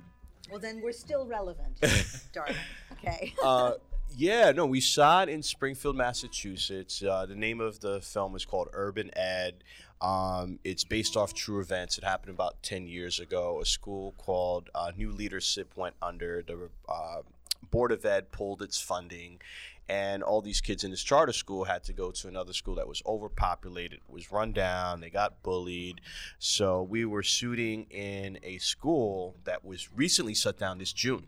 well, 0.50 0.60
then 0.60 0.82
we're 0.82 0.92
still 0.92 1.26
relevant, 1.26 1.80
darling. 2.34 2.56
Okay. 2.94 3.34
uh, 3.44 3.74
yeah, 4.18 4.52
no, 4.52 4.66
we 4.66 4.80
shot 4.80 5.30
in 5.30 5.44
Springfield, 5.44 5.96
Massachusetts. 5.98 7.04
Uh, 7.04 7.26
the 7.26 7.36
name 7.36 7.60
of 7.60 7.80
the 7.82 8.02
film 8.02 8.36
is 8.36 8.46
called 8.46 8.70
Urban 8.74 9.12
Ed. 9.18 9.64
Um, 10.02 10.60
it's 10.64 10.84
based 10.84 11.18
off 11.18 11.34
true 11.34 11.60
events. 11.60 11.98
It 11.98 12.04
happened 12.04 12.32
about 12.32 12.62
10 12.64 12.88
years 12.88 13.20
ago. 13.20 13.60
A 13.62 13.66
school 13.66 14.14
called 14.18 14.70
uh, 14.74 14.92
New 14.96 15.12
Leadership 15.12 15.72
went 15.76 15.96
under. 16.02 16.44
The 16.46 16.70
uh, 16.88 17.22
Board 17.72 17.92
of 17.92 18.06
Ed 18.06 18.32
pulled 18.32 18.62
its 18.62 18.80
funding, 18.80 19.40
and 19.90 20.24
all 20.24 20.42
these 20.42 20.62
kids 20.62 20.84
in 20.84 20.92
this 20.92 21.04
charter 21.04 21.34
school 21.34 21.66
had 21.66 21.84
to 21.86 21.94
go 21.94 22.12
to 22.12 22.28
another 22.28 22.54
school 22.54 22.76
that 22.76 22.88
was 22.88 23.02
overpopulated, 23.06 24.00
was 24.08 24.32
run 24.32 24.54
down, 24.54 25.02
they 25.02 25.10
got 25.10 25.42
bullied. 25.44 26.00
So 26.40 26.84
we 26.84 27.06
were 27.06 27.24
shooting 27.24 27.86
in 27.90 28.40
a 28.44 28.60
school 28.60 29.36
that 29.44 29.66
was 29.66 29.90
recently 29.94 30.36
shut 30.36 30.58
down 30.58 30.78
this 30.78 30.94
June 30.94 31.28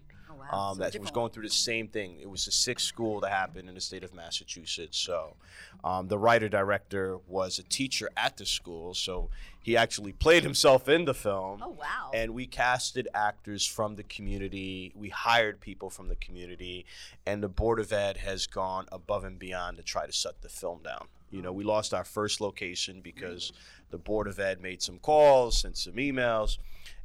wow. 0.52 0.70
um, 0.72 0.78
So 0.78 0.84
that 0.84 1.00
was 1.00 1.12
going 1.12 1.32
through 1.32 1.44
the 1.44 1.50
same 1.50 1.88
thing. 1.88 2.18
It 2.22 2.30
was 2.30 2.46
the 2.46 2.52
sixth 2.52 2.86
school 2.86 3.20
that 3.22 3.32
happened 3.32 3.70
in 3.70 3.76
the 3.76 3.82
state 3.82 4.04
of 4.04 4.14
Massachusetts. 4.14 4.98
So 4.98 5.36
um, 5.84 6.08
the 6.08 6.18
writer 6.18 6.50
director 6.50 7.18
was 7.28 7.60
a 7.60 7.64
teacher 7.64 8.10
at 8.18 8.38
the 8.38 8.46
school. 8.46 8.94
So 8.94 9.30
he 9.62 9.76
actually 9.76 10.14
played 10.14 10.44
himself 10.44 10.88
in 10.88 11.06
the 11.06 11.14
film. 11.14 11.62
Oh, 11.64 11.70
wow. 11.70 12.12
And 12.14 12.34
we 12.34 12.46
casted 12.46 13.08
actors 13.14 13.66
from 13.66 13.96
the 13.96 14.04
community. 14.04 14.94
We 14.96 15.10
hired 15.10 15.60
people 15.60 15.90
from 15.90 16.08
the 16.08 16.16
community. 16.16 16.86
And 17.26 17.44
the 17.44 17.50
Board 17.50 17.80
of 17.80 17.92
Ed 17.92 18.18
has 18.18 18.48
gone 18.48 18.86
above 18.92 19.24
and 19.24 19.38
beyond 19.38 19.78
to 19.78 19.84
try 19.84 20.06
to 20.06 20.12
shut 20.12 20.42
the 20.42 20.50
film 20.50 20.84
down. 20.84 21.08
You 21.30 21.42
know, 21.42 21.52
we 21.52 21.66
lost 21.66 21.94
our 21.94 22.06
first 22.06 22.40
location 22.40 23.02
because 23.02 23.52
the 23.90 23.98
Board 23.98 24.28
of 24.28 24.40
Ed 24.40 24.62
made 24.62 24.82
some 24.82 25.00
calls, 25.00 25.60
sent 25.60 25.78
some 25.78 25.96
emails, 25.96 26.58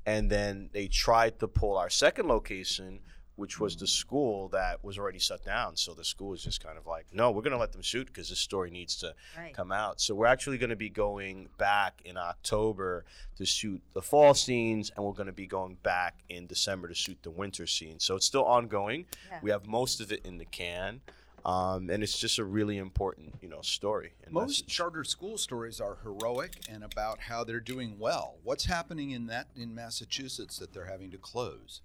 and 0.06 0.30
then 0.30 0.70
they 0.72 0.86
tried 0.86 1.40
to 1.40 1.48
pull 1.48 1.76
our 1.76 1.90
second 1.90 2.28
location, 2.28 3.00
which 3.36 3.58
was 3.58 3.76
the 3.76 3.86
school 3.86 4.48
that 4.48 4.84
was 4.84 4.98
already 4.98 5.18
shut 5.18 5.44
down. 5.44 5.74
So 5.76 5.94
the 5.94 6.04
school 6.04 6.28
was 6.30 6.42
just 6.42 6.62
kind 6.62 6.76
of 6.76 6.86
like, 6.86 7.06
no, 7.12 7.30
we're 7.30 7.42
going 7.42 7.52
to 7.52 7.58
let 7.58 7.72
them 7.72 7.80
shoot 7.82 8.06
because 8.06 8.28
this 8.28 8.38
story 8.38 8.70
needs 8.70 8.96
to 8.96 9.14
Right. 9.36 9.54
come 9.54 9.72
out. 9.72 10.00
So 10.00 10.14
we're 10.14 10.26
actually 10.26 10.58
going 10.58 10.70
to 10.70 10.76
be 10.76 10.90
going 10.90 11.48
back 11.58 12.02
in 12.04 12.16
October 12.18 13.04
to 13.36 13.46
shoot 13.46 13.80
the 13.94 14.02
fall 14.02 14.34
scenes, 14.34 14.90
and 14.94 15.04
we're 15.04 15.12
going 15.12 15.26
to 15.26 15.32
be 15.32 15.46
going 15.46 15.76
back 15.82 16.18
in 16.28 16.46
December 16.46 16.88
to 16.88 16.94
shoot 16.94 17.18
the 17.22 17.30
winter 17.30 17.66
scenes. 17.66 18.04
So 18.04 18.16
it's 18.16 18.26
still 18.26 18.44
ongoing. 18.44 19.06
Yeah. 19.30 19.38
We 19.42 19.50
have 19.50 19.66
most 19.66 20.00
of 20.00 20.12
it 20.12 20.24
in 20.26 20.38
the 20.38 20.44
can. 20.44 21.00
Um, 21.44 21.90
and 21.90 22.04
it's 22.04 22.16
just 22.20 22.38
a 22.38 22.44
really 22.44 22.78
important, 22.78 23.34
you 23.42 23.48
know, 23.48 23.62
story. 23.62 24.12
Most 24.30 24.48
message. 24.62 24.66
charter 24.68 25.02
school 25.02 25.36
stories 25.36 25.80
are 25.80 25.98
heroic 26.04 26.52
and 26.70 26.84
about 26.84 27.18
how 27.18 27.42
they're 27.42 27.58
doing 27.58 27.98
well. 27.98 28.36
What's 28.44 28.66
happening 28.66 29.10
in 29.10 29.26
that 29.26 29.48
in 29.56 29.74
Massachusetts 29.74 30.58
that 30.58 30.72
they're 30.72 30.84
having 30.86 31.10
to 31.10 31.18
close? 31.18 31.80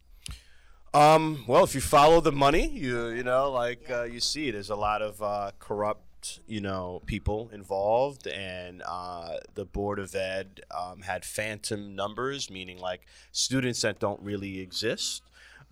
Um, 0.94 1.44
well, 1.48 1.64
if 1.64 1.76
you 1.76 1.82
follow 1.82 2.22
the 2.22 2.32
money, 2.32 2.68
you 2.68 3.10
you 3.10 3.24
know, 3.24 3.52
like 3.52 3.90
uh, 3.90 4.04
you 4.04 4.20
see, 4.20 4.52
there's 4.52 4.70
a 4.70 4.76
lot 4.76 5.02
of 5.02 5.22
uh, 5.22 5.52
corrupt, 5.60 6.40
you 6.48 6.62
know, 6.62 7.02
people 7.06 7.50
involved, 7.54 8.26
and 8.26 8.82
uh, 8.88 9.38
the 9.54 9.66
board 9.66 10.00
of 10.00 10.16
ed 10.16 10.62
um, 10.76 11.02
had 11.02 11.26
phantom 11.26 11.96
numbers, 11.96 12.50
meaning 12.50 12.80
like 12.80 13.06
students 13.32 13.82
that 13.82 14.00
don't 14.00 14.22
really 14.22 14.60
exist. 14.60 15.24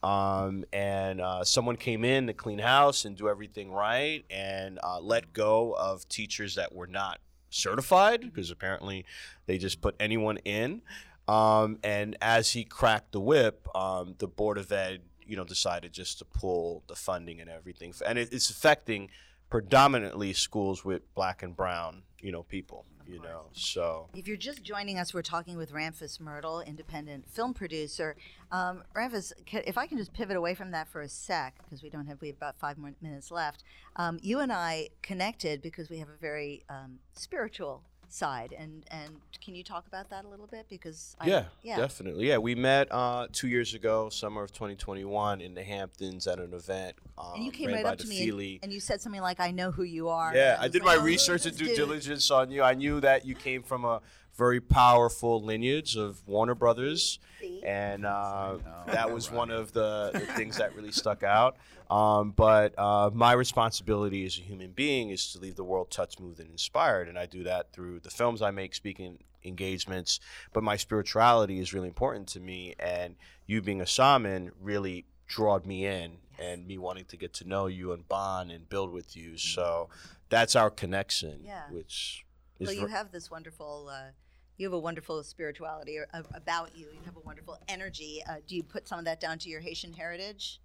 Um, 0.03 0.65
and 0.71 1.21
uh, 1.21 1.43
someone 1.43 1.77
came 1.77 2.03
in 2.05 2.27
to 2.27 2.33
clean 2.33 2.59
house 2.59 3.05
and 3.05 3.15
do 3.17 3.27
everything 3.29 3.71
right, 3.71 4.23
and 4.29 4.79
uh, 4.83 4.99
let 4.99 5.33
go 5.33 5.73
of 5.73 6.07
teachers 6.09 6.55
that 6.55 6.75
were 6.75 6.87
not 6.87 7.19
certified 7.49 8.21
because 8.21 8.51
apparently 8.51 9.05
they 9.45 9.57
just 9.57 9.81
put 9.81 9.95
anyone 9.99 10.37
in. 10.45 10.81
Um, 11.27 11.79
and 11.83 12.17
as 12.21 12.51
he 12.51 12.63
cracked 12.63 13.11
the 13.11 13.19
whip, 13.19 13.67
um, 13.75 14.15
the 14.19 14.27
board 14.27 14.57
of 14.57 14.71
ed, 14.71 15.01
you 15.25 15.35
know, 15.35 15.43
decided 15.43 15.91
just 15.91 16.19
to 16.19 16.25
pull 16.25 16.83
the 16.87 16.95
funding 16.95 17.41
and 17.41 17.49
everything, 17.49 17.93
and 18.05 18.19
it, 18.19 18.31
it's 18.31 18.49
affecting 18.49 19.09
predominantly 19.49 20.33
schools 20.33 20.83
with 20.83 21.13
black 21.15 21.41
and 21.41 21.55
brown, 21.55 22.03
you 22.21 22.31
know 22.31 22.43
people. 22.43 22.85
You 23.07 23.21
know, 23.21 23.45
so 23.53 24.09
If 24.15 24.27
you're 24.27 24.35
just 24.35 24.63
joining 24.63 24.97
us, 24.97 25.13
we're 25.13 25.21
talking 25.21 25.57
with 25.57 25.71
Ramfis 25.71 26.19
Myrthil, 26.19 26.61
independent 26.61 27.29
film 27.29 27.53
producer. 27.53 28.15
Um, 28.51 28.83
Ramfis, 28.95 29.31
if 29.51 29.77
I 29.77 29.85
can 29.85 29.99
just 29.99 30.11
pivot 30.11 30.35
away 30.35 30.55
from 30.55 30.71
that 30.71 30.87
for 30.87 31.01
a 31.01 31.07
sec, 31.07 31.55
because 31.63 31.83
we 31.83 31.91
don't 31.91 32.07
have 32.07 32.19
we 32.19 32.29
have 32.29 32.37
about 32.37 32.57
five 32.57 32.79
more 32.79 32.93
minutes 33.03 33.29
left. 33.29 33.63
Um, 33.95 34.17
you 34.23 34.39
and 34.39 34.51
I 34.51 34.89
connected 35.03 35.61
because 35.61 35.91
we 35.91 35.99
have 35.99 36.09
a 36.09 36.17
very 36.19 36.63
um, 36.67 36.97
spiritual 37.13 37.83
side, 38.11 38.55
and 38.57 38.85
and 38.89 39.21
can 39.43 39.55
you 39.55 39.63
talk 39.63 39.87
about 39.87 40.09
that 40.09 40.25
a 40.25 40.27
little 40.27 40.47
bit? 40.47 40.65
Because 40.69 41.15
I, 41.19 41.27
yeah, 41.27 41.45
yeah, 41.63 41.77
definitely. 41.77 42.27
Yeah, 42.27 42.37
we 42.37 42.55
met 42.55 42.87
uh, 42.91 43.27
two 43.31 43.47
years 43.47 43.73
ago, 43.73 44.09
summer 44.09 44.43
of 44.43 44.51
2021, 44.51 45.41
in 45.41 45.53
the 45.53 45.63
Hamptons 45.63 46.27
at 46.27 46.39
an 46.39 46.53
event. 46.53 46.95
Um, 47.17 47.33
and 47.35 47.45
you 47.45 47.51
came 47.51 47.71
right 47.71 47.85
up 47.85 47.97
to 47.99 48.07
me 48.07 48.29
and, 48.29 48.59
and 48.63 48.73
you 48.73 48.79
said 48.79 49.01
something 49.01 49.21
like, 49.21 49.39
"I 49.39 49.51
know 49.51 49.71
who 49.71 49.83
you 49.83 50.09
are." 50.09 50.35
Yeah, 50.35 50.55
And 50.55 50.63
I 50.63 50.67
did 50.67 50.83
like, 50.83 50.97
my 50.97 51.01
"Oh, 51.01 51.05
research 51.05 51.45
and 51.45 51.57
due 51.57 51.75
diligence 51.75 52.31
on 52.31 52.51
you. 52.51 52.63
I 52.63 52.73
knew 52.73 52.99
that 53.01 53.25
you 53.25 53.35
came 53.35 53.63
from 53.63 53.85
a 53.85 54.01
very 54.37 54.59
powerful 54.59 55.41
lineage 55.41 55.95
of 55.95 56.25
Warner 56.27 56.55
Brothers, 56.55 57.19
and 57.63 58.05
uh, 58.05 58.57
that 58.87 59.11
was 59.11 59.31
one 59.31 59.49
of 59.51 59.71
the, 59.71 60.11
the 60.13 60.19
things 60.21 60.57
that 60.57 60.75
really 60.75 60.91
stuck 60.91 61.23
out. 61.23 61.57
Um, 61.89 62.31
but 62.31 62.77
uh, 62.77 63.11
my 63.13 63.33
responsibility 63.33 64.25
as 64.25 64.37
a 64.37 64.41
human 64.41 64.71
being 64.71 65.09
is 65.09 65.31
to 65.33 65.39
leave 65.39 65.55
the 65.55 65.63
world 65.63 65.91
touched, 65.91 66.19
moved, 66.19 66.39
and 66.39 66.49
inspired, 66.49 67.07
and 67.07 67.17
I 67.17 67.25
do 67.27 67.43
that 67.43 67.71
through 67.71 67.99
the 68.01 68.09
films 68.09 68.41
I 68.41 68.51
make, 68.51 68.73
speaking 68.75 69.19
engagements. 69.43 70.19
But 70.53 70.63
my 70.63 70.75
spirituality 70.75 71.59
is 71.59 71.73
really 71.73 71.87
important 71.87 72.27
to 72.29 72.39
me, 72.39 72.75
and 72.79 73.15
you 73.45 73.61
being 73.61 73.81
a 73.81 73.85
shaman 73.85 74.51
really 74.59 75.05
drawed 75.27 75.65
me 75.65 75.85
in, 75.85 76.17
and 76.39 76.67
me 76.67 76.77
wanting 76.77 77.05
to 77.05 77.17
get 77.17 77.33
to 77.35 77.47
know 77.47 77.67
you 77.67 77.93
and 77.93 78.07
bond 78.07 78.51
and 78.51 78.67
build 78.67 78.91
with 78.91 79.15
you. 79.15 79.37
So 79.37 79.89
that's 80.29 80.55
our 80.55 80.69
connection, 80.69 81.41
Yeah. 81.45 81.69
which 81.71 82.25
is 82.59 82.67
Well, 82.67 82.75
you 82.75 82.87
have 82.87 83.11
this 83.11 83.29
wonderful. 83.31 83.89
Uh, 83.91 84.09
you 84.57 84.65
have 84.65 84.73
a 84.73 84.79
wonderful 84.79 85.21
spirituality 85.23 85.97
a- 85.97 86.23
about 86.33 86.75
you. 86.75 86.87
You 86.87 86.99
have 87.05 87.17
a 87.17 87.21
wonderful 87.21 87.59
energy. 87.67 88.21
Uh, 88.27 88.35
do 88.47 88.55
you 88.55 88.63
put 88.63 88.87
some 88.87 88.99
of 88.99 89.05
that 89.05 89.19
down 89.19 89.37
to 89.39 89.49
your 89.49 89.61
Haitian 89.61 89.93
heritage? 89.93 90.59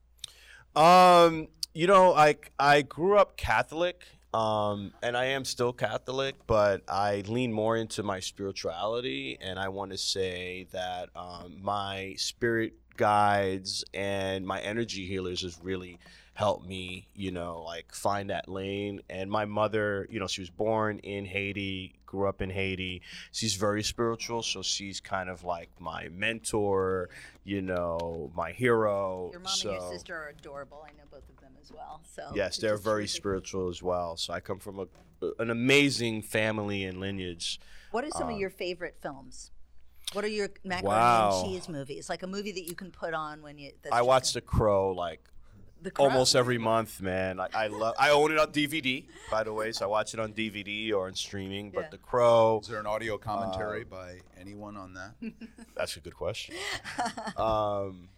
Um, 0.77 1.49
you 1.75 1.87
know, 1.87 2.13
like 2.13 2.53
I 2.59 2.83
grew 2.83 3.19
up 3.19 3.37
Catholic, 3.37 4.05
um, 4.33 4.93
and 5.03 5.17
I 5.17 5.27
am 5.27 5.45
still 5.45 5.73
Catholic, 5.73 6.37
but 6.47 6.83
I 6.89 7.25
lean 7.27 7.53
more 7.53 7.77
into 7.77 8.03
my 8.03 8.21
spirituality, 8.21 9.39
and 9.41 9.59
I 9.59 9.69
want 9.69 9.91
to 9.91 9.99
say 9.99 10.69
that 10.73 11.09
um, 11.17 11.59
my 11.61 12.15
spirit 12.17 12.75
guides 12.97 13.85
and 13.95 14.47
my 14.47 14.61
energy 14.61 15.07
healers 15.07 15.43
is 15.43 15.59
really 15.63 15.99
helped 16.41 16.67
me, 16.67 17.07
you 17.15 17.31
know, 17.31 17.63
like 17.67 17.95
find 17.95 18.31
that 18.31 18.49
lane. 18.49 19.03
And 19.11 19.31
my 19.31 19.45
mother, 19.45 20.07
you 20.11 20.19
know, 20.19 20.27
she 20.27 20.41
was 20.41 20.49
born 20.49 20.99
in 21.01 21.27
Haiti, 21.27 21.97
grew 22.07 22.27
up 22.27 22.41
in 22.41 22.49
Haiti. 22.49 23.03
She's 23.31 23.57
very 23.57 23.83
spiritual, 23.83 24.43
so 24.43 24.63
she's 24.63 25.01
kind 25.01 25.29
of 25.29 25.45
like 25.45 25.69
my 25.79 26.09
mentor, 26.09 27.11
you 27.45 27.61
know, 27.61 28.33
my 28.35 28.53
hero. 28.53 29.29
Your 29.33 29.41
mom 29.41 29.53
so, 29.53 29.71
and 29.71 29.83
your 29.83 29.93
sister 29.93 30.15
are 30.17 30.29
adorable. 30.29 30.83
I 30.83 30.93
know 30.97 31.05
both 31.11 31.29
of 31.29 31.37
them 31.43 31.53
as 31.61 31.71
well. 31.71 32.01
So 32.17 32.33
Yes, 32.35 32.57
they're 32.57 32.79
very 32.79 33.07
spiritual 33.07 33.69
as 33.69 33.83
well. 33.83 34.17
So 34.17 34.33
I 34.33 34.41
come 34.41 34.59
from 34.59 34.79
a 34.81 34.87
an 35.39 35.51
amazing 35.51 36.23
family 36.23 36.85
and 36.85 36.99
lineage. 37.01 37.61
What 37.91 38.05
are 38.05 38.11
some 38.13 38.29
Uh, 38.29 38.33
of 38.33 38.39
your 38.39 38.49
favorite 38.49 38.97
films? 39.03 39.51
What 40.15 40.25
are 40.25 40.29
your 40.29 40.49
macaroni 40.65 40.89
Wow. 40.97 41.43
and 41.45 41.51
cheese 41.53 41.69
movies? 41.69 42.09
Like 42.09 42.23
a 42.23 42.27
movie 42.27 42.53
that 42.53 42.67
you 42.67 42.75
can 42.75 42.91
put 42.91 43.13
on 43.13 43.43
when 43.43 43.59
you. 43.59 43.73
I 43.93 44.01
watched 44.01 44.33
gonna- 44.33 44.41
The 44.47 44.47
Crow 44.57 44.93
like. 44.93 45.21
Almost 45.99 46.35
every 46.35 46.59
month, 46.59 47.01
man. 47.01 47.41
I, 47.41 47.49
I 47.55 47.67
love. 47.69 47.95
I 47.99 48.11
own 48.11 48.33
it 48.33 48.39
on 48.39 48.49
DVD, 48.53 49.05
by 49.31 49.43
the 49.45 49.53
way, 49.53 49.73
so 49.73 49.85
I 49.87 49.89
watch 49.89 50.15
it 50.15 50.21
on 50.21 50.33
DVD 50.33 50.93
or 50.93 51.07
on 51.07 51.15
streaming. 51.15 51.71
But 51.71 51.81
Yeah. 51.85 51.89
The 51.93 51.99
Crow. 51.99 52.61
Is 52.63 52.69
there 52.69 52.81
an 52.81 52.87
audio 52.87 53.19
commentary 53.19 53.85
by 53.85 54.21
anyone 54.41 54.77
on 54.77 54.95
that? 54.95 55.15
That's 55.77 55.97
a 55.97 56.01
good 56.01 56.15
question. 56.17 56.55
um, 57.37 58.09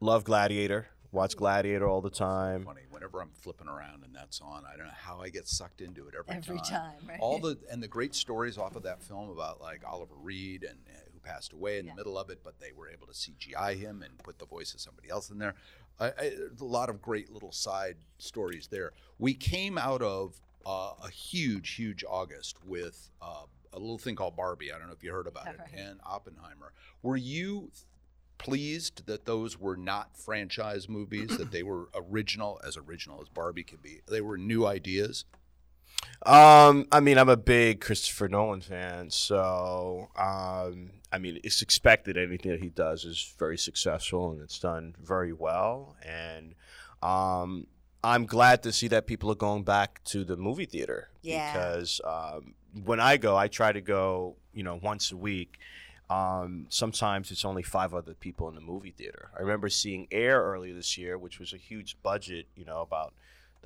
love 0.00 0.24
Gladiator. 0.24 0.88
Watch 1.12 1.36
Gladiator 1.36 1.86
all 1.88 2.00
the 2.02 2.10
time. 2.10 2.64
Funny. 2.64 2.82
Whenever 2.90 3.20
I'm 3.22 3.30
flipping 3.40 3.68
around 3.68 4.02
and 4.04 4.14
that's 4.14 4.40
on, 4.40 4.64
I 4.66 4.76
don't 4.76 4.86
know 4.86 4.92
how 4.94 5.20
I 5.20 5.28
get 5.28 5.46
sucked 5.46 5.80
into 5.80 6.08
it 6.08 6.14
every, 6.18 6.34
Every 6.34 6.58
time, 6.58 6.94
right? 7.08 7.18
All 7.20 7.38
the 7.38 7.56
and 7.70 7.82
the 7.82 7.88
great 7.88 8.14
stories 8.14 8.58
off 8.58 8.74
of 8.74 8.82
that 8.82 9.02
film 9.02 9.30
about 9.30 9.60
like 9.60 9.82
Oliver 9.86 10.14
Reed 10.20 10.64
and 10.64 10.78
uh, 10.88 10.98
who 11.12 11.20
passed 11.20 11.52
away 11.52 11.78
in 11.78 11.86
Yeah. 11.86 11.92
the 11.92 11.96
middle 11.96 12.18
of 12.18 12.28
it, 12.30 12.40
but 12.42 12.58
they 12.58 12.72
were 12.76 12.88
able 12.88 13.06
to 13.06 13.12
CGI 13.12 13.76
him 13.78 14.02
and 14.02 14.18
put 14.18 14.38
the 14.38 14.46
voice 14.46 14.74
of 14.74 14.80
somebody 14.80 15.08
else 15.08 15.30
in 15.30 15.38
there. 15.38 15.54
I, 15.98 16.06
I, 16.08 16.32
a 16.60 16.64
lot 16.64 16.88
of 16.90 17.00
great 17.00 17.30
little 17.30 17.52
side 17.52 17.96
stories 18.18 18.68
there. 18.70 18.92
We 19.18 19.34
came 19.34 19.78
out 19.78 20.02
of 20.02 20.40
uh, 20.66 20.92
a 21.02 21.10
huge, 21.10 21.74
huge 21.74 22.04
August 22.08 22.56
with 22.64 23.10
uh, 23.22 23.44
a 23.72 23.78
little 23.78 23.98
thing 23.98 24.14
called 24.16 24.36
Barbie. 24.36 24.72
I 24.72 24.78
don't 24.78 24.88
know 24.88 24.92
if 24.94 25.02
you 25.02 25.12
heard 25.12 25.26
about 25.26 25.46
it, 25.46 25.58
Right. 25.58 25.68
and 25.76 26.00
Oppenheimer. 26.04 26.72
Were 27.02 27.16
you 27.16 27.70
pleased 28.38 29.06
that 29.06 29.24
those 29.24 29.58
were 29.58 29.76
not 29.76 30.16
franchise 30.16 30.88
movies, 30.88 31.36
that 31.38 31.50
they 31.50 31.62
were 31.62 31.88
original, 31.94 32.60
as 32.66 32.76
original 32.76 33.20
as 33.22 33.28
Barbie 33.28 33.64
could 33.64 33.82
be? 33.82 34.00
They 34.08 34.20
were 34.20 34.36
new 34.36 34.66
ideas. 34.66 35.24
Um, 36.24 36.86
I 36.90 37.00
mean, 37.00 37.18
I'm 37.18 37.28
a 37.28 37.36
big 37.36 37.80
Christopher 37.80 38.28
Nolan 38.28 38.60
fan, 38.60 39.10
so 39.10 40.08
um, 40.18 40.90
I 41.12 41.18
mean, 41.18 41.38
it's 41.44 41.62
expected 41.62 42.16
anything 42.16 42.50
that 42.50 42.60
he 42.62 42.68
does 42.68 43.04
is 43.04 43.34
very 43.38 43.56
successful 43.58 44.32
and 44.32 44.40
it's 44.42 44.58
done 44.58 44.94
very 45.00 45.32
well. 45.32 45.96
And 46.04 46.54
um, 47.02 47.66
I'm 48.02 48.26
glad 48.26 48.62
to 48.64 48.72
see 48.72 48.88
that 48.88 49.06
people 49.06 49.30
are 49.30 49.36
going 49.36 49.62
back 49.62 50.02
to 50.06 50.24
the 50.24 50.36
movie 50.36 50.66
theater 50.66 51.10
Yeah. 51.22 51.52
because 51.52 52.00
um, 52.04 52.54
when 52.84 52.98
I 52.98 53.16
go, 53.18 53.36
I 53.36 53.48
try 53.48 53.70
to 53.72 53.80
go, 53.80 54.36
you 54.52 54.62
know, 54.62 54.78
once 54.82 55.12
a 55.12 55.16
week. 55.16 55.58
Um, 56.08 56.66
sometimes 56.68 57.32
it's 57.32 57.44
only 57.44 57.64
five 57.64 57.92
other 57.92 58.14
people 58.14 58.48
in 58.48 58.54
the 58.54 58.60
movie 58.60 58.92
theater. 58.92 59.30
I 59.36 59.40
remember 59.42 59.68
seeing 59.68 60.06
Air 60.12 60.40
earlier 60.40 60.72
this 60.72 60.96
year, 60.96 61.18
which 61.18 61.40
was 61.40 61.52
a 61.52 61.56
huge 61.56 61.96
budget, 62.00 62.46
you 62.54 62.64
know, 62.64 62.80
about 62.80 63.12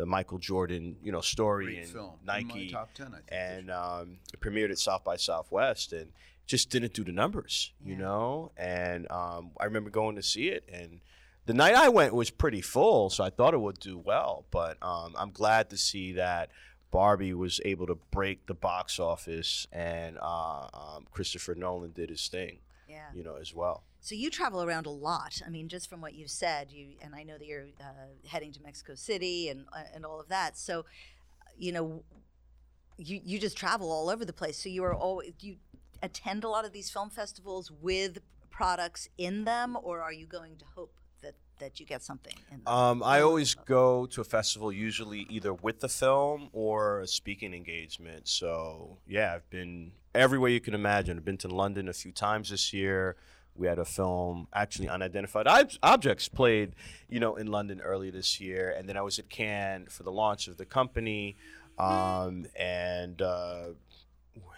the 0.00 0.06
Michael 0.06 0.38
Jordan, 0.38 0.96
you 1.02 1.12
know, 1.12 1.20
story 1.20 1.66
Great 1.66 1.78
and 1.80 1.88
film. 1.88 2.12
In 2.20 2.26
Nike, 2.26 2.70
top 2.70 2.94
10, 2.94 3.06
I 3.08 3.10
think, 3.10 3.24
and 3.30 3.70
um, 3.70 4.16
it 4.32 4.40
premiered 4.40 4.70
at 4.70 4.78
South 4.78 5.04
by 5.04 5.16
Southwest, 5.16 5.92
and 5.92 6.10
just 6.46 6.70
didn't 6.70 6.94
do 6.94 7.04
the 7.04 7.12
numbers, 7.12 7.72
you 7.84 7.96
know. 7.96 8.50
And 8.56 9.10
um, 9.10 9.50
I 9.60 9.64
remember 9.66 9.90
going 9.90 10.16
to 10.16 10.22
see 10.22 10.48
it, 10.48 10.64
and 10.72 11.00
the 11.44 11.52
night 11.52 11.74
I 11.74 11.90
went 11.90 12.14
was 12.14 12.30
pretty 12.30 12.62
full, 12.62 13.10
so 13.10 13.22
I 13.22 13.28
thought 13.30 13.52
it 13.52 13.60
would 13.60 13.78
do 13.78 13.98
well. 13.98 14.46
But 14.50 14.78
um, 14.82 15.14
I'm 15.18 15.32
glad 15.32 15.68
to 15.70 15.76
see 15.76 16.12
that 16.14 16.48
Barbie 16.90 17.34
was 17.34 17.60
able 17.66 17.86
to 17.88 17.98
break 18.10 18.46
the 18.46 18.54
box 18.54 18.98
office, 18.98 19.66
and 19.70 20.16
uh, 20.20 20.62
um, 20.72 21.06
Christopher 21.12 21.54
Nolan 21.54 21.92
did 21.92 22.08
his 22.08 22.26
thing, 22.26 22.60
Yeah. 22.88 23.04
you 23.14 23.22
know, 23.22 23.36
as 23.36 23.54
well. 23.54 23.82
So 24.00 24.14
you 24.14 24.30
travel 24.30 24.62
around 24.62 24.86
a 24.86 24.90
lot. 24.90 25.40
I 25.46 25.50
mean, 25.50 25.68
just 25.68 25.88
from 25.88 26.00
what 26.00 26.14
you've 26.14 26.30
said, 26.30 26.72
you 26.72 26.94
and 27.02 27.14
I 27.14 27.22
know 27.22 27.36
that 27.36 27.46
you're 27.46 27.66
uh, 27.80 28.28
heading 28.28 28.50
to 28.52 28.62
Mexico 28.62 28.94
City 28.94 29.48
and 29.50 29.66
uh, 29.72 29.82
and 29.94 30.06
all 30.06 30.18
of 30.18 30.28
that. 30.28 30.56
So, 30.56 30.86
you 31.58 31.72
know, 31.72 32.02
you 32.96 33.20
you 33.22 33.38
just 33.38 33.56
travel 33.56 33.92
all 33.92 34.08
over 34.08 34.24
the 34.24 34.32
place. 34.32 34.56
So 34.56 34.68
you 34.70 34.84
are 34.84 34.94
always 34.94 35.32
you 35.40 35.56
attend 36.02 36.44
a 36.44 36.48
lot 36.48 36.64
of 36.64 36.72
these 36.72 36.90
film 36.90 37.10
festivals 37.10 37.70
with 37.70 38.18
products 38.50 39.08
in 39.18 39.44
them, 39.44 39.76
or 39.82 40.00
are 40.00 40.12
you 40.12 40.26
going 40.26 40.56
to 40.56 40.64
hope 40.74 40.94
that 41.22 41.34
that 41.58 41.78
you 41.78 41.84
get 41.84 42.02
something 42.02 42.34
in 42.50 42.62
them? 42.64 42.74
Um, 42.74 43.02
I 43.02 43.20
always 43.20 43.54
go 43.54 44.06
to 44.06 44.22
a 44.22 44.24
festival, 44.24 44.72
usually 44.72 45.26
either 45.28 45.52
with 45.52 45.80
the 45.80 45.88
film 45.90 46.48
or 46.54 47.00
a 47.00 47.06
speaking 47.06 47.52
engagement. 47.52 48.28
So 48.28 48.96
yeah, 49.06 49.34
I've 49.34 49.50
been 49.50 49.92
everywhere 50.14 50.50
you 50.50 50.60
can 50.60 50.72
imagine. 50.72 51.18
I've 51.18 51.24
been 51.24 51.36
to 51.38 51.48
London 51.48 51.86
a 51.86 51.92
few 51.92 52.12
times 52.12 52.48
this 52.48 52.72
year. 52.72 53.16
We 53.56 53.66
had 53.66 53.78
a 53.78 53.84
film, 53.84 54.46
actually 54.54 54.88
unidentified 54.88 55.46
Ob- 55.46 55.72
objects, 55.82 56.28
played, 56.28 56.74
you 57.08 57.20
know, 57.20 57.36
in 57.36 57.48
London 57.48 57.80
earlier 57.80 58.10
this 58.10 58.40
year, 58.40 58.74
and 58.76 58.88
then 58.88 58.96
I 58.96 59.02
was 59.02 59.18
at 59.18 59.28
Cannes 59.28 59.88
for 59.90 60.02
the 60.02 60.12
launch 60.12 60.48
of 60.48 60.56
the 60.56 60.64
company, 60.64 61.36
um, 61.78 62.46
and 62.56 63.20
uh, 63.20 63.68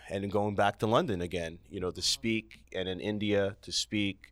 and 0.09 0.23
then 0.23 0.31
going 0.31 0.55
back 0.55 0.79
to 0.81 0.87
London 0.87 1.21
again, 1.23 1.59
you 1.71 1.81
know, 1.81 1.91
to 1.91 2.03
speak, 2.03 2.61
and 2.75 2.89
in 2.89 3.01
India 3.01 3.57
to 3.63 3.73
speak. 3.73 4.29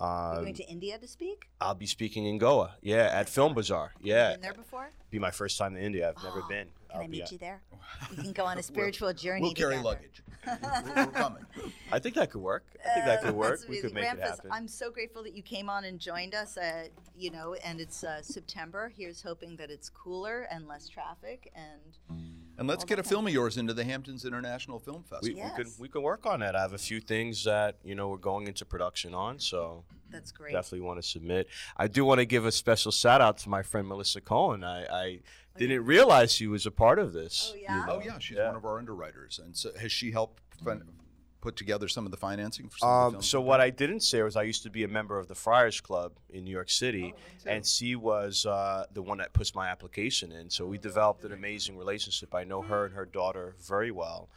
You're 0.00 0.08
Um, 0.08 0.42
going 0.44 0.54
to 0.54 0.64
India 0.64 0.98
to 0.98 1.06
speak? 1.06 1.48
I'll 1.60 1.74
be 1.74 1.86
speaking 1.86 2.24
in 2.26 2.38
Goa. 2.38 2.76
Yeah, 2.82 3.10
at 3.12 3.28
Film 3.28 3.52
Bazaar. 3.54 3.92
Yeah, 4.02 4.32
Been 4.32 4.40
there 4.40 4.54
before? 4.54 4.90
be 5.10 5.18
my 5.18 5.30
first 5.30 5.58
time 5.58 5.74
to 5.74 5.80
India. 5.80 6.08
I've 6.16 6.24
never 6.24 6.42
been. 6.48 6.68
Can 6.90 6.98
I'll 7.00 7.04
I 7.04 7.08
meet 7.08 7.22
at- 7.22 7.32
you 7.32 7.38
there? 7.38 7.62
We 8.16 8.22
can 8.22 8.32
go 8.32 8.44
on 8.44 8.58
a 8.58 8.62
spiritual 8.62 9.12
journey. 9.12 9.42
We'll 9.42 9.52
carry 9.54 9.76
together. 9.76 9.84
luggage. 9.88 10.22
We're, 10.46 11.04
we're 11.04 11.06
coming. 11.12 11.44
I 11.92 11.98
think 11.98 12.14
that 12.14 12.30
could 12.30 12.40
work. 12.40 12.64
I 12.82 12.94
think 12.94 13.04
that 13.06 13.18
Uh, 13.18 13.22
could 13.26 13.34
work. 13.34 13.50
that's 13.58 13.68
We 13.68 13.80
could 13.80 13.90
amazing. 13.90 14.16
make 14.16 14.24
it 14.24 14.28
happen. 14.30 14.50
I'm 14.50 14.68
so 14.68 14.90
grateful 14.90 15.22
that 15.24 15.34
you 15.34 15.42
came 15.42 15.68
on 15.68 15.84
and 15.84 15.98
joined 15.98 16.34
us. 16.34 16.56
Uh, 16.56 16.86
you 17.14 17.30
know, 17.30 17.54
and 17.62 17.78
it's 17.78 18.02
uh, 18.04 18.22
September. 18.22 18.90
Here's 18.96 19.20
hoping 19.22 19.56
that 19.56 19.70
it's 19.70 19.90
cooler 19.90 20.46
and 20.50 20.66
less 20.66 20.88
traffic. 20.88 21.52
And 21.54 22.18
And 22.58 22.66
let's 22.68 22.84
All 22.84 22.88
get 22.88 22.98
a 22.98 23.02
film 23.02 23.26
of 23.26 23.32
yours 23.34 23.58
into 23.58 23.74
the 23.74 23.84
Hamptons 23.84 24.24
International 24.24 24.78
Film 24.78 25.02
we, 25.02 25.16
Festival. 25.16 25.44
we 25.44 25.56
could 25.56 25.66
Yes. 25.66 25.78
we 25.78 25.88
could 25.88 26.02
work 26.02 26.24
on 26.24 26.40
that. 26.40 26.56
I 26.56 26.62
have 26.62 26.72
a 26.72 26.78
few 26.78 27.00
things 27.00 27.44
that 27.44 27.76
you 27.84 27.94
know 27.94 28.08
we're 28.08 28.16
going 28.32 28.46
into 28.46 28.64
production 28.64 29.12
on, 29.14 29.38
so 29.40 29.84
that's 30.10 30.32
great. 30.32 30.52
definitely 30.54 30.86
want 30.86 31.02
to 31.02 31.06
submit. 31.06 31.48
I 31.76 31.86
do 31.88 32.04
want 32.06 32.18
to 32.20 32.24
give 32.26 32.46
a 32.46 32.52
special 32.52 32.92
shout 32.92 33.20
out 33.20 33.36
to 33.38 33.50
my 33.50 33.62
friend 33.62 33.86
Melissa 33.86 34.22
Cohen. 34.22 34.64
I, 34.64 34.84
I 35.04 35.20
didn't 35.68 35.84
realize 35.84 36.32
she 36.32 36.46
was 36.46 36.66
a 36.66 36.70
part 36.70 36.98
of 36.98 37.12
this. 37.12 37.52
Oh, 37.54 37.58
yeah? 37.60 37.84
Oh 37.88 38.00
yeah, 38.04 38.18
she's 38.18 38.36
one 38.38 38.56
of 38.56 38.64
our 38.64 38.78
underwriters, 38.78 39.38
and 39.42 39.56
so 39.56 39.70
has 39.80 39.92
she 39.92 40.10
helped 40.10 40.42
fin- 40.64 40.82
put 41.40 41.56
together 41.56 41.88
some 41.88 42.04
of 42.04 42.10
the 42.10 42.16
financing 42.18 42.68
for 42.68 42.76
some 42.78 42.88
of 42.88 42.94
the 42.94 43.06
Um, 43.06 43.12
films? 43.12 43.28
so 43.28 43.40
what 43.40 43.60
I 43.62 43.70
didn't 43.70 44.00
say 44.00 44.22
was 44.22 44.36
I 44.36 44.42
used 44.42 44.62
to 44.64 44.70
be 44.70 44.84
a 44.84 44.88
member 44.88 45.18
of 45.18 45.26
the 45.28 45.34
Friars 45.34 45.80
Club 45.80 46.12
in 46.28 46.44
New 46.44 46.50
York 46.50 46.68
City, 46.70 47.14
and 47.46 47.64
she 47.66 47.96
was 47.96 48.44
uh, 48.44 48.84
the 48.92 49.00
one 49.02 49.18
that 49.18 49.32
puts 49.32 49.54
my 49.54 49.68
application 49.68 50.32
in. 50.32 50.50
So 50.50 50.66
we 50.66 50.76
developed 50.76 51.24
an 51.24 51.32
amazing 51.32 51.78
relationship. 51.78 52.34
I 52.34 52.44
know 52.44 52.60
her 52.62 52.84
and 52.86 52.94
her 52.94 53.06
daughter 53.06 53.54
very 53.58 53.90
well, 53.90 54.28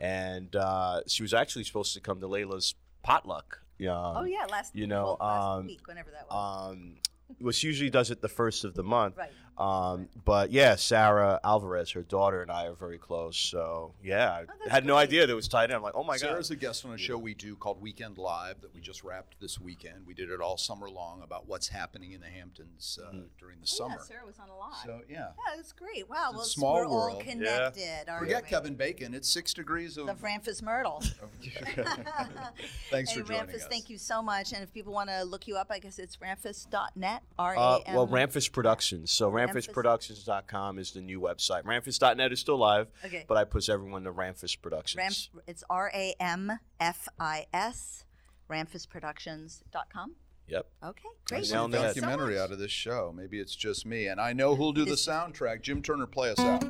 and 0.00 0.54
uh, 0.54 1.00
she 1.08 1.22
was 1.22 1.34
actually 1.34 1.64
supposed 1.64 1.94
to 1.94 2.00
come 2.00 2.20
to 2.20 2.26
Layla's 2.28 2.74
potluck. 3.02 3.58
Um, 3.80 3.88
Oh 3.88 4.24
yeah, 4.24 4.46
last 4.48 4.76
you 4.76 4.86
know, 4.86 5.16
well, 5.20 5.28
last 5.28 5.58
um, 5.58 5.66
week, 5.66 5.86
whenever 5.88 6.10
that 6.12 6.26
was. 6.30 6.70
um, 6.72 6.94
well, 7.40 7.50
she 7.50 7.66
usually 7.66 7.90
does 7.90 8.12
it 8.12 8.20
the 8.20 8.28
first 8.28 8.62
of 8.64 8.74
the 8.74 8.84
month. 8.84 9.16
Right. 9.18 9.30
Um, 9.58 10.08
but 10.24 10.50
yeah, 10.50 10.76
Sarah 10.76 11.38
Alvarez, 11.44 11.90
her 11.92 12.02
daughter, 12.02 12.40
and 12.42 12.50
I 12.50 12.66
are 12.66 12.74
very 12.74 12.98
close. 12.98 13.36
So 13.36 13.92
yeah, 14.02 14.30
I 14.32 14.40
Oh, 14.42 14.44
that's 14.58 14.70
had 14.70 14.86
no 14.86 14.94
great. 14.94 15.02
idea 15.02 15.26
that 15.26 15.32
it 15.32 15.36
was 15.36 15.46
tied 15.46 15.70
in. 15.70 15.76
I'm 15.76 15.82
like, 15.82 15.94
oh 15.94 16.02
my 16.02 16.14
God. 16.14 16.20
Sarah's 16.20 16.50
a 16.50 16.56
guest 16.56 16.84
on 16.86 16.92
a 16.94 16.98
show 16.98 17.18
we 17.18 17.34
do 17.34 17.54
called 17.54 17.80
Weekend 17.80 18.16
Live 18.18 18.60
that 18.62 18.74
we 18.74 18.80
just 18.80 19.04
wrapped 19.04 19.38
this 19.40 19.60
weekend. 19.60 20.06
We 20.06 20.14
did 20.14 20.30
it 20.30 20.40
all 20.40 20.56
summer 20.56 20.88
long 20.90 21.22
about 21.22 21.46
what's 21.48 21.68
happening 21.68 22.12
in 22.12 22.20
the 22.20 22.26
Hamptons 22.28 22.98
uh, 23.04 23.12
during 23.38 23.56
the 23.60 23.68
Oh, 23.70 23.76
summer. 23.76 23.96
Yeah, 23.98 24.04
Sarah 24.06 24.26
was 24.26 24.38
on 24.38 24.48
a 24.48 24.56
lot. 24.56 24.72
So 24.84 25.00
yeah, 25.08 25.16
yeah, 25.18 25.54
that's 25.56 25.72
great. 25.72 26.08
Wow, 26.08 26.30
a 26.30 26.36
well, 26.36 26.44
small 26.44 26.74
we're 26.76 26.86
all 26.86 26.94
world. 27.08 27.22
Yeah. 27.24 27.32
connected. 27.32 28.08
aren't 28.08 28.20
forget 28.24 28.42
we? 28.44 28.48
Kevin 28.48 28.74
Bacon. 28.74 29.14
It's 29.14 29.28
six 29.28 29.52
degrees 29.54 29.96
of. 29.98 30.06
The 30.06 30.14
Ramfis 30.14 30.62
Myrthil. 30.62 31.02
Thanks 32.90 33.10
hey, 33.12 33.20
for 33.20 33.26
joining 33.26 33.46
Ramfis, 33.46 33.54
us. 33.56 33.66
thank 33.68 33.90
you 33.90 33.98
so 33.98 34.22
much. 34.22 34.52
And 34.52 34.62
if 34.62 34.72
people 34.72 34.92
want 34.92 35.10
to 35.10 35.22
look 35.24 35.46
you 35.46 35.56
up, 35.56 35.68
I 35.70 35.78
guess 35.78 35.98
it's 35.98 36.16
ramfis.net. 36.16 37.22
R 37.38 37.54
A 37.54 37.58
Uh, 37.60 37.78
well, 37.92 38.08
Ramfis 38.08 38.50
Productions. 38.50 39.10
So 39.10 39.30
Ramfis. 39.30 39.41
ramfisproductions.com 39.48 40.78
is 40.78 40.92
the 40.92 41.00
new 41.00 41.20
website. 41.20 41.64
Ramfis.net 41.64 42.32
is 42.32 42.40
still 42.40 42.58
live, 42.58 42.88
Okay. 43.04 43.24
but 43.28 43.36
I 43.36 43.44
push 43.44 43.68
everyone 43.68 44.04
to 44.04 44.12
Ramfis 44.12 44.60
Productions. 44.60 45.30
Ram, 45.34 45.42
it's 45.46 45.64
R 45.70 45.90
A 45.94 46.14
M 46.20 46.58
F 46.80 47.08
I 47.18 47.46
S. 47.52 48.04
Ramfisproductions.com. 48.50 50.16
Yep. 50.48 50.66
Okay, 50.84 51.08
great. 51.28 51.46
see 51.46 51.52
a 51.52 51.56
Nailed 51.56 51.74
it. 51.74 51.78
Thank 51.78 51.94
documentary 51.94 52.38
out 52.38 52.50
of 52.52 52.58
this 52.58 52.72
show. 52.72 53.12
Maybe 53.16 53.38
it's 53.40 53.54
just 53.54 53.86
me, 53.86 54.06
and 54.08 54.20
I 54.20 54.32
know 54.32 54.54
who'll 54.56 54.72
do 54.72 54.84
the 54.84 54.92
soundtrack. 54.96 55.62
Jim 55.62 55.80
Turner, 55.82 56.06
play 56.06 56.30
us 56.30 56.40
out. 56.40 56.62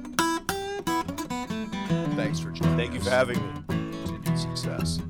Thanks 2.14 2.38
for 2.38 2.50
joining. 2.50 2.76
Thank 2.76 2.94
you 2.94 3.00
for 3.00 3.10
having 3.10 3.38
me. 3.42 3.62
Continued 3.68 4.38
success. 4.38 5.00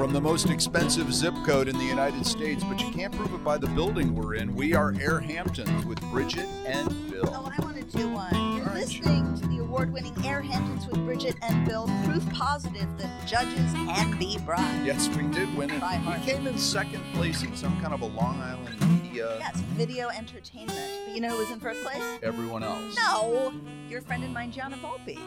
From 0.00 0.14
the 0.14 0.20
most 0.20 0.48
expensive 0.48 1.12
zip 1.12 1.34
code 1.44 1.68
in 1.68 1.76
the 1.76 1.84
United 1.84 2.24
States, 2.24 2.64
but 2.64 2.80
you 2.80 2.90
can't 2.90 3.14
prove 3.14 3.34
it 3.34 3.44
by 3.44 3.58
the 3.58 3.66
building 3.66 4.14
we're 4.14 4.36
in. 4.36 4.54
We 4.54 4.74
are 4.74 4.94
Air 4.98 5.20
Hamptons 5.20 5.84
with 5.84 6.00
Bridget 6.10 6.46
and 6.64 6.88
Bill. 7.10 7.28
Oh, 7.28 7.52
I 7.54 7.62
want 7.62 7.76
to 7.76 7.98
do 7.98 8.08
one. 8.08 8.34
You're 8.56 8.64
right. 8.64 8.76
listening 8.76 9.38
to 9.38 9.46
the 9.48 9.58
award 9.58 9.92
winning 9.92 10.14
Air 10.24 10.40
Hamptons 10.40 10.86
with 10.86 11.04
Bridget 11.04 11.36
and 11.42 11.68
Bill, 11.68 11.86
proof 12.06 12.26
positive 12.32 12.88
that 12.96 13.28
judges 13.28 13.74
can 13.74 14.18
be 14.18 14.38
bribed. 14.38 14.86
Yes, 14.86 15.06
we 15.14 15.24
did 15.24 15.54
win 15.54 15.68
it. 15.68 15.82
We 15.82 16.24
came 16.24 16.46
in 16.46 16.56
second 16.56 17.02
place 17.12 17.42
in 17.42 17.54
some 17.54 17.78
kind 17.82 17.92
of 17.92 18.00
a 18.00 18.06
Long 18.06 18.40
Island 18.40 19.02
media. 19.02 19.36
Yes, 19.38 19.60
video 19.76 20.08
entertainment. 20.08 20.80
But 21.04 21.14
you 21.14 21.20
know 21.20 21.28
who 21.28 21.36
was 21.40 21.50
in 21.50 21.60
first 21.60 21.82
place? 21.82 22.02
Everyone 22.22 22.62
else. 22.62 22.96
No, 22.96 23.52
your 23.90 24.00
friend 24.00 24.24
and 24.24 24.32
mine, 24.32 24.50
Gianna 24.50 24.78
Volpe. 24.78 25.18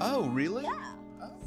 Oh, 0.00 0.28
really? 0.28 0.62
Yeah. 0.62 0.78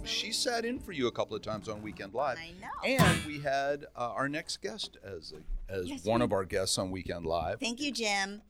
She 0.04 0.32
sat 0.32 0.66
in 0.66 0.80
for 0.80 0.91
you 0.91 1.08
a 1.08 1.12
couple 1.12 1.36
of 1.36 1.41
times 1.41 1.70
on 1.70 1.82
Weekend 1.82 2.14
Live. 2.14 2.38
I 2.38 2.52
know. 2.60 3.04
And 3.04 3.26
we 3.26 3.39
had 3.39 3.86
uh, 3.95 4.12
our 4.12 4.28
next 4.28 4.62
guest 4.62 4.97
as 5.04 5.34
a, 5.34 5.72
as 5.74 5.88
Yes, 5.88 6.06
one 6.06 6.22
of 6.22 6.34
our 6.34 6.43
guests 6.43 6.78
on 6.78 6.91
Weekend 6.91 7.26
Live. 7.26 7.60
Thank 7.60 7.80
you, 7.80 7.91
Jim. 7.91 8.41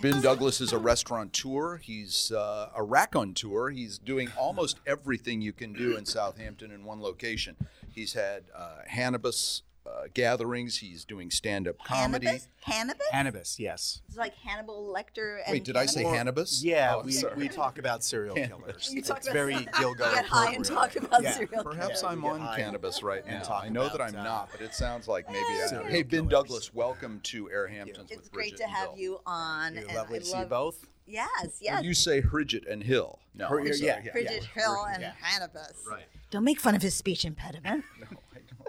Ben 0.00 0.20
Douglas 0.20 0.60
is 0.60 0.72
a 0.72 0.78
restaurateur. 0.78 1.76
He's 1.76 2.32
uh, 2.32 2.70
a 2.74 2.82
raconteur. 2.82 3.70
He's 3.70 3.98
doing 3.98 4.28
almost 4.38 4.80
everything 4.86 5.40
you 5.40 5.52
can 5.52 5.72
do 5.72 5.96
in 5.96 6.04
Southampton 6.06 6.72
in 6.72 6.84
one 6.84 7.00
location. 7.00 7.56
He's 7.92 8.14
had 8.14 8.44
uh, 8.54 8.78
Hannibus 8.86 9.62
uh, 9.86 10.04
gatherings. 10.14 10.78
He's 10.78 11.04
doing 11.04 11.30
stand-up 11.30 11.76
comedy. 11.84 12.26
Hannibus? 12.26 12.48
Hannibus? 12.62 13.06
Hannibus, 13.10 13.58
yes. 13.58 14.00
It's 14.08 14.16
like 14.16 14.34
Hannibal 14.36 14.94
Lecter. 14.94 15.40
And 15.44 15.52
Wait, 15.52 15.64
did 15.64 15.76
I 15.76 15.86
say 15.86 16.02
Hannibus? 16.02 16.62
Hannibus? 16.62 16.64
Yeah, 16.64 16.94
Oh, 16.96 17.02
we, 17.04 17.12
sorry. 17.12 17.34
we 17.36 17.48
talk 17.48 17.78
about 17.78 18.04
serial 18.04 18.34
killers. 18.36 18.90
You 18.92 19.02
talk 19.02 19.18
it's 19.18 19.26
about- 19.26 19.32
very 19.34 19.54
Gilgo. 19.74 19.98
Get 20.14 20.24
high 20.26 20.52
and 20.52 20.64
talk 20.64 20.94
about 20.96 21.22
Yeah. 21.22 21.32
serial 21.32 21.64
Perhaps 21.64 22.00
killers. 22.00 22.04
I'm 22.04 22.24
on 22.24 22.56
cannabis 22.56 23.02
right 23.02 23.26
now. 23.26 23.42
talk 23.42 23.64
I 23.64 23.68
know 23.68 23.88
that 23.88 24.00
I'm 24.00 24.14
uh, 24.16 24.22
not, 24.24 24.48
but 24.52 24.60
it 24.60 24.74
sounds 24.74 25.08
like 25.08 25.26
maybe 25.28 25.38
I 25.40 25.68
am. 25.76 25.84
Hey, 25.90 26.02
Ben 26.02 26.20
killers. 26.28 26.30
Douglas, 26.30 26.74
welcome 26.74 27.20
to 27.24 27.50
Air 27.50 27.66
Hamptons 27.66 28.10
It's 28.10 28.22
with 28.22 28.32
great 28.32 28.50
Bridget 28.52 28.64
to 28.64 28.68
have 28.70 28.90
Bill. 28.90 28.98
you 28.98 29.20
on. 29.26 29.74
You're 29.74 29.86
lovely 29.94 30.16
I 30.16 30.18
to 30.20 30.24
see 30.24 30.38
you 30.38 30.44
both. 30.44 30.86
Yes, 31.04 31.28
Did 31.42 31.52
yes. 31.60 31.82
You 31.82 31.94
say 31.94 32.20
Bridget 32.20 32.64
and 32.70 32.82
Hill. 32.84 33.18
No, 33.34 33.48
Her- 33.48 33.58
I'm 33.60 33.66
yeah, 33.66 33.72
sorry. 33.72 34.02
yeah, 34.04 34.12
Bridget 34.12 34.44
Hill 34.44 34.84
and 34.92 35.02
yeah. 35.02 35.12
Hannibus. 35.20 35.84
Right. 35.90 36.04
Don't 36.30 36.44
make 36.44 36.60
fun 36.60 36.74
of 36.76 36.82
his 36.82 36.94
speech 36.94 37.24
impediment. 37.24 37.84
No, 38.00 38.06
I 38.06 38.10
don't. 38.14 38.21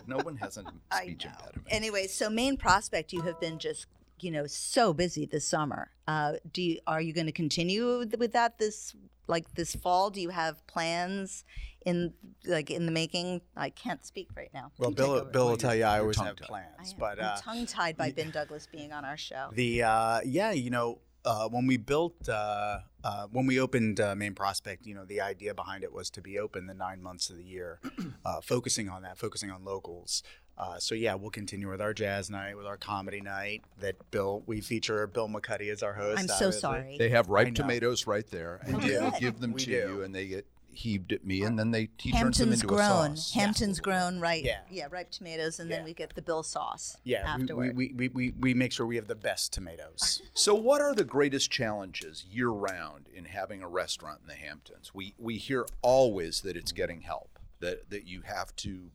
No 0.08 0.18
one 0.18 0.38
has 0.38 0.58
a 0.58 0.64
I 0.92 1.04
speech 1.04 1.26
know. 1.26 1.32
impediment. 1.32 1.68
Anyway, 1.70 2.08
so 2.08 2.30
main 2.30 2.58
prospect, 2.58 3.14
you 3.14 3.22
have 3.22 3.40
been 3.40 3.60
just 3.60 3.88
you 4.20 4.32
know 4.32 4.46
so 4.48 4.94
busy 4.94 5.26
this 5.26 5.48
summer. 5.48 5.92
Uh, 6.08 6.34
do 6.52 6.62
you, 6.62 6.80
are 6.88 7.02
you 7.02 7.14
going 7.14 7.26
to 7.28 7.32
continue 7.34 8.00
with- 8.00 8.18
with 8.20 8.34
that 8.34 8.58
this 8.60 8.96
like 9.28 9.54
this 9.56 9.76
fall? 9.76 10.10
Do 10.10 10.20
you 10.22 10.30
have 10.30 10.66
plans 10.68 11.44
in 11.86 12.14
like 12.46 12.70
in 12.72 12.86
the 12.86 12.92
making? 12.92 13.42
I 13.56 13.70
can't 13.70 14.06
speak 14.06 14.30
right 14.36 14.50
now. 14.54 14.72
Well, 14.78 14.90
You 14.90 14.96
take 14.96 15.06
Bill, 15.06 15.12
over. 15.16 15.30
Bill 15.30 15.50
will 15.50 15.58
tell 15.58 15.76
you 15.76 15.84
I 15.86 16.00
always 16.00 16.18
have 16.18 16.36
tongue-tied. 16.38 16.46
I 16.46 16.48
plans, 16.48 16.92
am- 16.94 17.00
but 17.00 17.20
I'm 17.20 17.26
uh, 17.26 17.36
tongue 17.38 17.66
tied 17.66 17.98
by 17.98 18.12
Ben 18.12 18.32
Douglas 18.32 18.68
being 18.72 18.92
on 18.94 19.04
our 19.06 19.18
show. 19.18 19.50
the 19.54 19.84
uh, 19.84 20.20
yeah, 20.26 20.52
you 20.52 20.70
know, 20.70 21.00
uh, 21.26 21.48
when 21.50 21.66
we 21.68 21.78
built 21.78 22.28
uh, 22.30 22.80
uh, 23.04 23.28
when 23.32 23.46
we 23.46 23.60
opened 23.60 24.00
uh, 24.00 24.16
Main 24.16 24.34
Prospect, 24.34 24.86
you 24.86 24.96
know, 24.96 25.06
the 25.06 25.22
idea 25.22 25.54
behind 25.54 25.84
it 25.84 25.92
was 25.94 26.10
to 26.12 26.22
be 26.22 26.40
open 26.40 26.68
the 26.68 26.74
nine 26.74 27.02
months 27.02 27.30
of 27.30 27.38
the 27.38 27.44
year, 27.44 27.80
uh, 28.26 28.42
focusing 28.42 28.90
on 28.90 29.02
that, 29.04 29.18
focusing 29.18 29.52
on 29.52 29.64
locals. 29.64 30.24
Uh, 30.58 30.78
so 30.78 30.94
yeah, 30.94 31.16
we'll 31.16 31.32
continue 31.32 31.70
with 31.70 31.82
our 31.82 31.94
jazz 31.94 32.30
night, 32.30 32.56
with 32.56 32.68
our 32.68 32.78
comedy 32.78 33.22
night. 33.22 33.64
That 33.80 33.96
Bill, 34.12 34.44
we 34.46 34.62
feature 34.62 35.08
Bill 35.08 35.28
McCuddy 35.28 35.72
as 35.72 35.82
our 35.82 35.94
host. 35.94 36.20
I'm 36.20 36.28
so 36.28 36.34
obviously. 36.36 36.60
sorry. 36.60 36.96
They 37.00 37.10
have 37.10 37.30
ripe 37.30 37.56
tomatoes 37.56 38.06
right 38.06 38.30
there, 38.30 38.62
and 38.64 38.78
We 38.78 38.90
they 38.90 39.00
will 39.00 39.12
give 39.20 39.40
them 39.40 39.54
We 39.54 39.62
to 39.62 39.66
do. 39.66 39.72
you, 39.72 40.02
and 40.04 40.14
they 40.14 40.28
get 40.28 40.46
heaved 40.74 41.12
at 41.14 41.26
me, 41.26 41.44
and 41.44 41.58
then 41.58 41.72
they 41.72 41.90
he 41.98 42.12
turns 42.12 42.38
them 42.38 42.50
Hampton's 42.50 42.64
into 42.64 42.68
grown. 42.68 43.12
a 43.12 43.18
sauce. 43.18 43.34
Hampton's 43.34 43.80
grown, 43.80 44.20
right? 44.20 44.44
Yeah. 44.44 44.60
yeah, 44.70 44.88
ripe 44.90 45.12
tomatoes, 45.12 45.60
and 45.60 45.70
then 45.70 45.84
we 45.84 45.94
get 45.94 46.16
the 46.16 46.22
Bill 46.22 46.44
sauce. 46.44 46.98
Yeah, 47.04 47.38
we, 47.38 47.72
we, 47.72 47.94
we, 47.96 48.08
we, 48.10 48.34
we 48.40 48.54
make 48.54 48.72
sure 48.72 48.86
we 48.86 48.96
have 48.96 49.08
the 49.08 49.16
best 49.16 49.54
tomatoes. 49.54 50.22
So, 50.34 50.54
what 50.54 50.82
are 50.82 50.94
the 50.94 51.04
greatest 51.04 51.52
challenges 51.52 52.26
year 52.30 52.50
round 52.50 53.08
in 53.14 53.26
having 53.26 53.62
a 53.62 53.68
restaurant 53.68 54.20
in 54.22 54.28
the 54.28 54.36
Hamptons? 54.36 54.94
We 54.94 55.16
we 55.18 55.38
hear 55.38 55.66
always 55.82 56.42
that 56.42 56.56
it's 56.56 56.72
getting 56.72 57.02
help, 57.02 57.40
that 57.60 57.90
that 57.90 58.08
you 58.08 58.22
have 58.22 58.56
to 58.58 58.92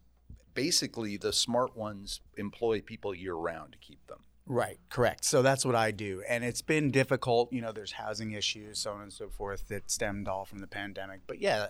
basically 0.54 1.16
the 1.16 1.32
smart 1.32 1.76
ones 1.76 2.20
employ 2.36 2.80
people 2.80 3.14
year 3.14 3.34
round 3.34 3.72
to 3.72 3.78
keep 3.78 4.04
them. 4.08 4.18
Right, 4.50 4.78
correct. 4.88 5.26
So 5.26 5.42
that's 5.42 5.64
what 5.64 5.74
I 5.74 5.90
do. 5.90 6.22
And 6.26 6.42
it's 6.42 6.62
been 6.62 6.90
difficult. 6.90 7.52
You 7.52 7.60
know, 7.60 7.70
there's 7.70 7.92
housing 7.92 8.32
issues, 8.32 8.78
so 8.78 8.92
on 8.92 9.02
and 9.02 9.12
so 9.12 9.28
forth, 9.28 9.68
that 9.68 9.90
stemmed 9.90 10.26
all 10.26 10.46
from 10.46 10.60
the 10.60 10.66
pandemic. 10.66 11.20
But 11.26 11.40
yeah, 11.40 11.66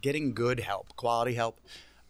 getting 0.00 0.32
good 0.32 0.60
help, 0.60 0.94
quality 0.94 1.34
help, 1.34 1.60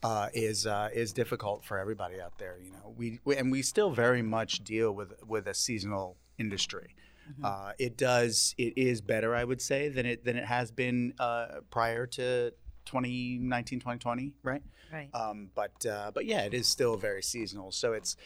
uh, 0.03 0.29
is 0.33 0.67
uh, 0.67 0.89
is 0.93 1.11
difficult 1.11 1.65
for 1.65 1.79
everybody 1.79 2.21
out 2.21 2.37
there. 2.37 2.57
You 2.63 2.71
know, 2.71 2.93
we, 2.95 3.19
we 3.25 3.35
and 3.35 3.51
we 3.51 3.63
still 3.63 3.89
very 3.89 4.21
much 4.21 4.63
deal 4.63 4.91
with 4.91 5.13
with 5.27 5.47
a 5.47 5.53
seasonal 5.55 6.17
industry. 6.37 6.95
Uh, 7.43 7.71
it 7.79 7.97
does. 7.97 8.53
It 8.57 8.73
is 8.77 8.99
better, 9.01 9.35
I 9.35 9.43
would 9.43 9.61
say, 9.61 9.89
than 9.89 10.05
it 10.05 10.25
than 10.25 10.35
it 10.37 10.45
has 10.45 10.71
been 10.71 11.13
uh, 11.19 11.61
prior 11.69 12.05
to 12.07 12.51
2019, 12.85 13.79
2020, 13.79 14.33
right? 14.43 14.61
Right. 14.91 15.09
Um, 15.13 15.49
but 15.55 15.85
uh, 15.85 16.11
but 16.13 16.25
yeah, 16.25 16.41
it 16.41 16.53
is 16.53 16.67
still 16.67 16.97
very 16.97 17.23
seasonal. 17.23 17.71
So 17.71 17.93
it's 17.93 18.17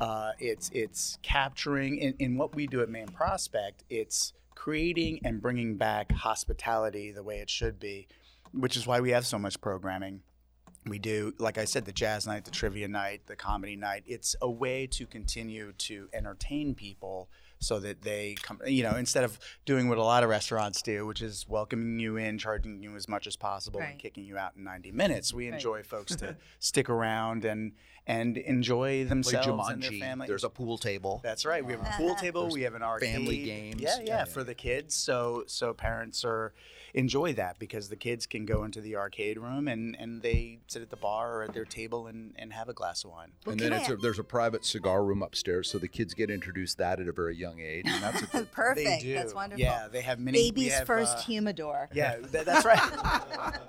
uh, 0.00 0.32
it's 0.38 0.70
it's 0.72 1.18
capturing 1.22 1.98
in, 1.98 2.14
in 2.18 2.36
what 2.36 2.54
we 2.54 2.66
do 2.66 2.80
at 2.80 2.88
Main 2.88 3.08
Prospect. 3.08 3.84
It's 3.90 4.32
creating 4.54 5.20
and 5.24 5.42
bringing 5.42 5.76
back 5.76 6.12
hospitality 6.12 7.10
the 7.10 7.22
way 7.22 7.38
it 7.38 7.50
should 7.50 7.80
be, 7.80 8.06
which 8.52 8.76
is 8.76 8.86
why 8.86 9.00
we 9.00 9.10
have 9.10 9.26
so 9.26 9.38
much 9.38 9.60
programming. 9.60 10.20
We 10.86 10.98
do, 10.98 11.32
like 11.38 11.58
I 11.58 11.64
said, 11.64 11.84
the 11.84 11.92
jazz 11.92 12.26
night, 12.26 12.44
the 12.44 12.50
trivia 12.50 12.88
night, 12.88 13.22
the 13.26 13.36
comedy 13.36 13.76
night. 13.76 14.02
It's 14.06 14.34
a 14.42 14.50
way 14.50 14.86
to 14.88 15.06
continue 15.06 15.72
to 15.78 16.08
entertain 16.12 16.74
people 16.74 17.28
so 17.62 17.78
that 17.80 18.02
they 18.02 18.34
come, 18.42 18.60
you 18.66 18.82
know, 18.82 18.96
instead 18.96 19.24
of 19.24 19.38
doing 19.64 19.88
what 19.88 19.96
a 19.98 20.02
lot 20.02 20.22
of 20.24 20.28
restaurants 20.30 20.82
do, 20.82 21.06
which 21.06 21.22
is 21.22 21.46
welcoming 21.48 21.98
you 22.00 22.16
in, 22.16 22.36
charging 22.38 22.82
you 22.82 22.96
as 22.96 23.08
much 23.08 23.26
as 23.26 23.36
possible, 23.36 23.80
Right. 23.80 23.90
and 23.92 23.98
kicking 23.98 24.24
you 24.24 24.36
out 24.36 24.52
in 24.56 24.64
90 24.64 24.90
minutes. 24.92 25.32
We 25.32 25.46
Right. 25.46 25.54
enjoy 25.54 25.82
folks 25.84 26.16
to 26.16 26.36
stick 26.58 26.90
around 26.90 27.44
and 27.44 27.72
and 28.04 28.36
enjoy 28.36 29.00
Like 29.02 29.08
themselves 29.10 29.68
and 29.68 29.80
their 29.80 29.92
family. 29.92 30.26
there's 30.26 30.42
a 30.42 30.50
pool 30.50 30.76
table. 30.76 31.20
That's 31.22 31.44
right. 31.46 31.64
We 31.64 31.72
have 31.74 31.82
a 31.82 31.90
pool 31.96 32.14
table. 32.26 32.48
We 32.48 32.62
have 32.62 32.74
an 32.74 32.82
arcade. 32.82 33.14
family 33.14 33.44
games. 33.44 33.80
Yeah, 33.80 33.98
yeah, 33.98 34.04
Yeah, 34.04 34.24
for 34.24 34.42
the 34.42 34.54
kids. 34.56 34.96
So 34.96 35.44
so 35.46 35.72
parents 35.72 36.24
are 36.24 36.52
enjoy 36.94 37.32
that 37.34 37.58
because 37.58 37.88
the 37.88 37.96
kids 37.96 38.26
can 38.26 38.44
go 38.44 38.64
into 38.64 38.80
the 38.80 38.96
arcade 38.96 39.38
room 39.38 39.68
and 39.68 39.96
and 39.98 40.22
they 40.22 40.58
sit 40.66 40.82
at 40.82 40.90
the 40.90 40.96
bar 40.96 41.36
or 41.36 41.42
at 41.44 41.54
their 41.54 41.64
table 41.64 42.06
and 42.08 42.32
and 42.36 42.52
have 42.52 42.68
a 42.68 42.74
glass 42.74 43.04
of 43.04 43.10
wine. 43.10 43.30
Well, 43.46 43.52
and 43.52 43.60
then 43.60 43.72
it's 43.72 43.88
I- 43.88 43.92
a, 43.92 43.96
there's 43.96 44.18
a 44.18 44.24
private 44.24 44.64
cigar 44.64 45.04
room 45.04 45.22
upstairs, 45.22 45.70
so 45.70 45.78
the 45.78 45.88
kids 45.88 46.12
get 46.14 46.28
introduced 46.28 46.78
that 46.78 46.98
at 46.98 47.06
a 47.08 47.12
very 47.12 47.36
young 47.36 47.52
young 47.52 47.60
age, 47.60 47.84
and 47.86 48.02
that's 48.02 48.22
a 48.22 48.26
good. 48.32 48.52
Perfect. 48.52 48.86
They 48.86 48.98
do. 49.00 49.14
That's 49.14 49.34
wonderful. 49.34 49.60
Yeah, 49.60 49.88
they 49.90 50.02
have 50.02 50.18
many. 50.18 50.50
Baby's 50.50 50.74
have, 50.74 50.86
first 50.86 51.18
uh, 51.18 51.20
humidor. 51.22 51.88
Yeah, 51.94 52.16
tha- 52.20 52.44
that's 52.44 52.64
right. 52.64 52.80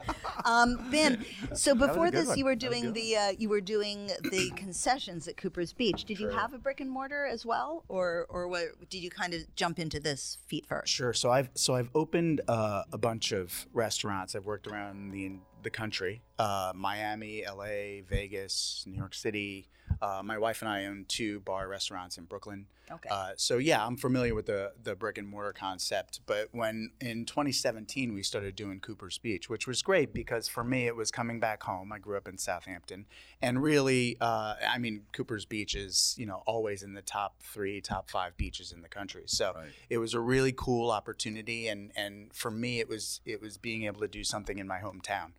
Um, 0.46 0.90
Ben, 0.92 1.24
so 1.54 1.74
before 1.74 2.12
this, 2.12 2.28
one. 2.28 2.38
you 2.38 2.44
were 2.44 2.56
doing 2.56 2.92
the 2.92 3.16
uh, 3.16 3.32
you 3.38 3.48
were 3.48 3.62
doing 3.62 4.08
the 4.24 4.52
concessions 4.58 5.26
at 5.28 5.38
Cooper's 5.38 5.72
Beach. 5.72 6.04
Did 6.04 6.20
you 6.20 6.30
have 6.30 6.54
a 6.54 6.58
brick 6.58 6.82
and 6.82 6.90
mortar 6.90 7.26
as 7.26 7.46
well, 7.46 7.86
or 7.88 8.26
or 8.30 8.48
what, 8.50 8.90
did 8.90 8.98
you 8.98 9.10
kind 9.10 9.34
of 9.34 9.42
jump 9.56 9.80
into 9.80 10.02
this 10.02 10.40
feet 10.48 10.66
first? 10.66 10.92
Sure. 10.92 11.14
So 11.14 11.32
I've 11.32 11.50
so 11.56 11.76
I've 11.76 11.90
opened 11.96 12.42
uh, 12.48 12.84
a 12.92 12.98
bunch 12.98 13.13
of 13.32 13.68
restaurants. 13.74 14.36
I've 14.36 14.46
worked 14.46 14.68
around 14.68 15.12
the 15.12 15.38
the 15.62 15.70
country, 15.70 16.22
uh, 16.40 16.74
Miami, 16.76 17.46
L.A., 17.46 18.04
Vegas, 18.10 18.84
New 18.86 18.98
York 18.98 19.14
City. 19.14 19.70
Uh, 20.02 20.22
my 20.24 20.38
wife 20.38 20.62
and 20.62 20.70
I 20.70 20.86
own 20.86 21.06
two 21.08 21.40
bar 21.42 21.68
restaurants 21.68 22.18
in 22.18 22.26
Brooklyn. 22.26 22.66
Okay. 22.92 23.08
Uh, 23.10 23.32
so 23.38 23.58
yeah, 23.60 23.86
I'm 23.86 23.96
familiar 23.96 24.36
with 24.36 24.46
the 24.48 24.74
the 24.84 24.96
brick 24.96 25.18
and 25.18 25.28
mortar 25.28 25.54
concept. 25.54 26.20
But 26.26 26.50
when 26.52 26.92
in 27.00 27.26
2017 27.26 28.14
we 28.14 28.24
started 28.24 28.56
doing 28.56 28.82
Cooper's 28.82 29.18
Beach, 29.18 29.50
which 29.50 29.66
was 29.68 29.82
great 29.82 30.14
because 30.14 30.50
for 30.50 30.64
me 30.66 30.86
it 30.88 30.96
was 30.96 31.10
coming 31.10 31.40
back 31.40 31.64
home. 31.64 31.94
I 31.94 32.00
grew 32.00 32.18
up 32.18 32.28
in 32.28 32.38
Southampton, 32.38 33.06
and 33.42 33.64
really, 33.64 34.18
uh, 34.20 34.56
I 34.70 34.78
mean, 34.80 35.04
Cooper's 35.14 35.46
Beach 35.46 35.76
is 35.76 36.14
you 36.18 36.26
know 36.26 36.44
always 36.46 36.84
in 36.84 36.94
the 36.94 37.02
top 37.02 37.42
three, 37.42 37.80
top 37.80 38.10
five 38.10 38.36
beaches 38.36 38.74
in 38.74 38.82
the 38.82 38.90
country. 38.90 39.24
So 39.28 39.54
Right. 39.56 39.70
it 39.90 39.98
was 40.00 40.14
a 40.14 40.20
really 40.20 40.52
cool 40.52 40.92
opportunity, 40.92 41.70
and 41.70 41.92
and 41.96 42.34
for 42.34 42.52
me 42.52 42.80
it 42.82 42.90
was 42.90 43.22
it 43.26 43.42
was 43.42 43.58
being 43.58 43.84
able 43.84 44.02
to 44.02 44.08
do 44.10 44.26
something 44.26 44.58
in 44.60 44.68
my 44.68 44.80
hometown. 44.80 45.32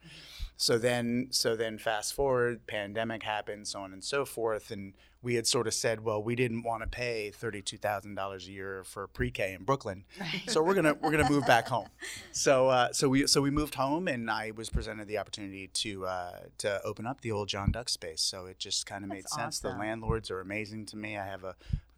So 0.57 0.79
then, 0.79 1.29
so 1.31 1.57
then, 1.57 1.79
fast 1.79 2.15
forward, 2.15 2.67
pandemic 2.67 3.23
happened, 3.25 3.67
so 3.67 3.81
on 3.81 3.93
and 3.93 4.05
so 4.05 4.25
forth, 4.25 4.71
and 4.71 4.95
we 5.21 5.35
had 5.35 5.47
sort 5.47 5.67
of 5.67 5.75
said, 5.75 6.05
well, 6.05 6.23
we 6.23 6.37
didn't 6.37 6.63
want 6.63 6.83
to 6.83 6.89
pay 6.89 7.31
thirty-two 7.31 7.79
thousand 7.79 8.15
dollars 8.15 8.47
a 8.47 8.53
year 8.53 8.85
for 8.85 9.07
pre-K 9.09 9.55
in 9.55 9.65
Brooklyn, 9.65 10.05
so 10.47 10.63
we're 10.63 10.75
gonna 10.75 10.95
we're 10.95 11.11
gonna 11.11 11.29
move 11.29 11.47
back 11.47 11.67
home. 11.69 11.89
So 12.33 12.69
uh, 12.69 12.93
so 12.93 13.09
we 13.09 13.27
so 13.27 13.41
we 13.41 13.51
moved 13.51 13.75
home, 13.77 14.07
and 14.07 14.31
I 14.31 14.51
was 14.55 14.69
presented 14.69 15.09
the 15.09 15.19
opportunity 15.19 15.69
to 15.69 16.07
uh, 16.07 16.39
to 16.59 16.83
open 16.85 17.07
up 17.07 17.21
the 17.21 17.33
old 17.33 17.49
John 17.49 17.71
Duck 17.71 17.89
space. 17.89 18.21
So 18.21 18.47
it 18.47 18.59
just 18.59 18.87
kind 18.87 19.03
of 19.05 19.11
made 19.11 19.29
sense. 19.29 19.61
The 19.61 19.71
landlords 19.71 20.31
are 20.31 20.41
amazing 20.41 20.87
to 20.87 20.97
me. 20.97 21.17
I 21.17 21.25
have 21.25 21.45
a 21.45 21.55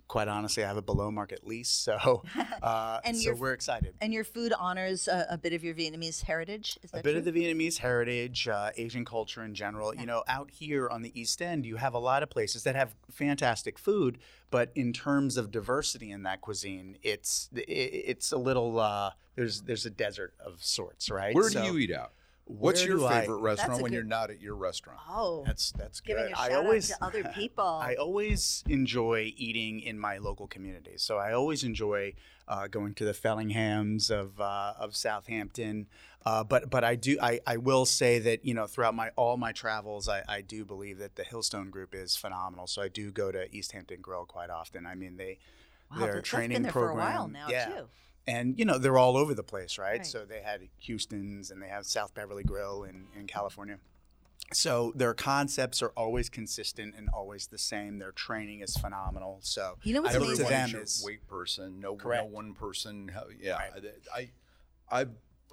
quite 0.09 0.29
honestly, 0.29 0.63
I 0.65 0.69
have 0.69 0.77
a 0.77 0.83
below 0.83 1.11
market 1.11 1.47
lease, 1.47 1.69
so 1.69 2.23
uh, 2.63 3.01
And 3.05 3.17
so 3.17 3.31
your- 3.31 3.35
we're 3.37 3.53
excited. 3.53 3.95
And 4.01 4.13
your 4.13 4.25
food 4.25 4.53
honors 4.59 5.09
a, 5.09 5.27
a 5.31 5.39
bit 5.39 5.53
of 5.53 5.65
your 5.65 5.75
Vietnamese 5.75 6.23
heritage. 6.23 6.79
Is 6.83 6.91
that 6.93 7.01
a 7.01 7.03
bit 7.03 7.11
true? 7.13 7.19
of 7.19 7.25
the 7.25 7.33
Vietnamese 7.33 7.79
heritage, 7.79 8.49
uh, 8.49 8.71
Asian 8.77 9.05
culture 9.05 9.43
in 9.45 9.55
general. 9.55 9.95
You 9.95 10.07
know, 10.07 10.23
out 10.29 10.51
here 10.51 10.89
on 10.89 11.03
the 11.03 11.19
East 11.19 11.43
End, 11.43 11.67
you 11.67 11.77
have 11.77 11.95
a 11.95 11.99
lot 11.99 12.23
of 12.23 12.31
places 12.31 12.63
that 12.65 12.77
have 12.77 12.95
fantastic 13.11 13.79
food, 13.79 14.19
but 14.51 14.71
in 14.75 14.93
terms 14.93 15.37
of 15.37 15.51
diversity 15.51 16.11
in 16.11 16.23
that 16.23 16.41
cuisine, 16.41 16.99
it's 17.03 17.49
i- 17.57 17.65
it's 17.67 18.31
a 18.33 18.39
little 18.39 18.79
uh, 18.79 19.11
there's 19.35 19.63
there's 19.63 19.87
a 19.87 19.91
desert 19.91 20.35
of 20.39 20.63
sorts, 20.63 21.11
right? 21.11 21.35
Where 21.35 21.51
So- 21.51 21.63
do 21.63 21.67
you 21.73 21.79
eat 21.79 21.93
out? 21.93 22.13
What's 22.49 22.81
where 22.83 22.89
your 22.91 22.99
do 22.99 23.07
I- 23.07 23.21
favorite 23.23 23.39
restaurant 23.39 23.71
That's 23.71 23.81
a 23.81 23.83
when 23.83 23.93
you're 23.93 24.05
not 24.05 24.31
at 24.31 24.41
your 24.41 24.55
restaurant? 24.55 25.01
Oh, 25.09 25.43
That's 25.45 25.73
that's 25.73 26.01
giving 26.01 26.25
good. 26.27 26.33
a 26.33 26.39
I 26.39 26.49
shout 26.49 26.65
always 26.65 26.93
out 26.93 26.99
to 26.99 27.05
other 27.21 27.25
people. 27.35 27.65
I 27.65 27.95
always 27.97 28.63
enjoy 28.69 29.33
eating 29.37 29.81
in 29.81 29.99
my 29.99 30.19
local 30.19 30.47
community. 30.47 30.93
So 30.97 31.19
I 31.19 31.33
always 31.33 31.65
enjoy 31.65 32.15
uh, 32.47 32.69
going 32.69 32.95
to 32.95 33.05
the 33.05 33.13
Fellinghams 33.13 34.11
of 34.13 34.41
uh, 34.41 34.75
of 34.79 34.95
Southampton. 34.95 35.87
Uh, 36.25 36.45
but 36.45 36.71
but 36.71 36.85
I 36.85 36.95
do 36.95 37.19
I, 37.21 37.41
I 37.47 37.57
will 37.57 37.85
say 37.87 38.19
that 38.21 38.45
you 38.45 38.55
know 38.55 38.67
throughout 38.67 38.95
my 38.95 39.11
all 39.17 39.37
my 39.37 39.53
travels 39.53 40.09
I, 40.09 40.23
I 40.29 40.41
do 40.41 40.65
believe 40.65 40.99
that 40.99 41.17
the 41.17 41.23
Hillstone 41.25 41.71
Group 41.71 41.95
is 41.95 42.15
phenomenal. 42.17 42.67
So 42.69 42.81
I 42.83 42.89
do 42.89 43.11
go 43.11 43.33
to 43.33 43.53
East 43.55 43.73
Hampton 43.73 44.01
Grill 44.01 44.25
quite 44.25 44.51
often. 44.51 44.87
I 44.87 44.95
mean 44.95 45.17
they 45.17 45.39
Wow, 45.91 45.99
their 46.07 46.21
training 46.21 46.51
been 46.57 46.63
there 46.65 46.73
for 46.73 46.87
a 46.91 46.95
program 46.95 47.15
while 47.15 47.29
now, 47.29 47.47
yeah. 47.49 47.67
too. 47.67 47.87
And 48.29 48.59
you 48.59 48.65
know 48.65 48.79
they're 48.79 48.99
all 48.99 49.17
over 49.17 49.35
the 49.35 49.43
place, 49.45 49.79
right? 49.79 49.99
Right. 49.99 50.07
So 50.07 50.25
they 50.25 50.41
had 50.41 50.63
Houston's 50.81 51.51
and 51.51 51.63
they 51.63 51.69
have 51.69 51.87
South 51.87 52.13
Beverly 52.15 52.43
Grill 52.43 52.83
in, 52.85 53.07
in 53.19 53.27
California. 53.27 53.79
So 54.53 54.93
their 54.95 55.13
concepts 55.15 55.83
are 55.83 55.91
always 55.97 56.29
consistent 56.29 56.95
and 56.97 57.09
always 57.09 57.49
the 57.49 57.59
same. 57.59 57.99
Their 57.99 58.13
training 58.13 58.61
is 58.61 58.77
phenomenal. 58.77 59.39
So 59.43 59.77
You 59.83 59.95
know 59.95 60.03
what's 60.03 60.15
I 60.15 60.19
look 60.19 60.37
to 60.37 60.43
Everyone 60.45 60.71
them 60.73 60.83
is 60.83 61.01
your 61.03 61.07
weight 61.13 61.27
person. 61.27 61.81
No, 61.81 61.95
no 61.95 62.25
one 62.27 62.55
person. 62.55 63.09
how- 63.13 63.27
Yeah, 63.41 63.57
I, 64.15 64.31
I, 65.03 65.07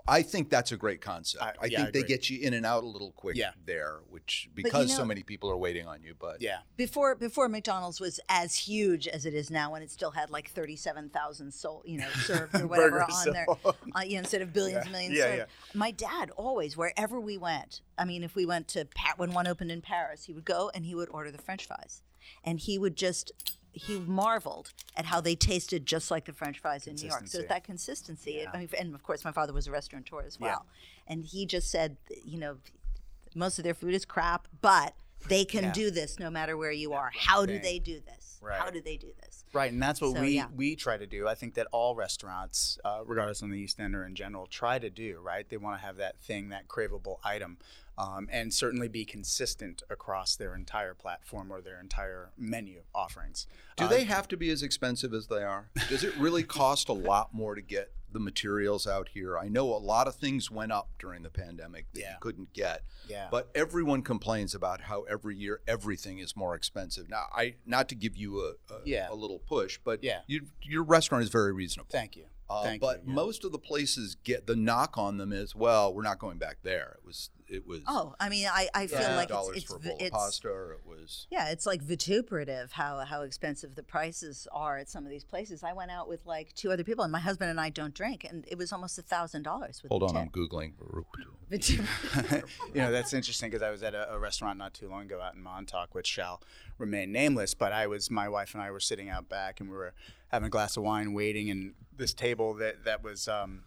I 0.08 0.22
think 0.22 0.50
that's 0.50 0.72
a 0.74 0.78
great 0.78 1.00
concept. 1.02 1.44
I, 1.44 1.48
I- 1.62 1.66
yeah, 1.68 1.80
I 1.80 1.82
think 1.84 1.94
they 1.94 2.04
get 2.04 2.30
you 2.30 2.40
in 2.46 2.54
and 2.54 2.66
out 2.66 2.84
a 2.84 2.88
little 2.88 3.12
quick 3.12 3.38
Yeah. 3.38 3.52
there, 3.66 4.00
which 4.10 4.50
you 4.56 4.64
because 4.64 4.90
know- 4.90 4.96
so 4.98 5.06
many 5.06 5.24
people 5.24 5.50
are 5.50 5.56
waiting 5.58 5.88
on 5.88 6.02
you. 6.04 6.14
But 6.20 6.42
yeah. 6.42 6.58
before 6.76 7.16
before 7.16 7.48
McDonald's 7.48 8.02
was 8.02 8.20
as 8.28 8.56
huge 8.56 9.08
as 9.08 9.26
it 9.26 9.34
is 9.34 9.50
now, 9.50 9.72
when 9.72 9.82
it 9.82 9.90
still 9.92 10.12
had 10.12 10.30
like 10.30 10.50
thirty 10.50 10.76
seven 10.76 11.10
thousand 11.10 11.54
sold, 11.54 11.84
you 11.86 12.00
know, 12.00 12.10
served 12.26 12.54
or 12.56 12.68
whatever 12.68 13.00
Burgers 13.00 13.28
on 13.28 13.34
there, 13.34 13.46
uh, 13.96 14.02
you 14.06 14.14
know, 14.14 14.20
instead 14.20 14.42
of 14.42 14.52
billions 14.52 14.76
Yeah. 14.80 14.82
and 14.84 14.92
millions. 14.92 15.16
Yeah, 15.16 15.24
served. 15.24 15.38
yeah. 15.38 15.46
My 15.80 15.92
dad 15.92 16.32
always, 16.36 16.76
wherever 16.76 17.20
we 17.20 17.38
went, 17.38 17.80
I 17.98 18.04
mean, 18.06 18.24
if 18.24 18.36
we 18.36 18.46
went 18.46 18.68
to 18.70 18.86
Pat 18.86 19.18
when 19.18 19.32
one 19.32 19.48
opened 19.48 19.72
in 19.72 19.82
Paris, 19.82 20.26
he 20.26 20.34
would 20.34 20.46
go 20.46 20.70
and 20.76 20.84
he 20.86 20.96
would 20.96 21.10
order 21.10 21.32
the 21.32 21.38
French 21.42 21.66
fries, 21.66 22.02
and 22.44 22.60
he 22.60 22.78
would 22.78 22.98
just. 22.98 23.32
He 23.74 24.00
marveled 24.00 24.72
at 24.96 25.06
how 25.06 25.20
they 25.20 25.36
tasted 25.36 25.86
just 25.86 26.12
like 26.12 26.26
the 26.26 26.34
French 26.34 26.60
fries 26.60 26.86
in 26.88 26.96
New 26.96 27.08
York. 27.10 27.22
So 27.28 27.40
it's 27.40 27.50
that 27.50 27.64
consistency. 27.64 28.38
It- 28.40 28.50
I 28.54 28.60
mean, 28.60 28.70
and 28.78 28.94
of 28.96 29.04
course, 29.04 29.26
my 29.26 29.32
father 29.32 29.52
was 29.54 29.66
a 29.68 29.72
restaurateur 29.72 30.22
as 30.22 30.40
well, 30.40 30.66
and 31.08 31.26
he 31.26 31.46
just 31.46 31.70
said, 31.72 31.98
you 32.24 32.38
know, 32.38 32.58
most 33.36 33.58
of 33.58 33.64
their 33.64 33.74
food 33.74 33.94
is 33.96 34.06
crap, 34.06 34.48
but 34.62 34.94
they 35.28 35.46
can 35.46 35.66
Yeah. 35.66 35.72
do 35.74 35.92
this 35.92 36.20
no 36.20 36.30
matter 36.30 36.58
where 36.58 36.72
you 36.72 36.94
are. 36.94 37.12
How 37.16 37.46
do 37.46 37.60
they 37.60 37.80
do 37.80 38.00
this? 38.02 38.40
How 38.52 38.70
do 38.70 38.82
they 38.82 38.98
do 38.98 39.12
this? 39.22 39.46
Right, 39.54 39.72
and 39.72 39.82
that's 39.82 40.02
what 40.02 40.16
So, 40.16 40.22
we 40.22 40.32
yeah. 40.32 40.48
we 40.54 40.76
try 40.76 40.98
to 40.98 41.08
do. 41.08 41.28
I 41.28 41.36
think 41.36 41.54
that 41.54 41.68
all 41.72 41.96
restaurants, 41.96 42.78
uh, 42.84 43.02
regardless 43.06 43.42
on 43.44 43.52
the 43.52 43.60
East 43.60 43.80
End 43.80 43.96
or 43.96 44.06
in 44.06 44.16
general, 44.16 44.48
try 44.48 44.80
to 44.80 44.90
do. 44.90 45.20
Right, 45.22 45.48
they 45.48 45.58
want 45.58 45.80
to 45.80 45.86
have 45.86 45.96
that 45.98 46.20
thing, 46.20 46.50
that 46.50 46.68
craveable 46.68 47.20
item, 47.24 47.58
um, 47.98 48.28
and 48.32 48.54
certainly 48.54 48.88
be 48.90 49.06
consistent 49.06 49.84
across 49.90 50.36
their 50.36 50.56
entire 50.56 50.94
platform 50.94 51.52
or 51.54 51.62
their 51.62 51.80
entire 51.80 52.32
menu 52.38 52.82
offerings. 52.94 53.48
do 53.78 53.86
Uh, 53.86 53.88
they 53.88 54.04
have 54.04 54.28
to 54.30 54.36
be 54.38 54.50
as 54.50 54.62
expensive 54.64 55.14
as 55.14 55.28
they 55.28 55.44
are? 55.44 55.70
Does 55.88 56.04
it 56.04 56.16
really 56.18 56.44
cost 56.44 56.90
a 56.90 56.94
lot 56.94 57.34
more 57.34 57.56
to 57.56 57.62
get 57.62 57.94
the 58.14 58.20
materials 58.20 58.88
out 58.88 59.10
here? 59.10 59.38
I 59.38 59.48
know 59.48 59.74
a 59.74 59.78
lot 59.78 60.08
of 60.08 60.16
things 60.16 60.50
went 60.50 60.72
up 60.72 60.90
during 61.00 61.24
the 61.24 61.30
pandemic 61.30 61.86
that 61.94 62.00
Yeah. 62.00 62.12
you 62.12 62.18
couldn't 62.22 62.54
get. 62.54 62.84
Yeah. 63.08 63.28
But 63.32 63.50
everyone 63.56 64.02
complains 64.02 64.56
about 64.56 64.82
how 64.82 65.04
every 65.04 65.36
year 65.36 65.62
everything 65.68 66.20
is 66.20 66.36
more 66.36 66.56
expensive. 66.56 67.10
Now, 67.10 67.26
I 67.36 67.56
not 67.66 67.90
to 67.90 67.96
give 67.96 68.16
you 68.16 68.40
a, 68.40 68.74
a, 68.74 68.78
Yeah. 68.86 69.08
a 69.12 69.16
little 69.16 69.40
push, 69.40 69.80
but 69.84 70.04
Yeah. 70.04 70.22
you, 70.28 70.48
your 70.62 70.84
restaurant 70.84 71.24
is 71.24 71.30
very 71.30 71.52
reasonable. 71.52 71.90
Thank 71.92 72.16
you. 72.16 72.26
Uh, 72.50 72.64
Thank 72.64 72.82
but 72.82 73.04
you. 73.04 73.10
yeah. 73.10 73.14
most 73.16 73.44
of 73.46 73.52
the 73.52 73.58
places 73.60 74.16
get 74.24 74.46
the 74.48 74.56
knock 74.56 74.98
on 74.98 75.18
them 75.18 75.32
is 75.32 75.56
well, 75.56 75.94
we're 75.94 76.04
not 76.04 76.20
going 76.20 76.38
back 76.38 76.58
there. 76.64 76.98
It 77.02 77.06
was 77.06 77.30
it 77.54 77.68
was 77.68 77.82
Oh, 77.88 78.16
I 78.20 78.30
mean, 78.30 78.48
I, 78.52 78.68
I 78.74 78.88
feel 78.88 79.00
$5 79.00 79.16
like 79.16 79.28
dollars 79.30 79.58
it's, 79.58 79.66
for 79.66 79.76
a 79.76 79.80
it's, 79.80 79.88
bowl 79.88 79.98
it's 80.00 80.08
of 80.08 80.12
pasta, 80.12 80.48
or 80.50 80.72
it 80.74 80.82
was 80.86 81.28
yeah, 81.30 81.50
it's 81.50 81.66
like 81.66 81.82
vituperative 81.82 82.72
how 82.72 83.00
how 83.06 83.22
expensive 83.22 83.76
the 83.76 83.84
prices 83.84 84.48
are 84.52 84.78
at 84.78 84.90
some 84.90 85.06
of 85.06 85.10
these 85.10 85.24
places. 85.24 85.64
I 85.64 85.74
went 85.74 85.92
out 85.92 86.10
with 86.10 86.26
like 86.26 86.54
two 86.54 86.72
other 86.72 86.84
people, 86.84 87.04
and 87.04 87.12
my 87.12 87.20
husband 87.20 87.52
and 87.52 87.62
I 87.62 87.70
don't 87.70 87.94
drink, 87.94 88.26
and 88.28 88.46
it 88.48 88.58
was 88.58 88.74
almost 88.74 88.98
a 88.98 89.04
thousand 89.04 89.44
dollars. 89.44 89.82
hold 89.88 90.04
on, 90.04 90.18
I'm 90.18 90.30
googling. 90.30 90.74
You 92.74 92.82
know 92.82 92.92
that's 92.92 93.14
interesting 93.14 93.52
because 93.52 93.62
I 93.62 93.70
was 93.70 93.84
at 93.84 93.94
a, 93.94 94.14
a 94.14 94.20
restaurant 94.20 94.58
not 94.58 94.74
too 94.74 94.90
long 94.90 95.04
ago 95.04 95.22
out 95.22 95.36
in 95.36 95.44
Montauk, 95.44 95.94
which 95.94 96.08
shall 96.08 96.42
remain 96.80 97.12
nameless. 97.12 97.54
But 97.54 97.72
I 97.72 97.86
was, 97.86 98.10
my 98.10 98.28
wife 98.28 98.56
and 98.56 98.64
I 98.64 98.72
were 98.72 98.80
sitting 98.80 99.10
out 99.10 99.30
back, 99.30 99.60
and 99.60 99.70
we 99.70 99.76
were 99.76 99.94
having 100.30 100.48
a 100.48 100.50
glass 100.50 100.78
of 100.78 100.84
wine, 100.84 101.14
waiting, 101.14 101.52
and 101.52 101.74
this 101.96 102.14
table 102.14 102.56
that 102.56 102.86
that 102.86 103.04
was. 103.04 103.28
Um, 103.28 103.64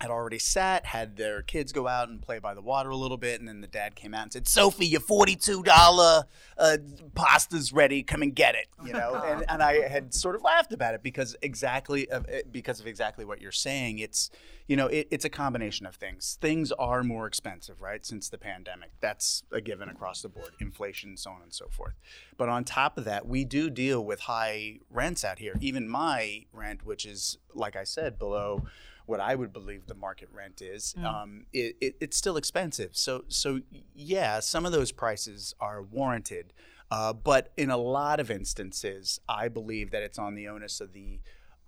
had 0.00 0.10
already 0.10 0.38
sat, 0.38 0.86
had 0.86 1.16
their 1.16 1.42
kids 1.42 1.72
go 1.72 1.86
out 1.86 2.08
and 2.08 2.22
play 2.22 2.38
by 2.38 2.54
the 2.54 2.62
water 2.62 2.90
a 2.90 2.96
little 2.96 3.16
bit, 3.16 3.38
and 3.38 3.48
then 3.48 3.60
the 3.60 3.66
dad 3.66 3.94
came 3.94 4.14
out 4.14 4.22
and 4.22 4.32
said, 4.32 4.48
"Sophie, 4.48 4.86
your 4.86 5.00
forty-two 5.00 5.62
dollar 5.62 6.24
uh, 6.56 6.78
pasta's 7.14 7.72
ready. 7.72 8.02
Come 8.02 8.22
and 8.22 8.34
get 8.34 8.54
it." 8.54 8.66
You 8.84 8.92
know, 8.92 9.14
and, 9.26 9.44
and 9.48 9.62
I 9.62 9.88
had 9.88 10.14
sort 10.14 10.36
of 10.36 10.42
laughed 10.42 10.72
about 10.72 10.94
it 10.94 11.02
because 11.02 11.36
exactly 11.42 12.08
of, 12.10 12.26
eh, 12.28 12.42
because 12.50 12.80
of 12.80 12.86
exactly 12.86 13.24
what 13.24 13.40
you're 13.40 13.52
saying. 13.52 13.98
It's 13.98 14.30
you 14.70 14.76
know, 14.76 14.86
it, 14.86 15.08
it's 15.10 15.24
a 15.24 15.28
combination 15.28 15.84
of 15.84 15.96
things. 15.96 16.38
Things 16.40 16.70
are 16.70 17.02
more 17.02 17.26
expensive, 17.26 17.82
right, 17.82 18.06
since 18.06 18.28
the 18.28 18.38
pandemic. 18.38 18.92
That's 19.00 19.42
a 19.50 19.60
given 19.60 19.88
across 19.88 20.22
the 20.22 20.28
board, 20.28 20.52
inflation, 20.60 21.16
so 21.16 21.32
on 21.32 21.42
and 21.42 21.52
so 21.52 21.66
forth. 21.68 21.94
But 22.36 22.48
on 22.48 22.62
top 22.62 22.96
of 22.96 23.04
that, 23.04 23.26
we 23.26 23.44
do 23.44 23.68
deal 23.68 24.04
with 24.04 24.20
high 24.20 24.78
rents 24.88 25.24
out 25.24 25.40
here. 25.40 25.54
Even 25.60 25.88
my 25.88 26.44
rent, 26.52 26.86
which 26.86 27.04
is, 27.04 27.36
like 27.52 27.74
I 27.74 27.82
said, 27.82 28.16
below 28.16 28.62
what 29.10 29.20
I 29.20 29.34
would 29.34 29.52
believe 29.52 29.86
the 29.86 29.94
market 29.94 30.28
rent 30.32 30.62
is, 30.62 30.94
um, 31.22 31.46
it, 31.52 31.76
it, 31.80 31.96
it's 32.00 32.16
still 32.16 32.36
expensive. 32.36 32.92
So, 32.92 33.24
so 33.28 33.60
yeah, 33.94 34.40
some 34.40 34.64
of 34.64 34.72
those 34.72 34.92
prices 34.92 35.54
are 35.60 35.82
warranted, 35.82 36.52
uh, 36.90 37.12
but 37.12 37.52
in 37.56 37.70
a 37.70 37.76
lot 37.76 38.20
of 38.20 38.30
instances, 38.30 39.20
I 39.28 39.48
believe 39.48 39.90
that 39.90 40.02
it's 40.02 40.18
on 40.18 40.34
the 40.34 40.48
onus 40.48 40.80
of 40.80 40.92
the 40.92 41.20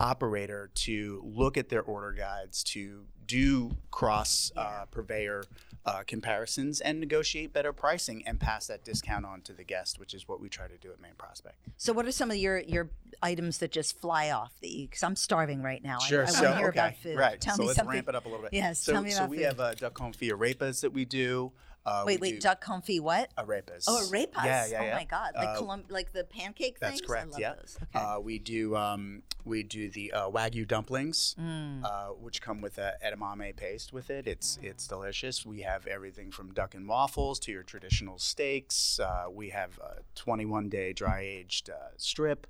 operator 0.03 0.71
to 0.75 1.23
look 1.25 1.57
at 1.57 1.69
their 1.69 1.83
order 1.83 2.13
guides, 2.13 2.63
to 2.65 3.05
do 3.27 3.71
cross 3.91 4.51
uh, 4.57 4.85
purveyor 4.91 5.45
uh, 5.87 6.03
comparisons, 6.07 6.81
and 6.81 7.01
negotiate 7.01 7.53
better 7.53 7.73
pricing 7.73 8.23
and 8.27 8.39
pass 8.39 8.67
that 8.67 8.85
discount 8.85 9.25
on 9.25 9.41
to 9.43 9.53
the 9.53 9.65
guest, 9.65 9.99
which 9.99 10.13
is 10.13 10.29
what 10.29 10.41
we 10.41 10.49
try 10.49 10.67
to 10.67 10.77
do 10.77 10.91
at 10.93 11.01
Main 11.01 11.15
Prospect. 11.17 11.57
So, 11.77 11.93
what 11.93 12.07
are 12.07 12.13
some 12.13 12.31
of 12.31 12.37
your 12.37 12.59
your 12.59 12.91
items 13.23 13.59
that 13.59 13.71
just 13.71 13.99
fly 13.99 14.31
off 14.31 14.53
the? 14.61 14.87
Because 14.89 15.03
I'm 15.03 15.17
starving 15.17 15.63
right 15.63 15.83
now. 15.83 15.99
Sure. 15.99 16.25
I, 16.25 16.27
so, 16.27 16.43
want 16.43 16.55
to 16.55 16.59
hear 16.59 16.69
okay. 16.69 16.79
about 16.79 16.97
food. 16.97 17.17
Right. 17.17 17.41
Tell 17.41 17.57
so 17.57 17.63
me 17.63 17.67
let's 17.69 17.79
something. 17.79 17.95
ramp 17.95 18.09
it 18.09 18.15
up 18.15 18.27
a 18.27 18.29
little 18.29 18.43
bit. 18.43 18.53
Yes. 18.53 18.81
So, 18.81 18.93
tell 18.93 19.03
me 19.03 19.11
so 19.11 19.27
we 19.27 19.39
food. 19.39 19.47
have 19.47 19.61
uh, 19.61 19.75
duck 19.75 19.95
confit 19.95 20.31
arepas 20.33 20.81
that 20.83 20.93
we 20.93 21.05
do. 21.05 21.53
Uh, 21.85 22.05
wait, 22.07 22.21
wait, 22.21 22.41
duck 22.41 22.65
confit 22.65 23.01
what? 23.01 23.35
arepas. 23.37 23.85
Oh, 23.89 24.07
arepas. 24.09 24.45
Yeah, 24.45 24.67
yeah, 24.67 24.83
yeah. 24.85 24.93
Oh 24.93 24.97
my 24.97 25.05
God, 25.05 25.33
like 25.35 25.49
Uh, 25.49 25.57
Colum- 25.59 25.85
like 25.89 26.13
the 26.13 26.23
pancake 26.25 26.79
That's 26.79 26.99
things. 27.01 27.07
correct. 27.09 27.27
I 27.27 27.31
love 27.31 27.41
yeah. 27.41 27.55
those. 27.55 27.79
Okay. 27.83 28.05
Uh, 28.05 28.21
we 28.21 28.39
do 28.39 28.77
um, 28.77 29.23
we 29.45 29.65
do 29.65 29.91
the 29.91 30.13
uh, 30.13 30.31
wagyu 30.31 30.67
dumplings, 30.67 31.35
Mm. 31.41 31.85
uh, 31.85 32.09
which 32.15 32.41
come 32.41 32.61
with 32.61 32.79
a 32.79 32.95
edamame 33.05 33.57
paste 33.57 33.93
with 33.93 34.11
it. 34.11 34.29
It's 34.29 34.59
it's 34.63 34.87
delicious. 34.87 35.45
We 35.45 35.63
have 35.63 35.87
everything 35.89 36.31
from 36.31 36.53
duck 36.55 36.75
and 36.75 36.87
waffles 36.89 37.41
to 37.41 37.53
your 37.53 37.65
traditional 37.65 38.19
steaks. 38.19 39.01
Uh, 39.01 39.25
we 39.31 39.51
have 39.51 39.79
a 39.81 40.03
21 40.15 40.69
day 40.69 40.93
dry 40.93 41.21
aged 41.21 41.69
uh, 41.69 41.75
strip. 41.97 42.47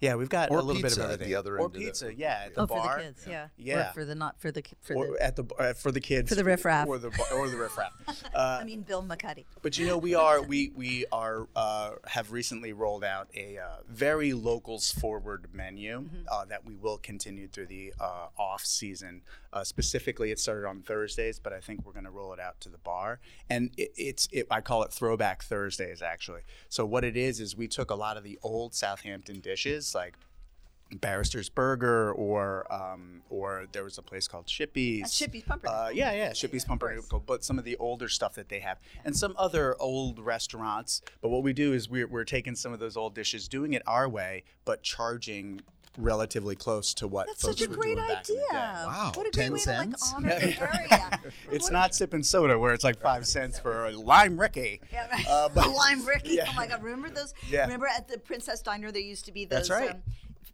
Yeah, 0.00 0.14
we've 0.14 0.28
got 0.30 0.50
Or 0.50 0.58
a 0.58 0.62
little 0.62 0.80
bit 0.80 0.92
of 0.96 0.98
everything. 1.04 1.28
the 1.28 1.34
other 1.34 1.56
or 1.56 1.58
end 1.58 1.66
of 1.66 1.72
the- 1.74 1.78
pizza, 1.86 2.14
yeah, 2.14 2.44
at 2.46 2.54
the 2.54 2.62
oh, 2.62 2.66
bar. 2.66 2.94
for 2.94 2.98
the 2.98 3.04
kids, 3.04 3.26
yeah. 3.28 3.48
Yeah. 3.58 3.90
Or 3.90 3.92
for 3.92 4.04
the 4.06 4.14
not 4.14 4.40
for 4.40 4.50
the 4.50 4.62
ki- 4.62 4.76
for 4.80 4.94
or 4.96 5.06
the. 5.12 5.22
at 5.22 5.36
the 5.36 5.44
uh, 5.58 5.72
for 5.74 5.92
the 5.92 6.00
kids 6.00 6.30
For 6.30 6.34
the 6.36 6.44
riffraff. 6.44 6.88
or 6.88 6.98
the 6.98 7.08
or 7.34 7.48
the 7.48 7.56
riffraff. 7.58 7.92
Uh, 8.34 8.58
I 8.60 8.64
mean, 8.64 8.82
Bill 8.82 9.02
McCuddy. 9.02 9.44
but 9.60 9.76
you 9.76 9.86
know, 9.86 9.98
we 9.98 10.14
are 10.14 10.40
we 10.40 10.70
we 10.74 11.04
are 11.12 11.48
uh, 11.56 11.92
have 12.06 12.30
recently 12.32 12.72
rolled 12.72 13.02
out 13.04 13.28
a 13.34 13.58
uh, 13.58 13.64
very 13.88 14.32
locals 14.32 14.90
forward 14.92 15.48
menu 15.52 16.00
Mm-hmm. 16.00 16.16
uh, 16.30 16.44
that 16.46 16.64
we 16.64 16.76
will 16.76 16.96
continue 16.98 17.48
through 17.48 17.66
the 17.66 17.92
uh, 18.00 18.26
off 18.38 18.64
season. 18.64 19.22
Uh, 19.52 19.64
specifically, 19.64 20.30
it 20.30 20.38
started 20.38 20.66
on 20.66 20.80
Thursdays, 20.82 21.40
but 21.40 21.52
I 21.52 21.58
think 21.60 21.84
we're 21.84 21.92
going 21.92 22.04
to 22.04 22.10
roll 22.10 22.32
it 22.32 22.38
out 22.40 22.60
to 22.60 22.68
the 22.68 22.78
bar. 22.78 23.18
And 23.50 23.70
it, 23.76 23.90
it's 23.96 24.28
it, 24.32 24.46
I 24.50 24.60
call 24.60 24.84
it 24.84 24.92
Throwback 24.92 25.42
Thursdays 25.42 26.00
actually. 26.02 26.42
So 26.68 26.86
what 26.86 27.04
it 27.04 27.16
is 27.16 27.40
is 27.40 27.56
we 27.56 27.66
took 27.68 27.90
a 27.90 27.94
lot 27.96 28.16
of 28.16 28.22
the 28.22 28.38
old 28.42 28.74
Southampton 28.74 29.40
dishes 29.40 29.89
like 29.94 30.14
Barrister's 30.92 31.48
Burger, 31.48 32.12
or 32.12 32.66
um, 32.72 33.22
or 33.30 33.66
there 33.72 33.84
was 33.84 33.98
a 33.98 34.02
place 34.02 34.26
called 34.26 34.46
Shippy's. 34.48 35.02
That's 35.02 35.14
Shippy's 35.14 35.44
Pumpernickel. 35.44 35.86
Uh, 35.86 35.90
yeah, 35.90 36.12
yeah, 36.12 36.32
Shippy's 36.32 36.64
Pumpernickel. 36.64 37.22
But 37.24 37.44
some 37.44 37.58
of 37.58 37.64
the 37.64 37.76
older 37.76 38.08
stuff 38.08 38.34
that 38.34 38.48
they 38.48 38.60
have, 38.60 38.78
and 39.04 39.16
some 39.16 39.34
other 39.38 39.76
old 39.80 40.18
restaurants. 40.18 41.02
But 41.20 41.28
what 41.28 41.42
we 41.42 41.52
do 41.52 41.72
is 41.72 41.88
we're 41.88 42.08
we're 42.08 42.24
taking 42.24 42.56
some 42.56 42.72
of 42.72 42.80
those 42.80 42.96
old 42.96 43.14
dishes, 43.14 43.46
doing 43.48 43.74
it 43.74 43.82
our 43.86 44.08
way, 44.08 44.44
but 44.64 44.82
charging 44.82 45.60
relatively 45.98 46.54
close 46.56 46.94
to 46.94 47.08
what 47.08 47.26
That's 47.26 47.42
folks 47.42 47.58
such 47.58 47.66
a 47.66 47.70
were 47.70 47.76
great 47.76 47.96
doing 47.96 48.08
back 48.08 48.28
in 48.28 48.36
the 48.36 48.42
idea. 48.42 48.84
Wow, 48.86 49.12
What 49.14 49.26
a 49.26 49.30
10 49.30 49.50
great 49.50 49.52
way 49.52 49.58
cents? 49.64 50.10
to 50.10 50.16
like 50.16 50.24
honor 50.34 50.40
the 50.40 50.60
area. 50.62 51.20
It's 51.50 51.70
not 51.70 51.94
sipping 51.94 52.22
soda 52.22 52.58
where 52.58 52.72
it's 52.72 52.84
like 52.84 53.00
five 53.00 53.26
cents 53.26 53.58
for 53.58 53.86
a 53.86 53.92
lime 53.92 54.38
Ricky. 54.40 54.80
Yeah, 54.92 55.08
right. 55.10 55.26
Uh, 55.28 55.48
but- 55.54 55.68
Lime 55.70 56.04
Ricky. 56.06 56.34
Yeah. 56.34 56.46
Oh 56.48 56.52
my 56.54 56.66
God! 56.66 56.82
Remember 56.82 57.10
those? 57.10 57.34
Yeah. 57.48 57.62
Remember 57.62 57.86
at 57.88 58.08
the 58.08 58.18
Princess 58.18 58.62
Diner 58.62 58.92
there 58.92 59.02
used 59.02 59.24
to 59.26 59.32
be 59.32 59.44
those 59.44 59.68
That's 59.68 59.70
right. 59.70 59.90
um, 59.90 60.02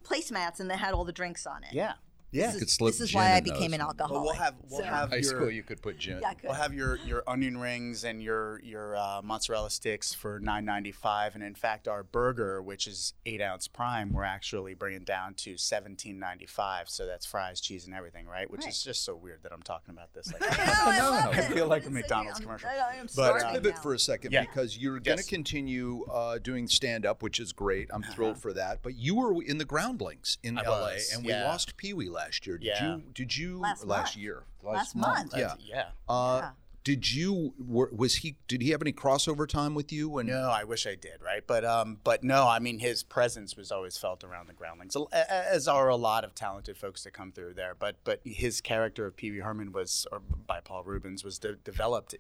placemats 0.05 0.61
and 0.61 0.70
they 0.70 0.76
had 0.76 0.95
all 0.95 1.05
the 1.05 1.12
drinks 1.12 1.47
on 1.47 1.62
it. 1.64 1.72
Yeah, 1.72 1.93
yeah. 2.37 2.47
This 2.49 2.55
could 2.59 2.68
is, 2.68 2.72
slip 2.72 2.93
this 2.95 3.01
is 3.01 3.11
gin 3.11 3.18
why 3.20 3.30
I 3.32 3.39
in 3.39 3.45
those. 3.45 3.53
became 3.55 3.72
an 3.74 3.80
alcoholic. 3.80 4.12
Well, 4.12 4.22
we'll 4.24 4.34
have 4.34 4.55
we'll 4.68 4.80
So- 4.80 4.84
have 4.87 5.09
High 5.11 5.16
your, 5.16 5.22
school, 5.24 5.51
you 5.51 5.62
could 5.62 5.82
put 5.82 5.99
gin. 5.99 6.18
Yeah, 6.20 6.34
could. 6.34 6.45
We'll 6.45 6.55
have 6.55 6.74
your, 6.74 6.97
your 7.07 7.22
onion 7.26 7.59
rings 7.59 8.05
and 8.05 8.22
your 8.22 8.61
your 8.62 8.97
uh, 8.97 9.22
mozzarella 9.22 9.70
sticks 9.70 10.12
for 10.14 10.39
nine 10.41 10.64
ninety 10.64 10.93
five, 10.93 11.34
and 11.34 11.43
in 11.43 11.55
fact, 11.55 11.89
our 11.89 12.03
burger, 12.03 12.62
which 12.62 12.87
is 12.87 13.14
eight 13.24 13.41
ounce 13.41 13.68
prime, 13.68 14.12
we're 14.12 14.24
actually 14.24 14.74
bringing 14.74 15.05
down 15.05 15.34
to 15.34 15.57
seventeen 15.57 16.18
ninety 16.18 16.47
five. 16.47 16.89
So 16.89 17.07
that's 17.07 17.26
fries, 17.26 17.61
cheese, 17.61 17.87
and 17.87 17.95
everything, 17.95 18.26
right? 18.26 18.51
Which 18.51 18.62
Right. 18.62 18.70
is 18.70 18.82
just 18.82 19.05
so 19.05 19.14
weird 19.16 19.43
that 19.43 19.53
I'm 19.53 19.62
talking 19.62 19.93
about 19.95 20.12
this. 20.12 20.32
Like, 20.32 20.43
I 20.59 20.99
know, 20.99 21.12
I 21.12 21.24
love 21.26 21.34
I 21.34 21.39
it. 21.41 21.53
feel 21.53 21.66
like 21.66 21.82
a 21.84 21.87
It's 21.87 21.95
McDonald's 21.95 22.39
I'm- 22.41 22.43
commercial. 22.47 22.68
I, 22.68 22.93
I 22.93 22.95
am 22.97 23.07
But, 23.16 23.43
uh, 23.43 23.53
pivot 23.53 23.78
for 23.78 23.95
a 23.95 23.99
second 23.99 24.32
Yeah. 24.32 24.43
because 24.43 24.76
you're 24.76 25.01
going 25.01 25.16
to 25.18 25.22
Yes. 25.22 25.28
continue 25.28 26.05
uh, 26.11 26.39
doing 26.39 26.66
stand 26.68 27.07
up, 27.07 27.22
which 27.22 27.41
is 27.41 27.53
great. 27.53 27.89
I'm 27.93 28.03
Uh-huh. 28.03 28.12
thrilled 28.12 28.39
for 28.39 28.53
that. 28.53 28.82
But 28.82 28.97
you 28.97 29.14
were 29.14 29.43
in 29.43 29.59
the 29.59 29.64
Groundlings 29.64 30.39
in 30.43 30.59
I 30.59 30.62
LA, 30.62 30.80
was, 30.95 31.12
and 31.14 31.24
we 31.24 31.30
yeah. 31.32 31.45
lost 31.45 31.76
Pee 31.76 31.93
Wee 31.95 32.09
last 32.09 32.25
year. 32.46 32.58
Did 32.58 32.66
Yeah. 32.66 32.96
you? 32.96 33.02
Did 33.14 33.36
you 33.36 33.58
Last 33.60 33.86
month. 33.86 34.16
year? 34.16 34.44
Last 34.62 34.94
month. 34.96 35.32
Yeah. 35.36 35.54
yeah. 35.58 35.88
Uh, 36.08 36.40
Yeah. 36.42 36.50
Did 36.84 37.12
you? 37.12 37.52
Were, 37.58 37.90
was 37.92 38.14
he? 38.16 38.36
Did 38.46 38.62
he 38.62 38.70
have 38.70 38.80
any 38.80 38.92
crossover 38.92 39.48
time 39.48 39.74
with 39.74 39.92
you? 39.92 40.18
And 40.18 40.28
No, 40.28 40.48
I 40.50 40.62
wish 40.62 40.86
I 40.86 40.94
did, 40.94 41.20
right? 41.20 41.42
But 41.44 41.64
um, 41.64 41.98
but 42.04 42.22
no, 42.22 42.46
I 42.46 42.60
mean 42.60 42.78
his 42.78 43.02
presence 43.02 43.56
was 43.56 43.72
always 43.72 43.98
felt 43.98 44.22
around 44.22 44.46
the 44.48 44.52
groundlings, 44.52 44.94
a- 44.94 45.00
a- 45.12 45.52
as 45.52 45.66
are 45.66 45.88
a 45.88 45.96
lot 45.96 46.22
of 46.22 46.32
talented 46.36 46.76
folks 46.76 47.02
that 47.02 47.10
come 47.12 47.32
through 47.32 47.54
there. 47.54 47.74
But 47.76 47.96
but 48.04 48.20
his 48.24 48.60
character 48.60 49.04
of 49.04 49.16
Pee 49.16 49.32
Wee 49.32 49.38
Herman 49.40 49.72
was, 49.72 50.06
or 50.12 50.20
by 50.20 50.60
Paul 50.60 50.84
Reubens, 50.84 51.24
was 51.24 51.40
de- 51.40 51.56
developed 51.56 52.14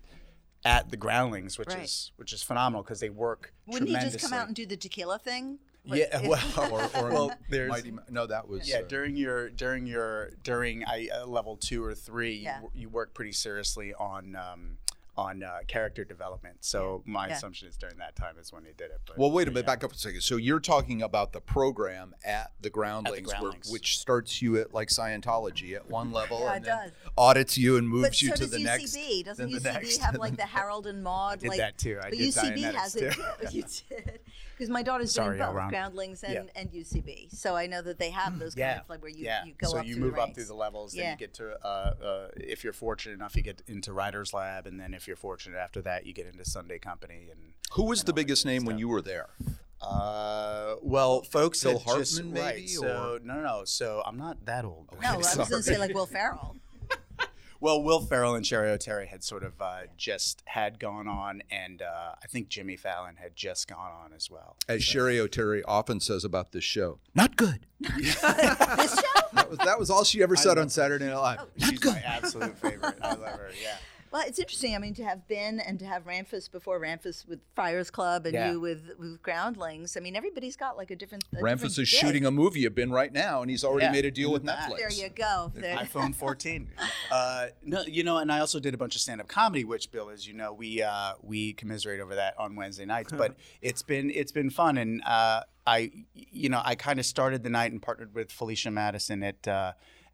at 0.64 0.90
the 0.90 0.96
groundlings, 0.96 1.58
which 1.60 1.68
Right. 1.68 1.84
is 1.84 2.10
which 2.16 2.32
is 2.32 2.42
phenomenal 2.42 2.82
because 2.82 2.98
they 2.98 3.10
work. 3.10 3.54
Wouldn't 3.68 3.88
he 3.88 3.94
just 3.96 4.18
come 4.18 4.32
out 4.32 4.48
and 4.48 4.56
do 4.56 4.66
the 4.66 4.76
tequila 4.76 5.20
thing? 5.20 5.60
What- 5.86 5.98
Yeah, 5.98 6.20
well, 6.28 6.72
or, 6.72 7.04
or 7.04 7.10
well, 7.12 7.32
there's 7.48 7.70
Mighty, 7.70 7.92
no, 8.10 8.26
that 8.26 8.48
was 8.48 8.68
yeah 8.68 8.78
uh, 8.78 8.82
during 8.82 9.16
your 9.16 9.48
during 9.50 9.86
your 9.86 10.30
during 10.42 10.84
I, 10.84 11.08
uh, 11.14 11.26
level 11.26 11.56
two 11.56 11.82
or 11.84 11.94
three, 11.94 12.34
Yeah. 12.36 12.60
you, 12.62 12.70
you 12.74 12.88
work 12.88 13.14
pretty 13.14 13.32
seriously 13.32 13.94
on 13.94 14.36
um, 14.36 14.78
on 15.18 15.42
uh, 15.42 15.60
character 15.66 16.04
development. 16.04 16.58
So 16.60 17.02
my 17.06 17.26
Yeah. 17.28 17.36
assumption 17.36 17.68
is 17.68 17.78
during 17.78 17.96
that 17.96 18.16
time 18.16 18.34
is 18.38 18.52
when 18.52 18.64
they 18.64 18.74
did 18.76 18.90
it. 18.90 19.00
But, 19.06 19.16
Well, 19.16 19.30
wait 19.30 19.48
a 19.48 19.50
minute. 19.50 19.60
yeah. 19.60 19.74
Back 19.74 19.82
up 19.82 19.92
a 19.92 19.96
second. 19.96 20.20
So 20.20 20.36
you're 20.36 20.60
talking 20.60 21.00
about 21.00 21.32
the 21.32 21.40
program 21.40 22.14
at 22.22 22.52
the 22.60 22.68
Groundlings, 22.68 23.26
where- 23.28 23.40
Groundlings. 23.40 23.72
which 23.72 23.98
starts 23.98 24.42
you 24.42 24.58
at 24.58 24.74
like 24.74 24.88
Scientology 24.88 25.74
at 25.74 25.88
one 25.88 26.12
level, 26.12 26.40
Yeah, 26.40 26.52
and 26.56 26.64
it 26.66 26.68
then 26.68 26.78
does. 26.88 26.92
audits 27.16 27.56
you 27.56 27.78
and 27.78 27.88
moves 27.88 28.08
But 28.08 28.20
you 28.20 28.28
so 28.28 28.34
to 28.34 28.40
does 28.42 28.50
the 28.50 28.58
UCB. 28.58 28.64
next. 28.64 28.92
Doesn't 29.24 29.50
then 29.52 29.62
the 29.62 29.70
UCB 29.70 29.72
next, 29.84 29.96
have 30.02 30.14
like 30.18 30.36
the 30.36 30.42
Harold 30.42 30.86
and 30.86 31.02
Maude? 31.02 31.38
did 31.38 31.48
like, 31.48 31.58
that 31.60 31.78
too. 31.78 31.98
I 31.98 32.10
but 32.10 32.18
did 32.18 32.34
UCB 32.34 32.74
has 32.74 32.94
it. 32.96 33.12
too. 33.14 33.22
too. 33.22 33.56
you 33.56 33.62
did. 33.88 34.20
Because 34.56 34.70
my 34.70 34.82
daughter's 34.82 35.12
Sorry, 35.12 35.36
doing 35.36 35.46
both 35.48 35.54
Ron. 35.56 35.68
Groundlings 35.68 36.22
and, 36.22 36.32
Yeah. 36.32 36.60
and 36.60 36.70
UCB, 36.72 37.28
so 37.30 37.54
I 37.54 37.66
know 37.66 37.82
that 37.82 37.98
they 37.98 38.08
have 38.10 38.38
those 38.38 38.54
kind 38.54 38.60
Yeah, 38.76 38.80
of 38.80 38.88
like 38.88 39.02
where 39.02 39.10
you, 39.10 39.24
yeah. 39.24 39.44
you 39.44 39.52
go 39.52 39.68
so 39.68 39.78
up 39.78 39.86
you 39.86 39.96
move 39.96 40.14
the 40.14 40.20
up 40.20 40.26
ranks. 40.28 40.36
through 40.36 40.46
the 40.46 40.54
levels, 40.54 40.92
then 40.94 41.10
you 41.10 41.16
get 41.18 41.34
to, 41.34 41.58
uh, 41.62 41.66
uh, 42.02 42.28
if 42.36 42.64
you're 42.64 42.72
fortunate 42.72 43.12
enough, 43.14 43.36
you 43.36 43.42
get 43.42 43.60
into 43.66 43.92
Writers 43.92 44.32
Lab, 44.32 44.66
and 44.66 44.80
then 44.80 44.94
if 44.94 45.06
you're 45.06 45.16
fortunate 45.16 45.58
after 45.58 45.82
that, 45.82 46.06
you 46.06 46.14
get 46.14 46.26
into 46.26 46.44
Sunday 46.46 46.78
Company. 46.78 47.28
And 47.30 47.52
Who 47.72 47.84
was 47.84 48.00
and 48.00 48.08
the 48.08 48.12
biggest 48.14 48.44
good 48.44 48.50
name 48.50 48.64
when 48.64 48.78
you 48.78 48.88
were 48.88 49.02
there? 49.02 49.28
Uh, 49.82 50.76
well, 50.82 51.20
folks, 51.22 51.62
Phil 51.62 51.78
had 51.78 51.98
just, 51.98 52.16
Hartman, 52.18 52.34
right, 52.42 52.54
maybe, 52.56 52.66
So 52.68 53.18
no, 53.22 53.34
no, 53.34 53.42
no. 53.42 53.62
So 53.66 54.02
I'm 54.06 54.16
not 54.16 54.44
that 54.46 54.64
old. 54.64 54.88
No, 55.02 55.08
I 55.10 55.16
was 55.18 55.34
going 55.34 55.48
to 55.48 55.62
say 55.62 55.76
like 55.76 55.94
Will 55.94 56.06
Ferrell. 56.06 56.56
Well, 57.60 57.82
Will 57.82 58.00
Ferrell 58.00 58.34
and 58.34 58.44
Cheri 58.44 58.68
Oteri 58.76 59.06
had 59.06 59.24
sort 59.24 59.42
of 59.42 59.60
uh, 59.60 59.82
just 59.96 60.42
had 60.46 60.78
gone 60.78 61.08
on, 61.08 61.42
and 61.50 61.82
uh, 61.82 62.14
I 62.22 62.26
think 62.26 62.48
Jimmy 62.48 62.76
Fallon 62.76 63.16
had 63.16 63.34
just 63.34 63.68
gone 63.68 63.90
on 64.04 64.12
as 64.12 64.30
well. 64.30 64.56
As 64.68 64.82
Cheri 64.82 65.16
Oteri 65.16 65.62
often 65.66 66.00
says 66.00 66.24
about 66.24 66.52
this 66.52 66.64
show, 66.64 66.98
not 67.14 67.36
good. 67.36 67.66
this 67.80 68.14
show? 68.14 69.22
That 69.32 69.46
was 69.50 69.58
that 69.58 69.78
was 69.78 69.90
all 69.90 70.04
she 70.04 70.22
ever 70.22 70.36
said 70.36 70.58
on 70.58 70.68
Saturday 70.68 71.06
Night 71.06 71.16
Live. 71.16 71.38
Oh, 71.42 71.46
She's 71.68 71.84
my 71.84 72.02
absolute 72.04 72.58
favorite. 72.58 72.96
I 73.02 73.10
love 73.14 73.38
her. 73.38 73.50
Yeah. 73.62 73.76
Well, 74.16 74.24
it's 74.26 74.38
interesting. 74.38 74.74
I 74.74 74.78
mean, 74.78 74.94
to 74.94 75.04
have 75.04 75.28
been 75.28 75.60
and 75.60 75.78
to 75.78 75.84
have 75.84 76.06
Ramfis 76.06 76.50
before 76.50 76.80
Ramfis 76.80 77.28
with 77.28 77.40
Friars 77.54 77.90
Club 77.90 78.24
and 78.24 78.32
Yeah. 78.32 78.52
you 78.52 78.60
with 78.60 78.92
with 78.98 79.20
Groundlings. 79.22 79.94
I 79.94 80.00
mean, 80.00 80.16
everybody's 80.16 80.56
got 80.56 80.78
like 80.78 80.90
a 80.90 80.96
different. 80.96 81.24
A 81.34 81.36
Ramfis 81.36 81.50
different 81.50 81.64
is 81.64 81.76
gig. 81.76 81.86
shooting 82.00 82.24
a 82.24 82.30
movie 82.30 82.64
of 82.64 82.74
Ben 82.74 82.90
right 82.90 83.12
now, 83.12 83.42
and 83.42 83.50
he's 83.50 83.62
already 83.62 83.84
Yeah, 83.84 83.92
made 83.92 84.06
a 84.06 84.10
deal 84.10 84.32
with 84.32 84.46
the. 84.46 84.52
Netflix. 84.52 84.78
There 84.78 84.90
you 84.90 85.10
go. 85.10 85.52
There. 85.54 85.76
iPhone 85.76 86.14
14. 86.14 86.70
Uh, 87.10 87.48
no, 87.62 87.82
you 87.82 88.04
know, 88.04 88.16
and 88.16 88.32
I 88.32 88.38
also 88.40 88.58
did 88.58 88.72
a 88.72 88.78
bunch 88.78 88.94
of 88.94 89.02
stand-up 89.02 89.28
comedy, 89.28 89.64
which 89.64 89.90
Bill, 89.90 90.08
as 90.08 90.26
you 90.26 90.32
know, 90.32 90.50
we 90.54 90.80
uh, 90.80 91.12
we 91.20 91.52
commiserate 91.52 92.00
over 92.00 92.14
that 92.14 92.38
on 92.38 92.56
Wednesday 92.56 92.86
nights. 92.86 93.12
But 93.12 93.36
it's 93.60 93.82
been 93.82 94.10
it's 94.10 94.32
been 94.32 94.48
fun, 94.48 94.78
and 94.78 95.02
uh, 95.04 95.42
I, 95.66 95.90
you 96.14 96.48
know, 96.48 96.62
I 96.64 96.74
kind 96.74 96.98
of 96.98 97.04
started 97.04 97.42
the 97.42 97.50
night 97.50 97.70
and 97.70 97.82
partnered 97.82 98.14
with 98.14 98.32
Felicia 98.32 98.70
Madison 98.70 99.22
at. 99.22 99.46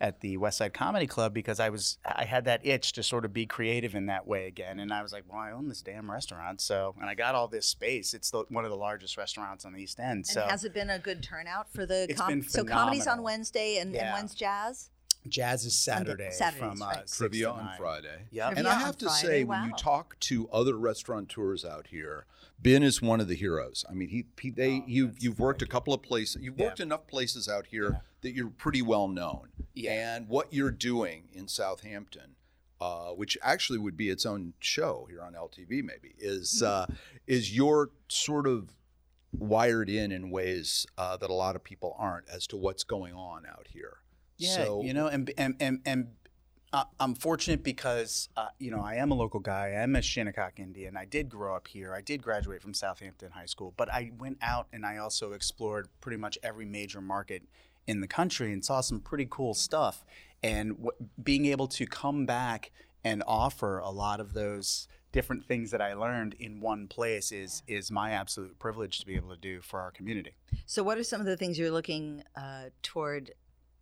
At 0.02 0.20
the 0.20 0.36
West 0.36 0.58
Side 0.58 0.74
Comedy 0.74 1.06
Club 1.06 1.32
because 1.32 1.60
I 1.60 1.68
was 1.70 1.96
I 2.04 2.24
had 2.24 2.44
that 2.46 2.66
itch 2.66 2.92
to 2.94 3.04
sort 3.04 3.24
of 3.24 3.32
be 3.32 3.46
creative 3.46 3.94
in 3.94 4.06
that 4.06 4.26
way 4.26 4.48
again, 4.48 4.80
and 4.80 4.92
I 4.92 5.00
was 5.00 5.12
like, 5.12 5.22
well, 5.28 5.38
I 5.38 5.52
own 5.52 5.68
this 5.68 5.80
damn 5.80 6.10
restaurant, 6.10 6.60
so 6.60 6.96
and 7.00 7.08
I 7.08 7.14
got 7.14 7.36
all 7.36 7.46
this 7.46 7.66
space. 7.66 8.12
It's 8.12 8.30
the, 8.32 8.42
one 8.48 8.64
of 8.64 8.72
the 8.72 8.76
largest 8.76 9.16
restaurants 9.16 9.64
on 9.64 9.72
the 9.72 9.80
East 9.80 10.00
End. 10.00 10.10
and 10.10 10.26
So 10.26 10.40
has 10.42 10.64
it 10.64 10.74
been 10.74 10.90
a 10.90 10.98
good 10.98 11.22
turnout 11.22 11.72
for 11.72 11.86
the 11.86 12.08
It's 12.10 12.20
com- 12.20 12.40
been 12.40 12.48
so 12.48 12.64
comedy's 12.64 13.06
on. 13.06 13.22
Wednesday 13.22 13.76
and, 13.78 13.88
and 13.90 13.94
Yeah. 13.94 14.12
when's 14.14 14.34
jazz? 14.34 14.90
jazz 15.28 15.64
is 15.64 15.76
Saturday, 15.76 16.30
Saturdays, 16.32 16.58
from 16.58 16.82
uh, 16.82 16.86
right. 16.88 17.06
Trivia 17.06 17.44
to 17.46 17.52
on. 17.52 17.70
Friday. 17.78 18.26
Yep. 18.32 18.54
And 18.56 18.66
I 18.66 18.74
have 18.74 18.98
to 18.98 19.04
Friday, 19.06 19.26
say, 19.28 19.44
when 19.44 19.66
you 19.66 19.72
talk 19.76 20.18
to 20.18 20.48
other 20.50 20.76
restaurateurs 20.76 21.64
out 21.64 21.86
here, 21.86 22.26
Ben 22.58 22.82
is 22.82 23.00
one 23.00 23.20
of 23.20 23.28
the 23.28 23.36
heroes. 23.36 23.84
I 23.88 23.94
mean, 23.94 24.08
he, 24.08 24.24
he 24.40 24.50
they 24.50 24.78
Oh, 24.80 24.84
you 24.88 25.06
that's- 25.06 25.22
you've 25.22 25.38
worked 25.38 25.62
a 25.62 25.66
couple 25.66 25.94
of 25.94 26.02
places. 26.02 26.42
You've 26.42 26.58
Yeah. 26.58 26.66
worked 26.66 26.80
enough 26.80 27.06
places 27.06 27.48
out 27.48 27.68
here 27.68 28.00
that 28.22 28.32
you're 28.32 28.50
pretty 28.50 28.82
well 28.82 29.06
known. 29.06 29.50
Yeah. 29.74 30.16
And 30.16 30.28
what 30.28 30.52
you're 30.52 30.70
doing 30.70 31.28
in 31.32 31.48
Southampton, 31.48 32.36
uh, 32.80 33.10
which 33.10 33.38
actually 33.42 33.78
would 33.78 33.96
be 33.96 34.08
its 34.10 34.26
own 34.26 34.54
show 34.60 35.06
here 35.08 35.22
on 35.22 35.34
LTV, 35.34 35.82
maybe 35.82 36.14
is 36.18 36.62
Mm-hmm. 36.64 36.92
uh, 36.92 36.96
is 37.26 37.56
your 37.56 37.90
sort 38.08 38.46
of 38.46 38.76
wired 39.32 39.88
in 39.88 40.12
in 40.12 40.30
ways 40.30 40.86
uh, 40.98 41.16
that 41.16 41.30
a 41.30 41.34
lot 41.34 41.56
of 41.56 41.64
people 41.64 41.96
aren't 41.98 42.28
as 42.28 42.46
to 42.48 42.56
what's 42.56 42.84
going 42.84 43.14
on 43.14 43.46
out 43.46 43.68
here. 43.70 43.98
Yeah, 44.36 44.54
so, 44.56 44.82
you 44.82 44.92
know, 44.92 45.06
and 45.06 45.30
and 45.38 45.54
and, 45.60 45.80
and 45.86 46.08
uh, 46.72 46.84
I'm 46.98 47.14
fortunate 47.14 47.62
because 47.62 48.28
uh, 48.36 48.48
you 48.58 48.70
know 48.70 48.82
I 48.82 48.94
am 48.96 49.10
a 49.10 49.14
local 49.14 49.40
guy. 49.40 49.66
I 49.68 49.82
am 49.82 49.94
a 49.94 50.02
Shinnecock 50.02 50.58
Indian. 50.58 50.96
I 50.96 51.04
did 51.04 51.28
grow 51.28 51.54
up 51.54 51.68
here. 51.68 51.94
I 51.94 52.00
did 52.00 52.22
graduate 52.22 52.62
from 52.62 52.74
Southampton 52.74 53.30
High 53.30 53.46
School, 53.46 53.74
but 53.76 53.90
I 53.90 54.10
went 54.18 54.38
out 54.42 54.66
and 54.72 54.84
I 54.84 54.96
also 54.96 55.32
explored 55.32 55.88
pretty 56.00 56.16
much 56.16 56.38
every 56.42 56.64
major 56.64 57.00
market 57.00 57.42
in 57.86 58.00
the 58.00 58.06
country 58.06 58.52
and 58.52 58.64
saw 58.64 58.80
some 58.80 59.00
pretty 59.00 59.26
cool 59.28 59.54
stuff. 59.54 60.04
And 60.42 60.76
w- 60.76 60.92
being 61.22 61.46
able 61.46 61.68
to 61.68 61.86
come 61.86 62.26
back 62.26 62.72
and 63.04 63.22
offer 63.26 63.78
a 63.78 63.90
lot 63.90 64.20
of 64.20 64.32
those 64.32 64.88
different 65.12 65.44
things 65.44 65.70
that 65.70 65.80
I 65.80 65.92
learned 65.92 66.34
in 66.38 66.60
one 66.60 66.88
place 66.88 67.30
is 67.30 67.62
is 67.68 67.90
my 67.90 68.12
absolute 68.12 68.58
privilege 68.58 68.98
to 69.00 69.06
be 69.06 69.14
able 69.14 69.28
to 69.30 69.36
do 69.36 69.60
for 69.60 69.80
our 69.80 69.90
community. 69.90 70.34
So, 70.66 70.82
what 70.82 70.98
are 70.98 71.04
some 71.04 71.20
of 71.20 71.26
the 71.26 71.36
things 71.36 71.58
you're 71.58 71.70
looking 71.70 72.24
uh, 72.34 72.70
toward 72.82 73.32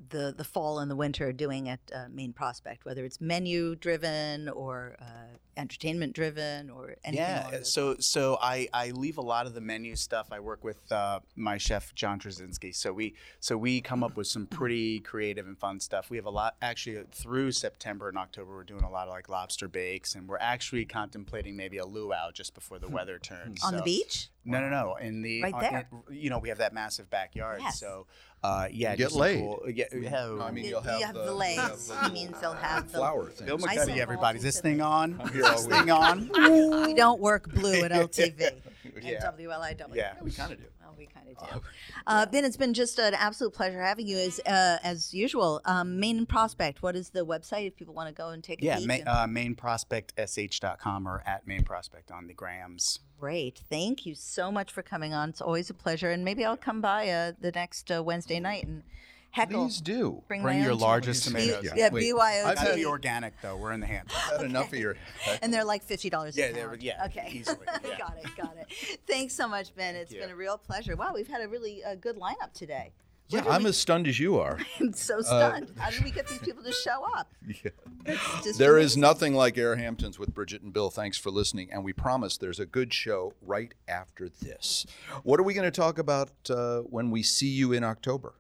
the 0.09 0.35
the 0.37 0.45
fall 0.45 0.79
and 0.79 0.91
the 0.91 0.97
winter 0.97 1.33
doing 1.33 1.69
at 1.69 1.81
uh, 1.95 2.07
Main 2.11 2.33
Prospect, 2.33 2.85
whether 2.85 3.05
it's 3.05 3.21
menu 3.21 3.77
driven 3.77 4.49
or 4.49 4.97
uh, 5.01 5.37
entertainment 5.57 6.15
driven 6.15 6.71
or 6.71 6.95
anything? 7.05 7.25
Yeah, 7.27 7.61
so 7.63 7.97
so 7.99 8.39
I, 8.41 8.69
I 8.73 8.91
leave 8.91 9.19
a 9.19 9.23
lot 9.23 9.47
of 9.47 9.55
the 9.55 9.61
menu 9.61 9.97
stuff. 9.97 10.29
I 10.33 10.41
work 10.41 10.65
with 10.65 10.91
uh, 10.91 11.21
my 11.37 11.59
chef 11.59 11.95
John 11.95 12.19
Trzynski. 12.19 12.75
So 12.75 12.93
we 12.93 13.15
so 13.41 13.57
we 13.57 13.81
come 13.81 14.03
up 14.03 14.17
with 14.17 14.27
some 14.27 14.47
pretty 14.47 15.01
creative 15.01 15.47
and 15.47 15.59
fun 15.59 15.81
stuff. 15.81 16.11
We 16.11 16.17
have 16.17 16.27
a 16.27 16.31
lot 16.31 16.57
actually 16.63 16.99
uh, 16.99 17.03
through 17.13 17.53
September 17.53 18.09
and 18.09 18.17
October. 18.17 18.55
We're 18.55 18.65
doing 18.65 18.85
a 18.85 18.91
lot 18.91 19.07
of 19.07 19.13
like 19.13 19.29
lobster 19.29 19.69
bakes, 19.69 20.15
and 20.15 20.27
we're 20.29 20.39
actually 20.39 20.87
contemplating 20.87 21.57
maybe 21.57 21.77
a 21.79 21.87
luau 21.87 22.31
just 22.33 22.55
before 22.55 22.79
the 22.79 22.89
weather 22.89 23.19
turns. 23.19 23.63
on 23.63 23.77
the 23.77 23.83
beach. 23.83 24.29
No, 24.45 24.59
no, 24.61 24.71
no. 24.71 24.97
In 24.97 25.21
the 25.21 25.43
Right 25.43 25.53
on- 25.55 25.61
there. 25.61 25.89
in- 26.09 26.17
you 26.17 26.31
know, 26.31 26.39
we 26.39 26.49
have 26.49 26.59
that 26.59 26.73
massive 26.73 27.11
backyard. 27.11 27.61
Yes. 27.61 27.79
So 27.79 28.07
uh, 28.43 28.69
yeah, 28.71 28.97
Get 28.97 29.13
laid. 29.13 29.41
Cool, 29.41 29.65
yeah, 29.73 29.85
yeah, 29.93 30.39
I 30.41 30.51
mean, 30.51 30.65
You, 30.65 30.71
you'll 30.71 30.81
have, 30.81 31.01
you 31.01 31.07
have 31.07 31.15
the, 31.15 31.25
the 31.25 31.35
legs. 31.35 31.93
He 32.05 32.11
means 32.11 32.41
they'll 32.41 32.55
have 32.55 32.91
the 32.91 32.99
flower 32.99 33.29
thing. 33.31 33.47
Bill 33.47 33.59
I 33.67 33.77
McCuddy, 33.77 33.87
saw 33.87 34.01
everybody. 34.01 34.39
Is 34.39 34.43
bottles 34.43 34.43
this 34.43 34.61
thing 34.61 34.81
on? 34.81 35.31
here 35.33 35.41
Is 35.41 35.47
all 35.47 35.57
this 35.57 35.67
thing 35.67 35.91
on? 35.91 36.31
we 36.87 36.95
don't 36.95 37.21
work 37.21 37.53
blue 37.53 37.85
at 37.85 37.91
LTV 37.93 38.51
and 38.85 38.93
Yeah. 39.05 39.31
WLIW. 39.39 39.95
Yeah. 39.95 40.15
we 40.23 40.31
kind 40.31 40.53
of 40.53 40.59
do. 40.59 40.65
Well, 40.81 40.95
we 40.99 41.07
kind 41.07 41.29
of 41.29 41.39
do. 41.39 41.61
Uh, 42.07 42.27
ben, 42.27 42.45
it's 42.45 42.57
been 42.57 42.75
just 42.75 42.99
an 42.99 43.15
absolute 43.15 43.53
pleasure 43.53 43.81
having 43.83 44.07
you 44.07 44.17
as 44.19 44.41
uh, 44.41 44.79
as 44.83 45.13
usual. 45.15 45.61
Um, 45.65 46.01
Main 46.01 46.19
and 46.19 46.29
Prospect. 46.29 46.83
What 46.83 46.97
is 46.97 47.11
the 47.11 47.25
website 47.25 47.67
if 47.67 47.77
people 47.77 47.95
want 47.95 48.09
to 48.09 48.15
go 48.15 48.31
and 48.31 48.43
take 48.43 48.63
a 48.63 48.65
Yeah, 48.65 48.77
peek? 48.79 48.87
ma- 48.89 48.95
and- 48.95 49.09
uh, 49.09 49.27
mainprospectsh.com 49.27 51.07
or 51.09 51.23
at 51.27 51.47
mainprospect 51.47 52.13
on 52.13 52.27
the 52.27 52.35
grams. 52.35 53.01
Great. 53.19 53.61
Thank 53.69 54.07
you 54.07 54.15
so 54.15 54.51
much 54.51 54.73
for 54.73 54.83
coming 54.83 55.13
on. 55.13 55.29
It's 55.31 55.41
always 55.43 55.69
a 55.71 55.75
pleasure. 55.75 56.11
And 56.11 56.25
maybe 56.25 56.45
I'll 56.45 56.57
come 56.57 56.81
by 56.81 57.09
uh, 57.11 57.33
the 57.39 57.51
next 57.53 57.91
uh, 57.91 58.03
Wednesday 58.03 58.41
night 58.41 58.65
and 58.65 58.83
heckle. 59.31 59.65
Please 59.67 59.81
do. 59.81 60.23
Bring, 60.29 60.43
Bring 60.43 60.63
your 60.63 60.75
largest 60.75 61.25
tomatoes. 61.25 61.57
tomatoes. 61.59 61.73
Yeah, 61.77 61.89
Wait, 61.93 62.13
BYOT. 62.13 62.45
I've 62.45 62.55
Gotta 62.57 62.69
had- 62.71 62.77
be 62.77 62.87
organic 62.87 63.41
though. 63.41 63.57
We're 63.57 63.73
in 63.73 63.81
the 63.81 63.87
hand. 63.87 64.11
Had 64.11 64.43
enough 64.43 64.73
of 64.73 64.79
your. 64.79 64.97
and 65.43 65.53
they're 65.53 65.65
like 65.65 65.83
fifty 65.85 66.11
dollars. 66.11 66.37
Yeah, 66.37 66.47
a 66.47 66.53
they 66.53 66.63
were- 66.63 66.71
pound. 66.71 66.83
yeah, 66.83 67.05
Okay. 67.07 67.29
easily, 67.33 67.59
yeah. 67.67 67.79
got 67.99 68.17
it. 68.23 68.37
Got 68.37 68.57
it. 68.59 69.01
Thanks 69.07 69.35
so 69.35 69.47
much, 69.49 69.75
Ben. 69.75 69.95
It's 69.97 70.13
you. 70.13 70.21
been 70.21 70.31
a 70.31 70.37
real 70.37 70.59
pleasure. 70.59 70.97
Wow, 70.97 71.13
we've 71.15 71.29
had 71.29 71.43
a 71.43 71.49
really 71.49 71.83
uh, 71.85 71.95
good 71.95 72.17
lineup 72.17 72.53
today. 72.55 72.93
Yeah, 73.29 73.45
I'm 73.49 73.65
as 73.67 73.77
stunned 73.77 74.09
as 74.09 74.19
you 74.19 74.41
are. 74.41 74.59
I'm 74.81 74.93
so 74.93 75.21
stunned. 75.21 75.71
How 75.79 75.91
did 75.91 76.03
we 76.03 76.11
get 76.11 76.27
these 76.27 76.41
people 76.41 76.65
to 76.65 76.73
show 76.73 77.05
up? 77.17 77.33
It's 78.05 78.43
just 78.43 78.59
There 78.59 78.77
is 78.77 78.95
amazing. 78.97 79.01
nothing 79.03 79.35
like 79.35 79.57
Air 79.57 79.77
Hamptons 79.77 80.19
with 80.19 80.35
Bridget 80.35 80.63
and 80.63 80.73
Bill. 80.73 80.91
Thanks 80.91 81.17
for 81.17 81.31
listening. 81.31 81.69
And 81.73 81.85
we 81.85 81.93
promise 81.93 82.37
there's 82.37 82.59
a 82.59 82.67
good 82.67 82.93
show 82.93 83.35
right 83.41 83.73
after 83.87 84.29
this. 84.29 84.85
What 85.23 85.39
are 85.39 85.45
we 85.45 85.55
going 85.55 85.65
to 85.65 85.71
talk 85.71 85.99
about 85.99 86.31
uh, 86.51 86.79
when 86.81 87.13
we 87.13 87.23
see 87.23 87.47
you 87.47 87.73
in 87.73 87.85
October? 87.85 88.35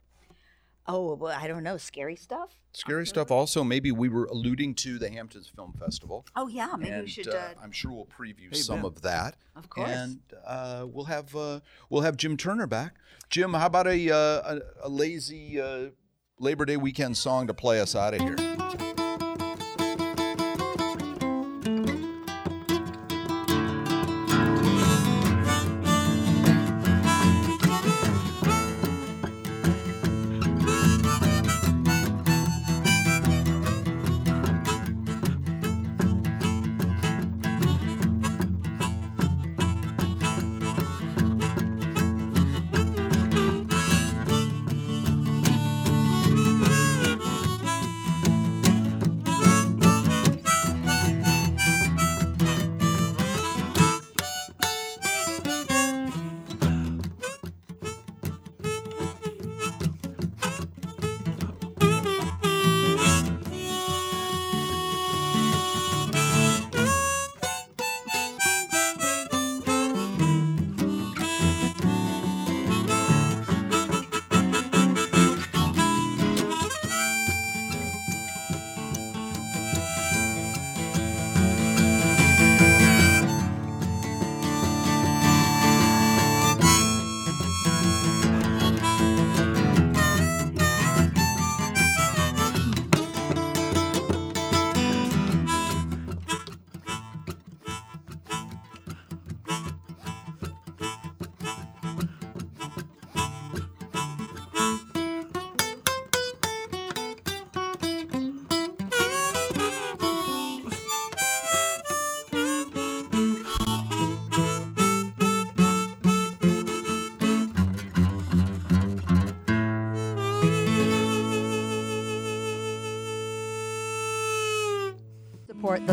Oh, 0.86 1.14
well, 1.14 1.36
I 1.38 1.46
don't 1.46 1.62
know. 1.62 1.76
Scary 1.76 2.16
stuff. 2.16 2.50
Scary 2.72 3.06
stuff. 3.06 3.30
Also, 3.30 3.62
maybe 3.62 3.92
we 3.92 4.08
were 4.08 4.24
alluding 4.26 4.74
to 4.76 4.98
the 4.98 5.08
Hamptons 5.10 5.48
Film 5.54 5.72
Festival. 5.78 6.24
Oh 6.34 6.48
yeah, 6.48 6.74
maybe 6.78 6.90
and 6.90 7.02
we 7.04 7.08
should. 7.08 7.28
uh, 7.28 7.32
Uh, 7.36 7.48
I'm 7.62 7.70
sure 7.72 7.92
we'll 7.92 8.06
preview 8.06 8.48
Hey, 8.52 8.58
some 8.60 8.78
Ben. 8.78 8.84
of 8.86 9.02
that. 9.02 9.36
Of 9.56 9.68
course. 9.68 9.90
And 9.90 10.20
uh, 10.46 10.86
we'll 10.88 11.04
have 11.06 11.34
uh, 11.36 11.60
we'll 11.90 12.02
have 12.02 12.16
Jim 12.16 12.36
Turner 12.36 12.66
back. 12.66 12.94
Jim, 13.28 13.52
how 13.54 13.66
about 13.66 13.86
a 13.86 14.10
uh, 14.10 14.16
a, 14.56 14.60
a 14.84 14.88
lazy 14.88 15.60
uh, 15.60 15.90
Labor 16.38 16.64
Day 16.64 16.76
weekend 16.76 17.16
song 17.16 17.46
to 17.46 17.54
play 17.54 17.80
us 17.80 17.94
out 17.94 18.14
of 18.14 18.20
here? 18.20 18.36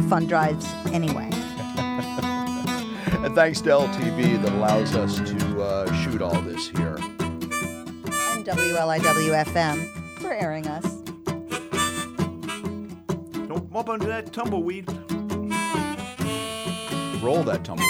The 0.02 0.08
fund 0.08 0.30
drives 0.30 0.66
anyway. 0.94 1.30
And 3.24 3.34
thanks 3.34 3.62
to 3.62 3.70
LTV 3.70 4.42
that 4.44 4.54
allows 4.54 4.96
us 4.96 5.18
to 5.18 5.62
uh, 5.62 5.92
shoot 6.04 6.22
all 6.22 6.40
this 6.42 6.70
here. 6.70 6.98
And 6.98 8.46
WLIW-FM 8.46 9.88
for 10.20 10.32
airing 10.34 10.68
us. 10.68 10.84
Don't 13.48 13.72
bump 13.72 13.90
into 13.90 14.06
that 14.06 14.32
tumbleweed. 14.32 14.88
Roll 17.24 17.44
that 17.44 17.64
tumbleweed. 17.64 17.90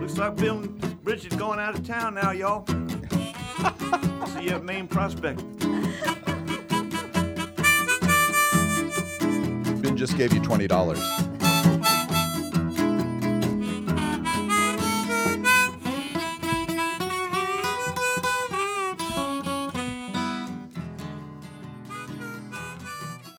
Looks 0.00 0.18
like 0.18 0.36
Bill 0.36 0.58
and 0.58 1.04
Bridget 1.04 1.38
going 1.38 1.60
out 1.60 1.76
of 1.76 1.86
town 1.86 2.14
now, 2.14 2.32
y'all. 2.32 2.66
See 4.26 4.42
you 4.42 4.56
at 4.56 4.64
Main 4.64 4.88
Prospect. 4.88 5.65
Just 10.06 10.16
gave 10.16 10.32
you 10.32 10.40
twenty 10.40 10.68
dollars. 10.68 11.25